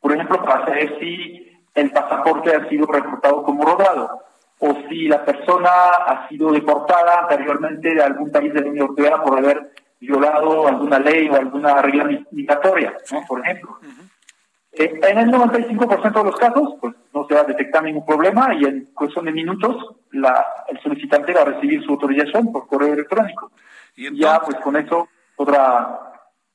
por 0.00 0.12
ejemplo, 0.12 0.42
para 0.44 0.64
saber 0.64 0.96
si 1.00 1.45
el 1.76 1.90
pasaporte 1.92 2.54
ha 2.54 2.68
sido 2.68 2.86
reportado 2.86 3.42
como 3.42 3.64
robado 3.64 4.22
o 4.58 4.74
si 4.88 5.06
la 5.06 5.24
persona 5.24 5.70
ha 5.70 6.28
sido 6.28 6.50
deportada 6.50 7.20
anteriormente 7.20 7.94
de 7.94 8.02
algún 8.02 8.32
país 8.32 8.52
de 8.52 8.62
la 8.62 8.70
Unión 8.70 8.88
Europea 8.88 9.22
por 9.22 9.38
haber 9.38 9.72
violado 10.00 10.66
alguna 10.66 10.98
ley 10.98 11.28
o 11.28 11.36
alguna 11.36 11.82
regla 11.82 12.08
migratoria, 12.30 12.96
por 13.28 13.40
ejemplo. 13.40 13.78
Eh, 14.72 15.00
en 15.02 15.18
el 15.18 15.30
95% 15.30 16.12
de 16.12 16.24
los 16.24 16.36
casos, 16.36 16.74
pues 16.80 16.94
no 17.12 17.26
se 17.26 17.34
va 17.34 17.40
a 17.40 17.44
detectar 17.44 17.82
ningún 17.82 18.04
problema 18.04 18.54
y 18.54 18.64
en 18.64 18.86
cuestión 18.94 19.26
de 19.26 19.32
minutos 19.32 19.96
la, 20.12 20.44
el 20.68 20.80
solicitante 20.80 21.32
va 21.32 21.42
a 21.42 21.46
recibir 21.46 21.82
su 21.82 21.92
autorización 21.92 22.52
por 22.52 22.66
correo 22.66 22.94
electrónico. 22.94 23.52
Y 23.94 24.18
ya, 24.18 24.40
pues 24.40 24.56
con 24.58 24.76
eso 24.76 25.08
podrá 25.34 25.98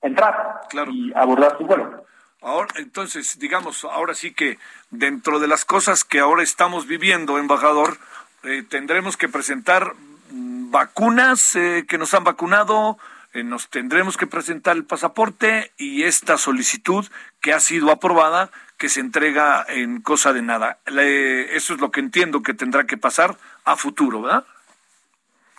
entrar 0.02 0.62
y 0.92 1.12
abordar 1.16 1.58
su 1.58 1.66
vuelo. 1.66 2.04
Ahora, 2.42 2.74
entonces, 2.78 3.38
digamos, 3.38 3.86
ahora 3.86 4.16
sí 4.16 4.34
que 4.34 4.58
dentro 4.90 5.40
de 5.40 5.48
las 5.48 5.64
cosas 5.64 6.04
que 6.04 6.20
ahora 6.20 6.42
estamos 6.42 6.88
viviendo, 6.88 7.38
embajador, 7.38 8.00
eh, 8.44 8.64
tendremos 8.68 9.16
que 9.16 9.30
presentar 9.30 9.94
mm, 10.32 10.72
vacunas 10.72 11.56
eh, 11.56 11.86
que 11.88 12.00
nos 12.00 12.16
han 12.16 12.24
vacunado, 12.24 12.98
eh, 13.34 13.44
nos 13.44 13.70
tendremos 13.70 14.18
que 14.18 14.26
presentar 14.26 14.76
el 14.76 14.86
pasaporte 14.86 15.72
y 15.78 16.04
esta 16.04 16.40
solicitud 16.40 17.06
que 17.42 17.54
ha 17.54 17.60
sido 17.60 17.92
aprobada, 17.92 18.50
que 18.78 18.90
se 18.90 19.02
entrega 19.02 19.64
en 19.70 20.02
cosa 20.02 20.34
de 20.34 20.42
nada. 20.42 20.80
eso 20.88 21.76
es 21.76 21.80
lo 21.80 21.92
que 21.92 22.00
entiendo 22.00 22.42
que 22.42 22.56
tendrá 22.56 22.86
que 22.86 22.98
pasar 22.98 23.38
a 23.64 23.76
futuro, 23.76 24.24
¿verdad? 24.24 24.46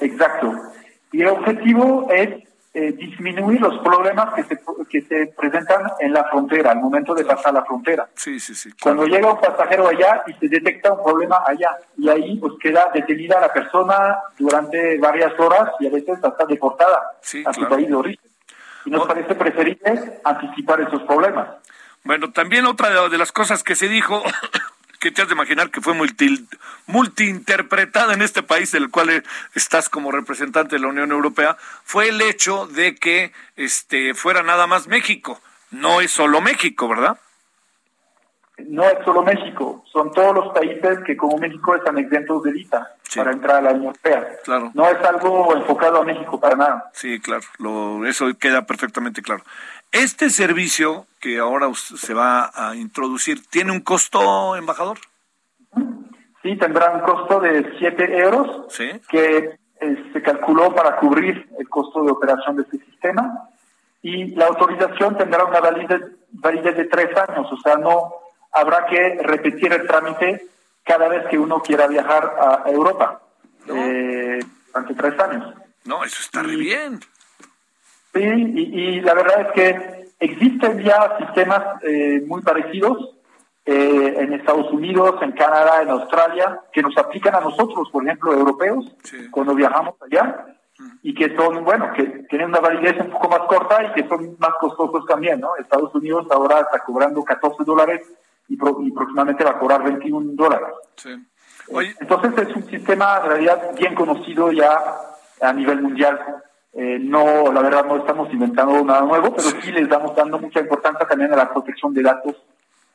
Exacto. 0.00 0.52
Y 1.12 1.22
el 1.22 1.28
objetivo 1.28 2.08
es 2.10 2.42
eh, 2.74 2.92
disminuir 2.92 3.60
los 3.60 3.78
problemas 3.80 4.32
que 4.34 4.44
se, 4.44 4.58
que 4.88 5.02
se 5.02 5.26
presentan 5.36 5.92
en 6.00 6.12
la 6.12 6.24
frontera, 6.24 6.72
al 6.72 6.78
momento 6.78 7.14
de 7.14 7.24
pasar 7.24 7.52
la 7.52 7.64
frontera. 7.64 8.08
Sí, 8.14 8.40
sí, 8.40 8.54
sí. 8.54 8.70
Cuando 8.80 9.06
llega 9.06 9.30
un 9.30 9.40
pasajero 9.40 9.88
allá 9.88 10.22
y 10.26 10.32
se 10.34 10.48
detecta 10.48 10.92
un 10.92 11.04
problema 11.04 11.42
allá, 11.46 11.76
y 11.98 12.08
ahí 12.08 12.38
pues 12.38 12.54
queda 12.60 12.90
detenida 12.94 13.40
la 13.40 13.52
persona 13.52 14.18
durante 14.38 14.98
varias 14.98 15.38
horas 15.38 15.70
y 15.80 15.86
a 15.86 15.90
veces 15.90 16.18
hasta 16.22 16.46
deportada 16.46 17.12
a 17.44 17.52
su 17.52 17.68
país 17.68 17.88
de 17.88 17.94
origen. 17.94 18.30
Y 18.86 18.90
nos 18.90 19.06
parece 19.06 19.34
preferible 19.34 20.20
anticipar 20.24 20.80
esos 20.80 21.02
problemas. 21.02 21.48
Bueno, 22.04 22.32
también 22.32 22.64
otra 22.66 23.08
de 23.08 23.18
las 23.18 23.32
cosas 23.32 23.62
que 23.62 23.76
se 23.76 23.88
dijo 23.88 24.22
que 25.02 25.10
te 25.10 25.20
has 25.20 25.26
de 25.28 25.34
imaginar 25.34 25.72
que 25.72 25.80
fue 25.80 25.94
multi, 25.94 26.46
multiinterpretada 26.86 28.14
en 28.14 28.22
este 28.22 28.44
país 28.44 28.70
del 28.70 28.88
cual 28.88 29.24
estás 29.52 29.88
como 29.88 30.12
representante 30.12 30.76
de 30.76 30.80
la 30.80 30.86
Unión 30.86 31.10
Europea, 31.10 31.56
fue 31.82 32.08
el 32.08 32.20
hecho 32.20 32.68
de 32.68 32.94
que 32.94 33.32
este 33.56 34.14
fuera 34.14 34.44
nada 34.44 34.68
más 34.68 34.86
México. 34.86 35.40
No 35.72 36.00
es 36.00 36.12
solo 36.12 36.40
México, 36.40 36.86
¿verdad? 36.86 37.18
No 38.58 38.84
es 38.84 39.04
solo 39.04 39.24
México, 39.24 39.84
son 39.92 40.12
todos 40.12 40.34
los 40.36 40.54
países 40.54 41.00
que 41.04 41.16
como 41.16 41.36
México 41.36 41.74
están 41.74 41.98
exentos 41.98 42.44
de 42.44 42.52
visa 42.52 42.94
para 43.16 43.32
entrar 43.32 43.56
a 43.56 43.62
la 43.62 43.70
Unión 43.70 43.86
Europea. 43.86 44.28
Claro. 44.44 44.70
No 44.72 44.88
es 44.88 45.02
algo 45.04 45.56
enfocado 45.56 46.02
a 46.02 46.04
México 46.04 46.38
para 46.38 46.54
nada. 46.54 46.90
Sí, 46.92 47.18
claro, 47.18 47.42
lo, 47.58 48.06
eso 48.06 48.26
queda 48.38 48.66
perfectamente 48.66 49.20
claro. 49.20 49.42
Este 49.92 50.30
servicio 50.30 51.06
que 51.20 51.38
ahora 51.38 51.70
se 51.74 52.14
va 52.14 52.50
a 52.54 52.74
introducir, 52.74 53.46
¿tiene 53.46 53.72
un 53.72 53.80
costo, 53.80 54.56
embajador? 54.56 54.98
Sí, 56.42 56.56
tendrá 56.56 56.92
un 56.92 57.00
costo 57.02 57.38
de 57.40 57.76
7 57.78 58.18
euros, 58.18 58.74
que 59.08 59.58
eh, 59.80 60.10
se 60.12 60.22
calculó 60.22 60.74
para 60.74 60.96
cubrir 60.96 61.46
el 61.58 61.68
costo 61.68 62.02
de 62.02 62.10
operación 62.10 62.56
de 62.56 62.62
este 62.62 62.78
sistema. 62.78 63.48
Y 64.02 64.34
la 64.34 64.46
autorización 64.46 65.16
tendrá 65.16 65.44
una 65.44 65.60
validez, 65.60 66.00
validez 66.30 66.76
de 66.76 66.84
tres 66.86 67.16
años, 67.16 67.46
o 67.52 67.56
sea, 67.58 67.76
no 67.76 68.14
habrá 68.50 68.86
que 68.86 69.18
repetir 69.22 69.72
el 69.72 69.86
trámite 69.86 70.46
cada 70.82 71.06
vez 71.08 71.26
que 71.26 71.38
uno 71.38 71.62
quiera 71.62 71.86
viajar 71.86 72.34
a 72.40 72.68
Europa 72.68 73.20
eh, 73.68 74.40
durante 74.68 74.94
tres 74.94 75.20
años. 75.20 75.54
No, 75.84 76.02
eso 76.02 76.20
está 76.20 76.42
muy 76.42 76.56
bien. 76.56 77.00
Sí, 78.14 78.20
y, 78.20 79.00
la 79.00 79.14
verdad 79.14 79.40
es 79.40 79.52
que 79.52 80.12
existen 80.20 80.82
ya 80.82 81.16
sistemas 81.18 81.82
eh, 81.82 82.22
muy 82.26 82.42
parecidos 82.42 83.16
eh, 83.64 84.14
en 84.18 84.34
Estados 84.34 84.70
Unidos, 84.70 85.14
en 85.22 85.32
Canadá, 85.32 85.82
en 85.82 85.88
Australia, 85.88 86.60
que 86.72 86.82
nos 86.82 86.96
aplican 86.98 87.34
a 87.34 87.40
nosotros, 87.40 87.88
por 87.90 88.04
ejemplo, 88.04 88.32
europeos, 88.32 88.94
cuando 89.30 89.54
viajamos 89.54 89.94
allá, 90.02 90.46
y 91.02 91.14
que 91.14 91.34
son, 91.36 91.64
bueno, 91.64 91.92
que 91.94 92.02
tienen 92.28 92.48
una 92.48 92.60
validez 92.60 92.96
un 93.00 93.10
poco 93.10 93.28
más 93.28 93.40
corta 93.48 93.84
y 93.84 93.92
que 93.92 94.08
son 94.08 94.36
más 94.38 94.52
costosos 94.60 95.06
también, 95.06 95.40
¿no? 95.40 95.56
Estados 95.56 95.94
Unidos 95.94 96.26
ahora 96.30 96.60
está 96.60 96.80
cobrando 96.80 97.22
14 97.22 97.64
dólares 97.64 98.02
y, 98.48 98.56
próximamente 98.56 99.44
va 99.44 99.50
a 99.50 99.58
cobrar 99.58 99.82
21 99.84 100.32
dólares. 100.34 100.68
Entonces 102.00 102.48
es 102.48 102.56
un 102.56 102.64
sistema 102.64 103.20
en 103.22 103.30
realidad 103.30 103.70
bien 103.78 103.94
conocido 103.94 104.50
ya 104.52 104.78
a 105.40 105.52
nivel 105.52 105.82
mundial 105.82 106.18
eh, 106.74 106.98
no, 106.98 107.52
la 107.52 107.60
verdad 107.60 107.84
no 107.84 107.98
estamos 107.98 108.32
inventando 108.32 108.82
nada 108.82 109.02
nuevo, 109.02 109.34
pero 109.34 109.48
sí 109.60 109.72
les 109.72 109.82
estamos 109.82 110.16
dando 110.16 110.38
mucha 110.38 110.60
importancia 110.60 111.06
también 111.06 111.32
a 111.32 111.36
la 111.36 111.52
protección 111.52 111.92
de 111.92 112.02
datos 112.02 112.36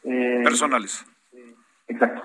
eh, 0.03 0.41
personales. 0.43 1.05
exacto, 1.88 2.23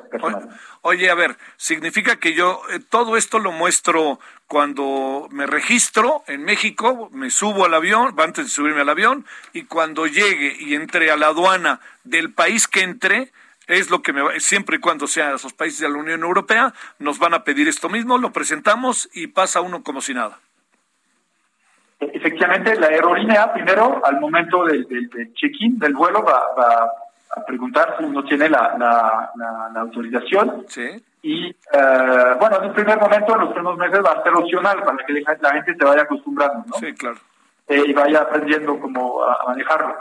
Oye, 0.81 1.11
a 1.11 1.15
ver, 1.15 1.37
significa 1.59 2.17
que 2.17 2.33
yo 2.33 2.63
eh, 2.71 2.81
todo 2.89 3.19
esto 3.19 3.39
lo 3.39 3.53
muestro 3.53 4.19
cuando 4.47 5.29
me 5.31 5.47
registro 5.47 6.25
en 6.27 6.43
México, 6.43 7.11
me 7.13 7.29
subo 7.31 7.67
al 7.67 7.75
avión, 7.75 8.15
antes 8.19 8.47
de 8.47 8.51
subirme 8.51 8.81
al 8.81 8.89
avión, 8.89 9.27
y 9.53 9.65
cuando 9.65 10.07
llegue 10.07 10.57
y 10.59 10.75
entre 10.75 11.11
a 11.11 11.17
la 11.17 11.29
aduana 11.29 11.81
del 12.03 12.33
país 12.33 12.67
que 12.67 12.81
entre, 12.81 13.31
es 13.67 13.91
lo 13.91 14.01
que 14.01 14.15
me 14.15 14.41
siempre 14.41 14.77
y 14.77 14.81
cuando 14.81 15.07
sean 15.07 15.35
esos 15.35 15.53
países 15.53 15.81
de 15.81 15.89
la 15.91 15.99
Unión 15.99 16.23
Europea, 16.23 16.73
nos 16.99 17.19
van 17.19 17.35
a 17.35 17.45
pedir 17.45 17.69
esto 17.69 17.91
mismo, 17.91 18.17
lo 18.17 18.33
presentamos 18.33 19.11
y 19.13 19.27
pasa 19.27 19.61
uno 19.61 19.83
como 19.83 20.01
si 20.01 20.15
nada. 20.15 20.41
Efectivamente, 22.13 22.75
la 22.77 22.89
aerolínea 22.89 23.53
primero, 23.53 24.01
al 24.05 24.21
momento 24.21 24.65
del, 24.65 24.87
check-in 25.35 25.79
del 25.79 25.95
vuelo, 25.95 26.25
va, 26.25 26.91
a 27.35 27.45
preguntar 27.47 27.97
si 27.99 28.05
uno 28.05 28.25
tiene 28.25 28.49
la, 28.49 28.75
la, 28.79 29.81
autorización. 29.81 30.65
Sí. 30.69 31.03
Y 31.23 31.47
eh, 31.49 32.35
bueno, 32.39 32.59
en 32.61 32.69
un 32.69 32.75
primer 32.75 32.99
momento, 32.99 33.35
en 33.35 33.41
los 33.41 33.53
primeros 33.53 33.79
meses, 33.79 34.01
va 34.05 34.13
a 34.13 34.23
ser 34.23 34.35
opcional 34.35 34.83
para 34.83 34.99
que 35.07 35.13
la 35.13 35.53
gente 35.53 35.75
se 35.77 35.85
vaya 35.85 36.03
acostumbrando, 36.03 36.65
¿no? 36.67 36.77
Sí, 36.79 36.93
claro. 36.95 37.17
Eh, 37.69 37.83
y 37.87 37.93
vaya 37.93 38.23
aprendiendo 38.23 38.79
cómo 38.81 39.23
a, 39.25 39.45
manejarlo. 39.47 39.95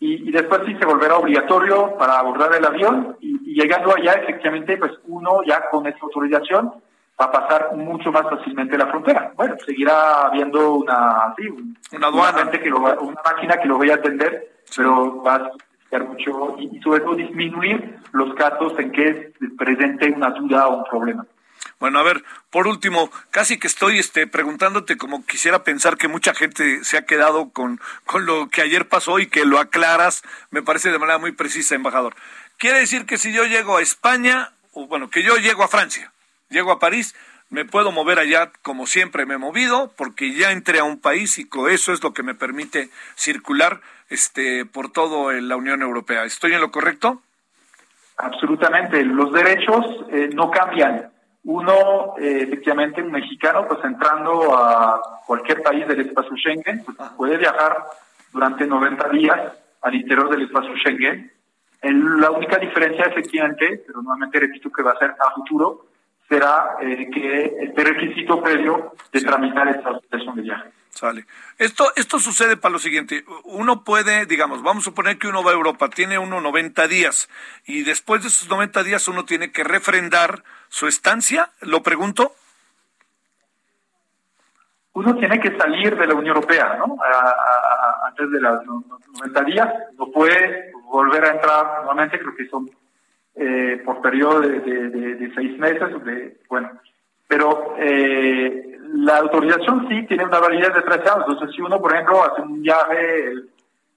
Y, 0.00 0.30
después 0.32 0.60
sí 0.66 0.74
se 0.74 0.84
volverá 0.84 1.16
obligatorio 1.16 1.96
para 1.96 2.18
abordar 2.18 2.52
el 2.54 2.64
avión 2.64 3.16
y, 3.20 3.52
y 3.52 3.54
llegando 3.54 3.94
allá, 3.96 4.12
efectivamente, 4.12 4.76
pues 4.76 4.92
uno 5.06 5.42
ya 5.46 5.70
con 5.70 5.86
esa 5.86 5.98
autorización 6.02 6.66
va 6.68 6.78
a 7.16 7.30
pasar 7.30 7.76
mucho 7.76 8.10
más 8.10 8.22
fácilmente 8.28 8.76
la 8.76 8.88
frontera. 8.88 9.32
Bueno, 9.36 9.56
seguirá 9.64 10.26
habiendo 10.26 10.74
una, 10.74 11.34
una 11.92 12.06
aduana, 12.08 12.50
que 12.50 12.72
una 12.72 13.22
máquina 13.24 13.56
que 13.58 13.68
lo 13.68 13.78
vaya 13.78 13.94
a 13.94 13.96
atender, 13.96 14.62
pero 14.76 15.22
va 15.22 15.36
a 15.36 15.50
ser 15.90 16.04
mucho 16.04 16.56
y, 16.58 16.80
sobre 16.80 17.00
todo 17.00 17.14
disminuir 17.14 18.00
los 18.12 18.34
casos 18.34 18.72
en 18.78 18.90
que 18.90 19.32
presente 19.56 20.10
una 20.10 20.30
duda 20.30 20.66
o 20.68 20.78
un 20.78 20.84
problema. 20.84 21.26
Bueno, 21.78 21.98
a 21.98 22.02
ver, 22.02 22.24
por 22.50 22.66
último, 22.66 23.10
casi 23.30 23.58
que 23.58 23.66
estoy 23.66 23.98
este, 23.98 24.26
preguntándote 24.26 24.96
como 24.96 25.24
quisiera 25.24 25.64
pensar 25.64 25.96
que 25.96 26.08
mucha 26.08 26.34
gente 26.34 26.84
se 26.84 26.96
ha 26.96 27.04
quedado 27.04 27.50
con, 27.50 27.80
con 28.06 28.26
lo 28.26 28.48
que 28.48 28.62
ayer 28.62 28.88
pasó 28.88 29.18
y 29.18 29.26
que 29.26 29.44
lo 29.44 29.58
aclaras, 29.58 30.22
me 30.50 30.62
parece 30.62 30.90
de 30.90 30.98
manera 30.98 31.18
muy 31.18 31.32
precisa, 31.32 31.74
embajador. 31.74 32.14
Quiere 32.58 32.80
decir 32.80 33.06
que 33.06 33.18
si 33.18 33.32
yo 33.32 33.44
llego 33.44 33.76
a 33.76 33.82
España, 33.82 34.52
o 34.72 34.86
bueno, 34.86 35.10
que 35.10 35.22
yo 35.22 35.36
llego 35.36 35.62
a 35.62 35.68
Francia, 35.68 36.12
llego 36.48 36.72
a 36.72 36.78
París, 36.78 37.14
me 37.50 37.64
puedo 37.64 37.92
mover 37.92 38.18
allá 38.18 38.52
como 38.62 38.86
siempre 38.86 39.26
me 39.26 39.34
he 39.34 39.38
movido, 39.38 39.92
porque 39.96 40.34
ya 40.34 40.50
entré 40.50 40.80
a 40.80 40.84
un 40.84 41.00
país 41.00 41.38
y 41.38 41.48
eso 41.70 41.92
es 41.92 42.02
lo 42.02 42.12
que 42.12 42.22
me 42.22 42.34
permite 42.34 42.90
circular 43.14 43.80
este, 44.08 44.64
por 44.64 44.90
toda 44.90 45.32
la 45.40 45.56
Unión 45.56 45.82
Europea. 45.82 46.24
¿Estoy 46.24 46.52
en 46.52 46.60
lo 46.60 46.70
correcto? 46.70 47.22
Absolutamente. 48.16 49.04
Los 49.04 49.32
derechos 49.32 49.84
eh, 50.10 50.30
no 50.32 50.50
cambian. 50.50 51.10
Uno, 51.44 52.14
eh, 52.18 52.40
efectivamente, 52.42 53.02
un 53.02 53.12
mexicano, 53.12 53.66
pues 53.68 53.80
entrando 53.84 54.56
a 54.56 55.00
cualquier 55.26 55.62
país 55.62 55.86
del 55.86 56.00
espacio 56.00 56.34
Schengen, 56.36 56.84
pues, 56.84 56.96
puede 57.16 57.36
viajar 57.36 57.76
durante 58.32 58.66
90 58.66 59.08
días 59.10 59.52
al 59.82 59.94
interior 59.94 60.30
del 60.30 60.42
espacio 60.42 60.74
Schengen. 60.76 61.30
la 61.82 62.30
única 62.30 62.56
diferencia, 62.56 63.04
efectivamente, 63.04 63.84
pero 63.86 64.00
nuevamente 64.00 64.40
repito 64.40 64.70
que 64.72 64.82
va 64.82 64.92
a 64.92 64.98
ser 64.98 65.10
a 65.10 65.30
futuro, 65.34 65.86
será 66.28 66.76
eh, 66.80 67.08
que 67.12 67.56
este 67.60 67.84
requisito 67.84 68.42
previo 68.42 68.94
de 69.12 69.20
tramitar 69.20 69.68
esta 69.68 69.90
autorización 69.90 70.36
de 70.36 70.42
viaje. 70.42 70.70
Sale. 70.90 71.26
Esto, 71.58 71.90
esto 71.96 72.20
sucede 72.20 72.56
para 72.56 72.72
lo 72.72 72.78
siguiente. 72.78 73.24
Uno 73.44 73.82
puede, 73.82 74.26
digamos, 74.26 74.62
vamos 74.62 74.84
a 74.84 74.90
suponer 74.90 75.18
que 75.18 75.26
uno 75.26 75.42
va 75.42 75.50
a 75.50 75.54
Europa, 75.54 75.88
tiene 75.88 76.18
uno 76.18 76.40
90 76.40 76.86
días 76.86 77.28
y 77.66 77.82
después 77.82 78.22
de 78.22 78.28
esos 78.28 78.48
90 78.48 78.84
días 78.84 79.08
uno 79.08 79.24
tiene 79.24 79.50
que 79.50 79.64
refrendar 79.64 80.44
su 80.68 80.86
estancia. 80.86 81.50
¿Lo 81.60 81.82
pregunto? 81.82 82.32
Uno 84.92 85.16
tiene 85.16 85.40
que 85.40 85.58
salir 85.58 85.96
de 85.96 86.06
la 86.06 86.14
Unión 86.14 86.36
Europea, 86.36 86.76
¿no? 86.78 86.96
antes 88.06 88.30
de 88.30 88.40
los 88.40 88.64
90 89.20 89.44
días. 89.44 89.68
No 89.98 90.12
puede 90.12 90.70
volver 90.84 91.24
a 91.24 91.32
entrar 91.32 91.66
nuevamente, 91.78 92.20
creo 92.20 92.36
que 92.36 92.48
son 92.48 92.70
eh, 93.36 93.82
por 93.84 94.00
periodo 94.00 94.40
de, 94.40 94.60
de, 94.60 95.32
seis 95.34 95.58
meses. 95.58 96.04
De, 96.04 96.36
bueno, 96.48 96.70
pero 97.26 97.74
eh, 97.78 98.78
la 98.94 99.18
autorización 99.18 99.88
sí 99.88 100.06
tiene 100.06 100.24
una 100.24 100.38
validez 100.38 100.72
de 100.74 100.82
tres 100.82 101.00
años. 101.00 101.24
Entonces, 101.28 101.54
si 101.54 101.62
uno, 101.62 101.80
por 101.80 101.92
ejemplo, 101.92 102.22
hace 102.22 102.42
un 102.42 102.62
viaje 102.62 103.32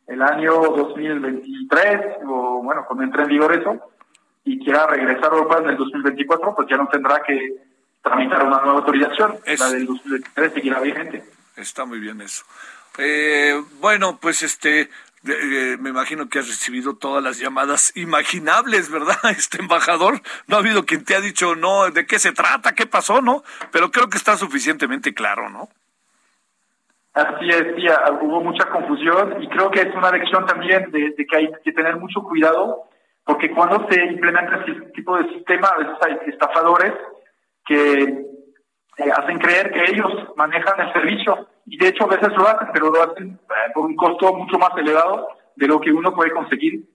el, 0.07 0.21
año 0.21 0.53
2023, 0.53 2.17
o 2.25 2.61
bueno, 2.63 2.83
cuando 2.87 3.03
entre 3.03 3.23
en 3.23 3.29
vigor 3.29 3.53
eso, 3.53 3.91
y 4.43 4.63
quiera 4.63 4.87
regresar 4.87 5.25
a 5.25 5.35
Europa 5.35 5.59
en 5.59 5.69
el 5.69 5.77
2024, 5.77 6.55
pues 6.55 6.67
ya 6.69 6.77
no 6.77 6.87
tendrá 6.87 7.21
que 7.21 7.55
tramitar 8.01 8.43
una 8.45 8.61
nueva 8.61 8.79
autorización. 8.79 9.35
La 9.45 9.69
del 9.69 9.85
2023 9.85 10.53
seguirá 10.53 10.79
vigente. 10.79 11.23
Está 11.57 11.85
muy 11.85 11.99
bien 11.99 12.21
eso. 12.21 12.43
Eh, 12.97 13.61
bueno, 13.79 14.17
pues 14.19 14.41
este, 14.43 14.89
eh, 15.29 15.77
me 15.79 15.89
imagino 15.89 16.29
que 16.29 16.39
has 16.39 16.47
recibido 16.47 16.95
todas 16.95 17.23
las 17.23 17.39
llamadas 17.39 17.91
imaginables, 17.95 18.91
¿verdad? 18.91 19.15
Este 19.31 19.61
embajador, 19.61 20.21
no 20.47 20.55
ha 20.55 20.59
habido 20.59 20.85
quien 20.85 21.03
te 21.03 21.15
ha 21.15 21.21
dicho, 21.21 21.55
no, 21.55 21.89
de 21.89 22.05
qué 22.05 22.19
se 22.19 22.31
trata, 22.31 22.73
qué 22.73 22.85
pasó, 22.85 23.21
¿no? 23.21 23.43
Pero 23.71 23.91
creo 23.91 24.09
que 24.09 24.17
está 24.17 24.37
suficientemente 24.37 25.13
claro, 25.13 25.49
¿no? 25.49 25.69
Así 27.13 27.49
es, 27.49 27.75
sí, 27.75 27.87
hubo 28.21 28.41
mucha 28.41 28.69
confusión 28.69 29.41
y 29.41 29.49
creo 29.49 29.71
que 29.71 29.81
es 29.81 29.95
una 29.95 30.11
lección 30.11 30.45
también 30.45 30.91
de, 30.91 31.15
que 31.15 31.35
hay 31.35 31.51
que 31.63 31.71
tener 31.71 31.95
mucho 31.97 32.21
cuidado, 32.21 32.83
porque 33.23 33.49
cuando 33.49 33.87
se 33.89 34.05
implementa 34.05 34.57
este 34.57 34.91
tipo 34.91 35.17
de 35.17 35.27
sistema, 35.33 35.67
a 35.67 35.77
veces 35.79 35.95
hay 36.01 36.29
estafadores 36.29 36.93
que 37.65 38.03
eh, 38.03 39.11
hacen 39.15 39.39
creer 39.39 39.71
que 39.71 39.91
ellos 39.91 40.11
manejan 40.35 40.79
el 40.79 40.93
servicio 40.93 41.47
y 41.67 41.77
de 41.77 41.89
hecho 41.89 42.05
a 42.05 42.15
veces 42.15 42.29
lo 42.35 42.47
hacen, 42.47 42.69
pero 42.73 42.89
lo 42.89 43.03
hacen 43.03 43.27
eh, 43.27 43.71
por 43.73 43.85
un 43.85 43.95
costo 43.95 44.33
mucho 44.33 44.57
más 44.57 44.71
elevado 44.77 45.27
de 45.55 45.67
lo 45.67 45.79
que 45.81 45.91
uno 45.91 46.13
puede 46.13 46.31
conseguir 46.31 46.85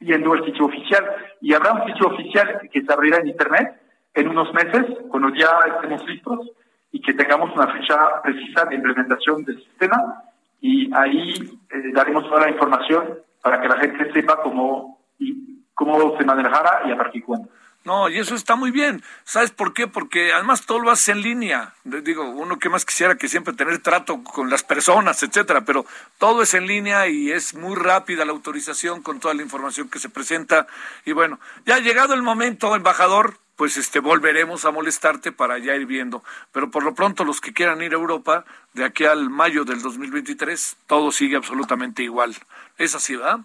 yendo 0.00 0.32
al 0.32 0.44
sitio 0.44 0.66
oficial. 0.66 1.04
Y 1.40 1.54
habrá 1.54 1.72
un 1.72 1.86
sitio 1.86 2.08
oficial 2.08 2.68
que 2.70 2.82
se 2.82 2.92
abrirá 2.92 3.18
en 3.18 3.28
Internet 3.28 3.80
en 4.14 4.28
unos 4.28 4.52
meses, 4.52 4.84
cuando 5.10 5.28
ya 5.34 5.48
estemos 5.74 6.04
listos 6.06 6.50
y 6.90 7.00
que 7.00 7.14
tengamos 7.14 7.54
una 7.54 7.68
fecha 7.68 8.20
precisa 8.22 8.64
de 8.64 8.74
implementación 8.74 9.44
del 9.44 9.62
sistema 9.62 10.22
y 10.60 10.92
ahí 10.94 11.34
eh, 11.70 11.92
daremos 11.92 12.24
toda 12.24 12.40
la 12.40 12.50
información 12.50 13.18
para 13.42 13.60
que 13.60 13.68
la 13.68 13.76
gente 13.76 14.12
sepa 14.12 14.42
cómo, 14.42 14.98
y, 15.18 15.62
cómo 15.74 16.16
se 16.18 16.24
manejará 16.24 16.82
y 16.86 16.90
a 16.90 16.96
partir 16.96 17.20
de 17.20 17.26
cuándo. 17.26 17.48
No, 17.86 18.08
y 18.08 18.18
eso 18.18 18.34
está 18.34 18.56
muy 18.56 18.72
bien. 18.72 19.04
¿Sabes 19.22 19.52
por 19.52 19.72
qué? 19.72 19.86
Porque 19.86 20.32
además 20.32 20.66
todo 20.66 20.80
lo 20.80 20.90
haces 20.90 21.10
en 21.10 21.22
línea. 21.22 21.72
Digo, 21.84 22.28
uno 22.28 22.58
que 22.58 22.68
más 22.68 22.84
quisiera 22.84 23.14
que 23.14 23.28
siempre 23.28 23.54
tener 23.54 23.78
trato 23.78 24.24
con 24.24 24.50
las 24.50 24.64
personas, 24.64 25.22
etcétera, 25.22 25.60
pero 25.60 25.86
todo 26.18 26.42
es 26.42 26.52
en 26.54 26.66
línea 26.66 27.06
y 27.06 27.30
es 27.30 27.54
muy 27.54 27.76
rápida 27.76 28.24
la 28.24 28.32
autorización 28.32 29.02
con 29.02 29.20
toda 29.20 29.34
la 29.34 29.42
información 29.42 29.88
que 29.88 30.00
se 30.00 30.08
presenta. 30.08 30.66
Y 31.04 31.12
bueno, 31.12 31.38
ya 31.64 31.76
ha 31.76 31.78
llegado 31.78 32.14
el 32.14 32.22
momento, 32.22 32.74
embajador, 32.74 33.38
pues 33.54 33.76
este 33.76 34.00
volveremos 34.00 34.64
a 34.64 34.72
molestarte 34.72 35.30
para 35.30 35.58
ya 35.58 35.76
ir 35.76 35.86
viendo. 35.86 36.24
Pero 36.50 36.72
por 36.72 36.82
lo 36.82 36.92
pronto 36.92 37.24
los 37.24 37.40
que 37.40 37.54
quieran 37.54 37.82
ir 37.82 37.92
a 37.92 37.98
Europa, 37.98 38.44
de 38.72 38.84
aquí 38.84 39.04
al 39.04 39.30
mayo 39.30 39.64
del 39.64 39.80
2023, 39.80 40.76
todo 40.88 41.12
sigue 41.12 41.36
absolutamente 41.36 42.02
igual. 42.02 42.34
¿Es 42.78 42.96
así, 42.96 43.14
verdad? 43.14 43.38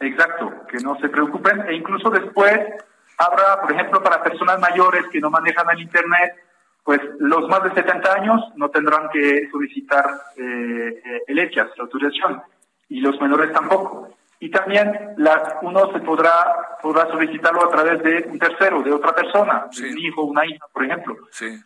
Exacto, 0.00 0.52
que 0.68 0.78
no 0.78 0.98
se 0.98 1.08
preocupen 1.08 1.60
e 1.68 1.74
incluso 1.76 2.10
después 2.10 2.58
Habrá, 3.18 3.60
por 3.60 3.72
ejemplo, 3.72 4.00
para 4.00 4.22
personas 4.22 4.60
mayores 4.60 5.04
que 5.10 5.20
no 5.20 5.28
manejan 5.28 5.68
el 5.70 5.80
Internet, 5.80 6.34
pues 6.84 7.00
los 7.18 7.48
más 7.48 7.64
de 7.64 7.74
70 7.74 8.12
años 8.14 8.40
no 8.54 8.70
tendrán 8.70 9.08
que 9.10 9.48
solicitar 9.50 10.04
eh, 10.36 11.02
eh, 11.04 11.22
el 11.26 11.38
ECHAS, 11.40 11.76
la 11.76 11.84
autorización, 11.84 12.40
y 12.88 13.00
los 13.00 13.20
menores 13.20 13.52
tampoco. 13.52 14.08
Y 14.40 14.50
también 14.50 15.14
la, 15.16 15.58
uno 15.62 15.92
se 15.92 15.98
podrá, 15.98 16.78
podrá 16.80 17.10
solicitarlo 17.10 17.64
a 17.64 17.70
través 17.70 18.00
de 18.04 18.28
un 18.30 18.38
tercero, 18.38 18.82
de 18.82 18.92
otra 18.92 19.12
persona, 19.12 19.66
un 19.66 19.98
hijo, 19.98 20.22
una 20.22 20.46
hija, 20.46 20.64
por 20.72 20.84
ejemplo. 20.84 21.16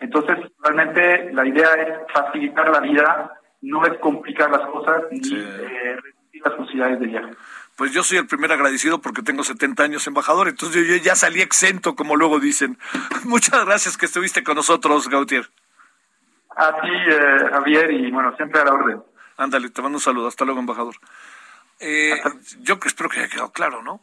Entonces, 0.01 0.39
realmente 0.59 1.33
la 1.35 1.47
idea 1.47 1.69
es 1.75 2.13
facilitar 2.13 2.71
la 2.71 2.81
vida, 2.81 3.31
no 3.61 3.85
es 3.85 3.99
complicar 3.99 4.51
las 4.51 4.67
cosas 4.69 5.03
ni 5.11 5.19
eh, 5.19 5.97
reducir 6.03 6.43
las 6.43 6.55
posibilidades 6.55 6.99
de 6.99 7.07
viaje 7.07 7.33
pues 7.77 7.93
yo 7.93 8.03
soy 8.03 8.19
el 8.19 8.27
primer 8.27 8.53
agradecido 8.53 9.01
porque 9.01 9.23
tengo 9.23 9.45
70 9.45 9.83
años 9.83 10.07
embajador, 10.07 10.49
entonces 10.49 10.87
yo 10.87 10.97
ya 10.97 11.15
salí 11.15 11.41
exento, 11.41 11.95
como 11.95 12.17
luego 12.17 12.39
dicen. 12.41 12.79
Muchas 13.25 13.65
gracias 13.65 13.97
que 13.97 14.07
estuviste 14.07 14.43
con 14.43 14.57
nosotros, 14.57 15.09
Gautier. 15.09 15.51
A 16.57 16.81
ti, 16.81 16.89
eh, 16.89 17.49
Javier, 17.51 17.91
y 17.91 18.11
bueno, 18.11 18.37
siempre 18.37 18.61
a 18.61 18.65
la 18.65 18.75
orden. 18.75 19.03
Ándale, 19.37 19.71
te 19.71 19.81
mando 19.81 19.97
un 19.97 20.03
saludo. 20.03 20.29
Hasta 20.29 20.45
luego, 20.45 20.61
embajador. 20.61 20.97
Eh, 21.81 22.15
yo 22.61 22.79
espero 22.85 23.09
que 23.09 23.21
haya 23.21 23.29
quedado 23.29 23.51
claro, 23.51 23.83
¿no? 23.83 24.01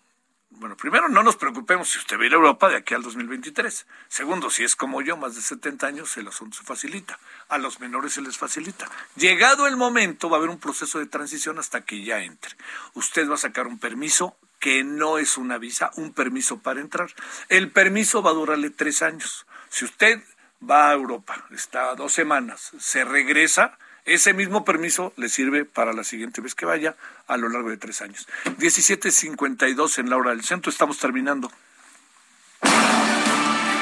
Bueno, 0.52 0.76
primero, 0.76 1.08
no 1.10 1.22
nos 1.22 1.36
preocupemos 1.36 1.90
si 1.90 2.00
usted 2.00 2.18
va 2.18 2.24
a 2.24 2.28
a 2.28 2.32
Europa 2.32 2.70
de 2.70 2.78
aquí 2.78 2.96
al 2.96 3.04
2023. 3.04 3.86
Segundo, 4.08 4.50
si 4.50 4.64
es 4.64 4.76
como 4.76 5.02
yo, 5.02 5.16
más 5.16 5.36
de 5.36 5.42
70 5.42 5.86
años, 5.86 6.18
el 6.18 6.28
asunto 6.28 6.58
se 6.58 6.64
facilita. 6.64 7.20
A 7.50 7.60
los 7.60 7.80
menores 7.80 8.14
se 8.14 8.22
les 8.22 8.38
facilita. 8.38 8.90
Llegado 9.16 9.68
el 9.68 9.78
momento, 9.78 10.28
va 10.28 10.38
a 10.38 10.40
haber 10.40 10.50
un 10.50 10.60
proceso 10.60 10.98
de 10.98 11.06
transición 11.06 11.60
hasta 11.60 11.82
que 11.82 12.04
ya 12.04 12.22
entre. 12.22 12.58
Usted 12.96 13.30
va 13.30 13.36
a 13.36 13.38
sacar 13.38 13.68
un 13.68 13.78
permiso 13.78 14.36
que 14.60 14.84
no 14.84 15.20
es 15.20 15.38
una 15.38 15.60
visa, 15.60 15.92
un 15.96 16.14
permiso 16.14 16.60
para 16.60 16.82
entrar. 16.82 17.14
El 17.48 17.72
permiso 17.72 18.24
va 18.24 18.32
a 18.32 18.34
durarle 18.34 18.72
tres 18.72 19.04
años. 19.04 19.46
Si 19.70 19.86
usted 19.86 20.22
va 20.68 20.90
a 20.90 20.94
Europa, 20.94 21.46
está 21.52 21.94
dos 21.96 22.12
semanas, 22.12 22.72
se 22.80 23.06
regresa, 23.06 23.78
ese 24.10 24.34
mismo 24.34 24.66
permiso 24.66 25.14
le 25.18 25.30
sirve 25.30 25.66
para 25.66 25.94
la 25.94 26.04
siguiente 26.04 26.42
vez 26.42 26.56
que 26.56 26.66
vaya 26.66 26.96
a 27.28 27.38
lo 27.38 27.50
largo 27.50 27.70
de 27.70 27.78
tres 27.78 28.02
años. 28.02 28.28
17.52 28.58 30.00
en 30.00 30.10
la 30.10 30.18
hora 30.18 30.32
del 30.32 30.44
centro, 30.44 30.72
estamos 30.72 30.98
terminando. 30.98 31.52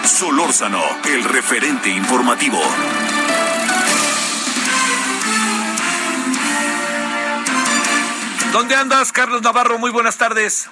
Solórzano, 0.03 0.83
el 1.05 1.23
referente 1.23 1.89
informativo. 1.89 2.59
¿Dónde 8.51 8.75
andas, 8.75 9.11
Carlos 9.11 9.41
Navarro? 9.41 9.77
Muy 9.77 9.91
buenas 9.91 10.17
tardes. 10.17 10.69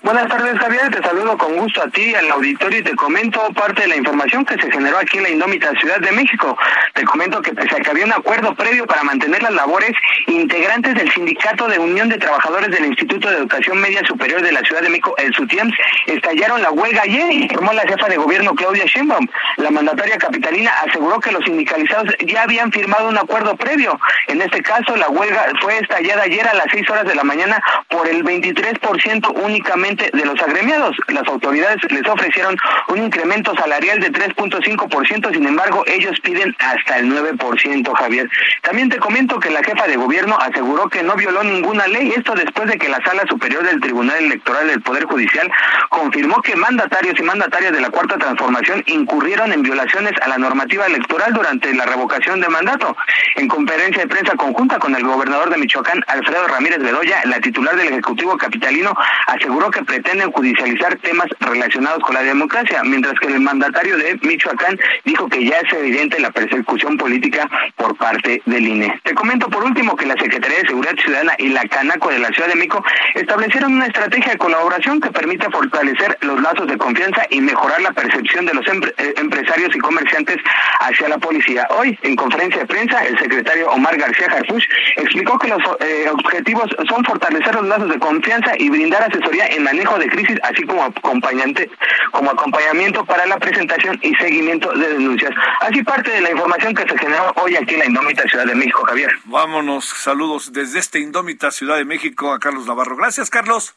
Buenas 0.00 0.28
tardes, 0.28 0.56
Javier. 0.60 0.90
Te 0.90 1.02
saludo 1.02 1.36
con 1.36 1.56
gusto 1.56 1.82
a 1.82 1.88
ti, 1.88 2.14
al 2.14 2.30
auditorio, 2.30 2.78
y 2.78 2.82
te 2.82 2.94
comento 2.94 3.40
parte 3.52 3.82
de 3.82 3.88
la 3.88 3.96
información 3.96 4.44
que 4.44 4.54
se 4.54 4.70
generó 4.70 4.96
aquí 4.96 5.18
en 5.18 5.24
la 5.24 5.30
indómita 5.30 5.72
Ciudad 5.80 5.98
de 5.98 6.12
México. 6.12 6.56
Te 6.94 7.02
comento 7.02 7.42
que 7.42 7.52
pese 7.52 7.74
a 7.74 7.80
que 7.80 7.90
había 7.90 8.04
un 8.04 8.12
acuerdo 8.12 8.54
previo 8.54 8.86
para 8.86 9.02
mantener 9.02 9.42
las 9.42 9.52
labores, 9.52 9.90
integrantes 10.28 10.94
del 10.94 11.10
Sindicato 11.10 11.66
de 11.66 11.80
Unión 11.80 12.08
de 12.08 12.16
Trabajadores 12.16 12.70
del 12.70 12.86
Instituto 12.86 13.28
de 13.28 13.38
Educación 13.38 13.80
Media 13.80 14.00
Superior 14.06 14.40
de 14.40 14.52
la 14.52 14.60
Ciudad 14.60 14.82
de 14.82 14.88
México, 14.88 15.16
el 15.18 15.34
SUTIEMS, 15.34 15.74
estallaron 16.06 16.62
la 16.62 16.70
huelga 16.70 17.02
ayer, 17.02 17.32
informó 17.32 17.72
la 17.72 17.82
jefa 17.82 18.08
de 18.08 18.18
gobierno 18.18 18.54
Claudia 18.54 18.84
Sheinbaum. 18.86 19.26
La 19.56 19.70
mandataria 19.70 20.16
capitalina 20.16 20.70
aseguró 20.86 21.18
que 21.18 21.32
los 21.32 21.44
sindicalizados 21.44 22.14
ya 22.24 22.42
habían 22.44 22.70
firmado 22.70 23.08
un 23.08 23.18
acuerdo 23.18 23.56
previo. 23.56 23.98
En 24.28 24.40
este 24.42 24.62
caso, 24.62 24.94
la 24.94 25.08
huelga 25.08 25.44
fue 25.60 25.76
estallada 25.78 26.22
ayer 26.22 26.46
a 26.46 26.54
las 26.54 26.66
6 26.70 26.88
horas 26.88 27.04
de 27.04 27.16
la 27.16 27.24
mañana 27.24 27.60
por 27.88 28.06
el 28.08 28.22
23% 28.22 29.32
únicamente 29.42 29.87
de 29.96 30.24
los 30.24 30.40
agremiados. 30.40 30.96
Las 31.08 31.26
autoridades 31.26 31.78
les 31.90 32.06
ofrecieron 32.06 32.56
un 32.88 33.04
incremento 33.04 33.54
salarial 33.54 34.00
de 34.00 34.12
3.5%, 34.12 35.32
sin 35.32 35.46
embargo, 35.46 35.84
ellos 35.86 36.18
piden 36.20 36.54
hasta 36.58 36.98
el 36.98 37.12
9%, 37.12 37.92
Javier. 37.94 38.30
También 38.62 38.88
te 38.88 38.98
comento 38.98 39.38
que 39.38 39.50
la 39.50 39.62
jefa 39.62 39.86
de 39.86 39.96
gobierno 39.96 40.36
aseguró 40.38 40.88
que 40.88 41.02
no 41.02 41.14
violó 41.16 41.42
ninguna 41.42 41.86
ley, 41.86 42.12
esto 42.16 42.34
después 42.34 42.68
de 42.68 42.78
que 42.78 42.88
la 42.88 43.02
Sala 43.04 43.24
Superior 43.28 43.64
del 43.64 43.80
Tribunal 43.80 44.24
Electoral 44.24 44.68
del 44.68 44.82
Poder 44.82 45.04
Judicial 45.04 45.50
confirmó 45.88 46.40
que 46.42 46.56
mandatarios 46.56 47.18
y 47.18 47.22
mandatarias 47.22 47.72
de 47.72 47.80
la 47.80 47.90
Cuarta 47.90 48.18
Transformación 48.18 48.82
incurrieron 48.86 49.52
en 49.52 49.62
violaciones 49.62 50.12
a 50.22 50.28
la 50.28 50.38
normativa 50.38 50.86
electoral 50.86 51.32
durante 51.32 51.72
la 51.74 51.86
revocación 51.86 52.40
de 52.40 52.48
mandato. 52.48 52.96
En 53.36 53.48
conferencia 53.48 54.02
de 54.02 54.08
prensa 54.08 54.34
conjunta 54.36 54.78
con 54.78 54.94
el 54.94 55.04
gobernador 55.04 55.50
de 55.50 55.58
Michoacán, 55.58 56.02
Alfredo 56.06 56.46
Ramírez 56.48 56.78
Bedoya, 56.78 57.22
la 57.24 57.40
titular 57.40 57.76
del 57.76 57.88
Ejecutivo 57.88 58.36
Capitalino 58.36 58.94
aseguró 59.26 59.70
que 59.70 59.77
pretenden 59.84 60.30
judicializar 60.32 60.96
temas 60.96 61.26
relacionados 61.40 62.00
con 62.00 62.14
la 62.14 62.22
democracia, 62.22 62.82
mientras 62.84 63.14
que 63.20 63.28
el 63.28 63.40
mandatario 63.40 63.96
de 63.96 64.18
Michoacán 64.22 64.78
dijo 65.04 65.28
que 65.28 65.44
ya 65.44 65.58
es 65.58 65.72
evidente 65.72 66.20
la 66.20 66.30
persecución 66.30 66.96
política 66.96 67.48
por 67.76 67.96
parte 67.96 68.42
del 68.46 68.66
INE. 68.66 69.00
Te 69.04 69.14
comento 69.14 69.48
por 69.48 69.64
último 69.64 69.96
que 69.96 70.06
la 70.06 70.14
Secretaría 70.14 70.58
de 70.58 70.68
Seguridad 70.68 70.94
Ciudadana 70.96 71.34
y 71.38 71.48
la 71.48 71.66
Canaco 71.68 72.10
de 72.10 72.18
la 72.18 72.28
Ciudad 72.28 72.48
de 72.48 72.56
México 72.56 72.84
establecieron 73.14 73.74
una 73.74 73.86
estrategia 73.86 74.32
de 74.32 74.38
colaboración 74.38 75.00
que 75.00 75.10
permite 75.10 75.50
fortalecer 75.50 76.18
los 76.22 76.40
lazos 76.40 76.66
de 76.66 76.78
confianza 76.78 77.22
y 77.30 77.40
mejorar 77.40 77.80
la 77.80 77.92
percepción 77.92 78.46
de 78.46 78.54
los 78.54 78.66
eh, 78.66 79.14
empresarios 79.16 79.74
y 79.74 79.78
comerciantes 79.78 80.36
hacia 80.80 81.08
la 81.08 81.18
policía. 81.18 81.66
Hoy, 81.70 81.98
en 82.02 82.16
conferencia 82.16 82.60
de 82.60 82.66
prensa, 82.66 83.04
el 83.04 83.18
secretario 83.18 83.70
Omar 83.70 83.96
García 83.96 84.26
Harfuch 84.30 84.64
explicó 84.96 85.38
que 85.38 85.48
los 85.48 85.62
eh, 85.80 86.06
objetivos 86.10 86.66
son 86.88 87.04
fortalecer 87.04 87.54
los 87.54 87.66
lazos 87.66 87.88
de 87.90 87.98
confianza 87.98 88.52
y 88.58 88.68
brindar 88.70 89.02
asesoría 89.02 89.46
en 89.48 89.67
manejo 89.68 89.98
de 89.98 90.08
crisis, 90.08 90.38
así 90.42 90.62
como 90.64 90.82
acompañante, 90.84 91.70
como 92.12 92.30
acompañamiento 92.30 93.04
para 93.04 93.26
la 93.26 93.38
presentación 93.38 93.98
y 94.02 94.14
seguimiento 94.14 94.72
de 94.72 94.94
denuncias. 94.94 95.30
Así 95.60 95.82
parte 95.82 96.10
de 96.10 96.20
la 96.22 96.30
información 96.30 96.74
que 96.74 96.82
se 96.88 96.98
generó 96.98 97.32
hoy 97.36 97.56
aquí 97.56 97.74
en 97.74 97.80
la 97.80 97.86
indómita 97.86 98.22
Ciudad 98.28 98.46
de 98.46 98.54
México, 98.54 98.84
Javier. 98.86 99.10
Vámonos, 99.24 99.84
saludos 99.84 100.52
desde 100.52 100.78
esta 100.78 100.98
indómita 100.98 101.50
Ciudad 101.50 101.76
de 101.76 101.84
México 101.84 102.32
a 102.32 102.38
Carlos 102.38 102.66
Navarro. 102.66 102.96
Gracias, 102.96 103.28
Carlos. 103.30 103.74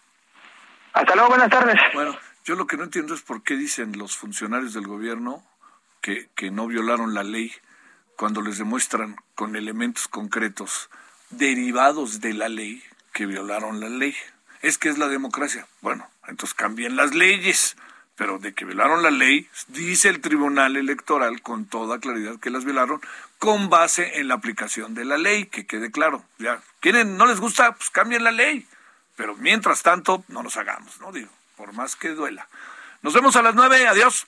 Hasta 0.94 1.14
luego, 1.16 1.30
buenas 1.30 1.50
tardes. 1.50 1.80
Bueno, 1.94 2.18
yo 2.46 2.56
lo 2.56 2.68
que 2.68 2.78
no 2.78 2.84
entiendo 2.84 3.14
es 3.14 3.22
por 3.22 3.44
qué 3.44 3.56
dicen 3.56 3.98
los 3.98 4.16
funcionarios 4.16 4.74
del 4.74 4.88
gobierno 4.88 5.44
que, 6.02 6.30
que 6.36 6.52
no 6.52 6.68
violaron 6.68 7.14
la 7.14 7.24
ley 7.24 7.52
cuando 8.16 8.42
les 8.42 8.58
demuestran 8.58 9.16
con 9.36 9.56
elementos 9.56 10.08
concretos 10.08 10.90
derivados 11.30 12.22
de 12.22 12.34
la 12.34 12.50
ley 12.50 12.84
que 13.14 13.26
violaron 13.26 13.80
la 13.80 13.90
ley. 13.90 14.16
Es 14.62 14.78
que 14.78 14.90
es 14.90 14.98
la 14.98 15.08
democracia. 15.08 15.68
Bueno, 15.82 16.10
entonces 16.28 16.54
cambien 16.54 16.96
las 16.96 17.14
leyes. 17.14 17.76
Pero 18.16 18.38
de 18.38 18.54
que 18.54 18.66
violaron 18.66 19.02
la 19.02 19.10
ley, 19.10 19.50
dice 19.70 20.10
el 20.10 20.22
Tribunal 20.22 20.76
Electoral 20.76 21.42
con 21.42 21.66
toda 21.66 22.00
claridad 22.00 22.40
que 22.40 22.52
las 22.52 22.66
violaron 22.66 23.02
con 23.40 23.70
base 23.70 24.20
en 24.20 24.28
la 24.28 24.36
aplicación 24.36 24.94
de 24.94 25.06
la 25.06 25.18
ley, 25.18 25.46
que 25.46 25.66
quede 25.66 25.90
claro. 25.90 26.24
Ya, 26.38 26.62
¿quieren, 26.82 27.18
no 27.18 27.26
les 27.26 27.40
gusta? 27.40 27.74
Pues 27.74 27.90
cambien 27.90 28.24
la 28.24 28.32
ley. 28.32 28.68
Pero 29.16 29.36
mientras 29.38 29.82
tanto, 29.82 30.24
no 30.28 30.44
nos 30.44 30.58
hagamos, 30.58 31.00
¿no? 31.00 31.12
Digo, 31.12 31.30
por 31.56 31.74
más 31.74 31.96
que 31.96 32.10
duela. 32.10 32.48
Nos 33.02 33.14
vemos 33.14 33.36
a 33.36 33.42
las 33.42 33.56
nueve. 33.56 33.88
Adiós. 33.88 34.28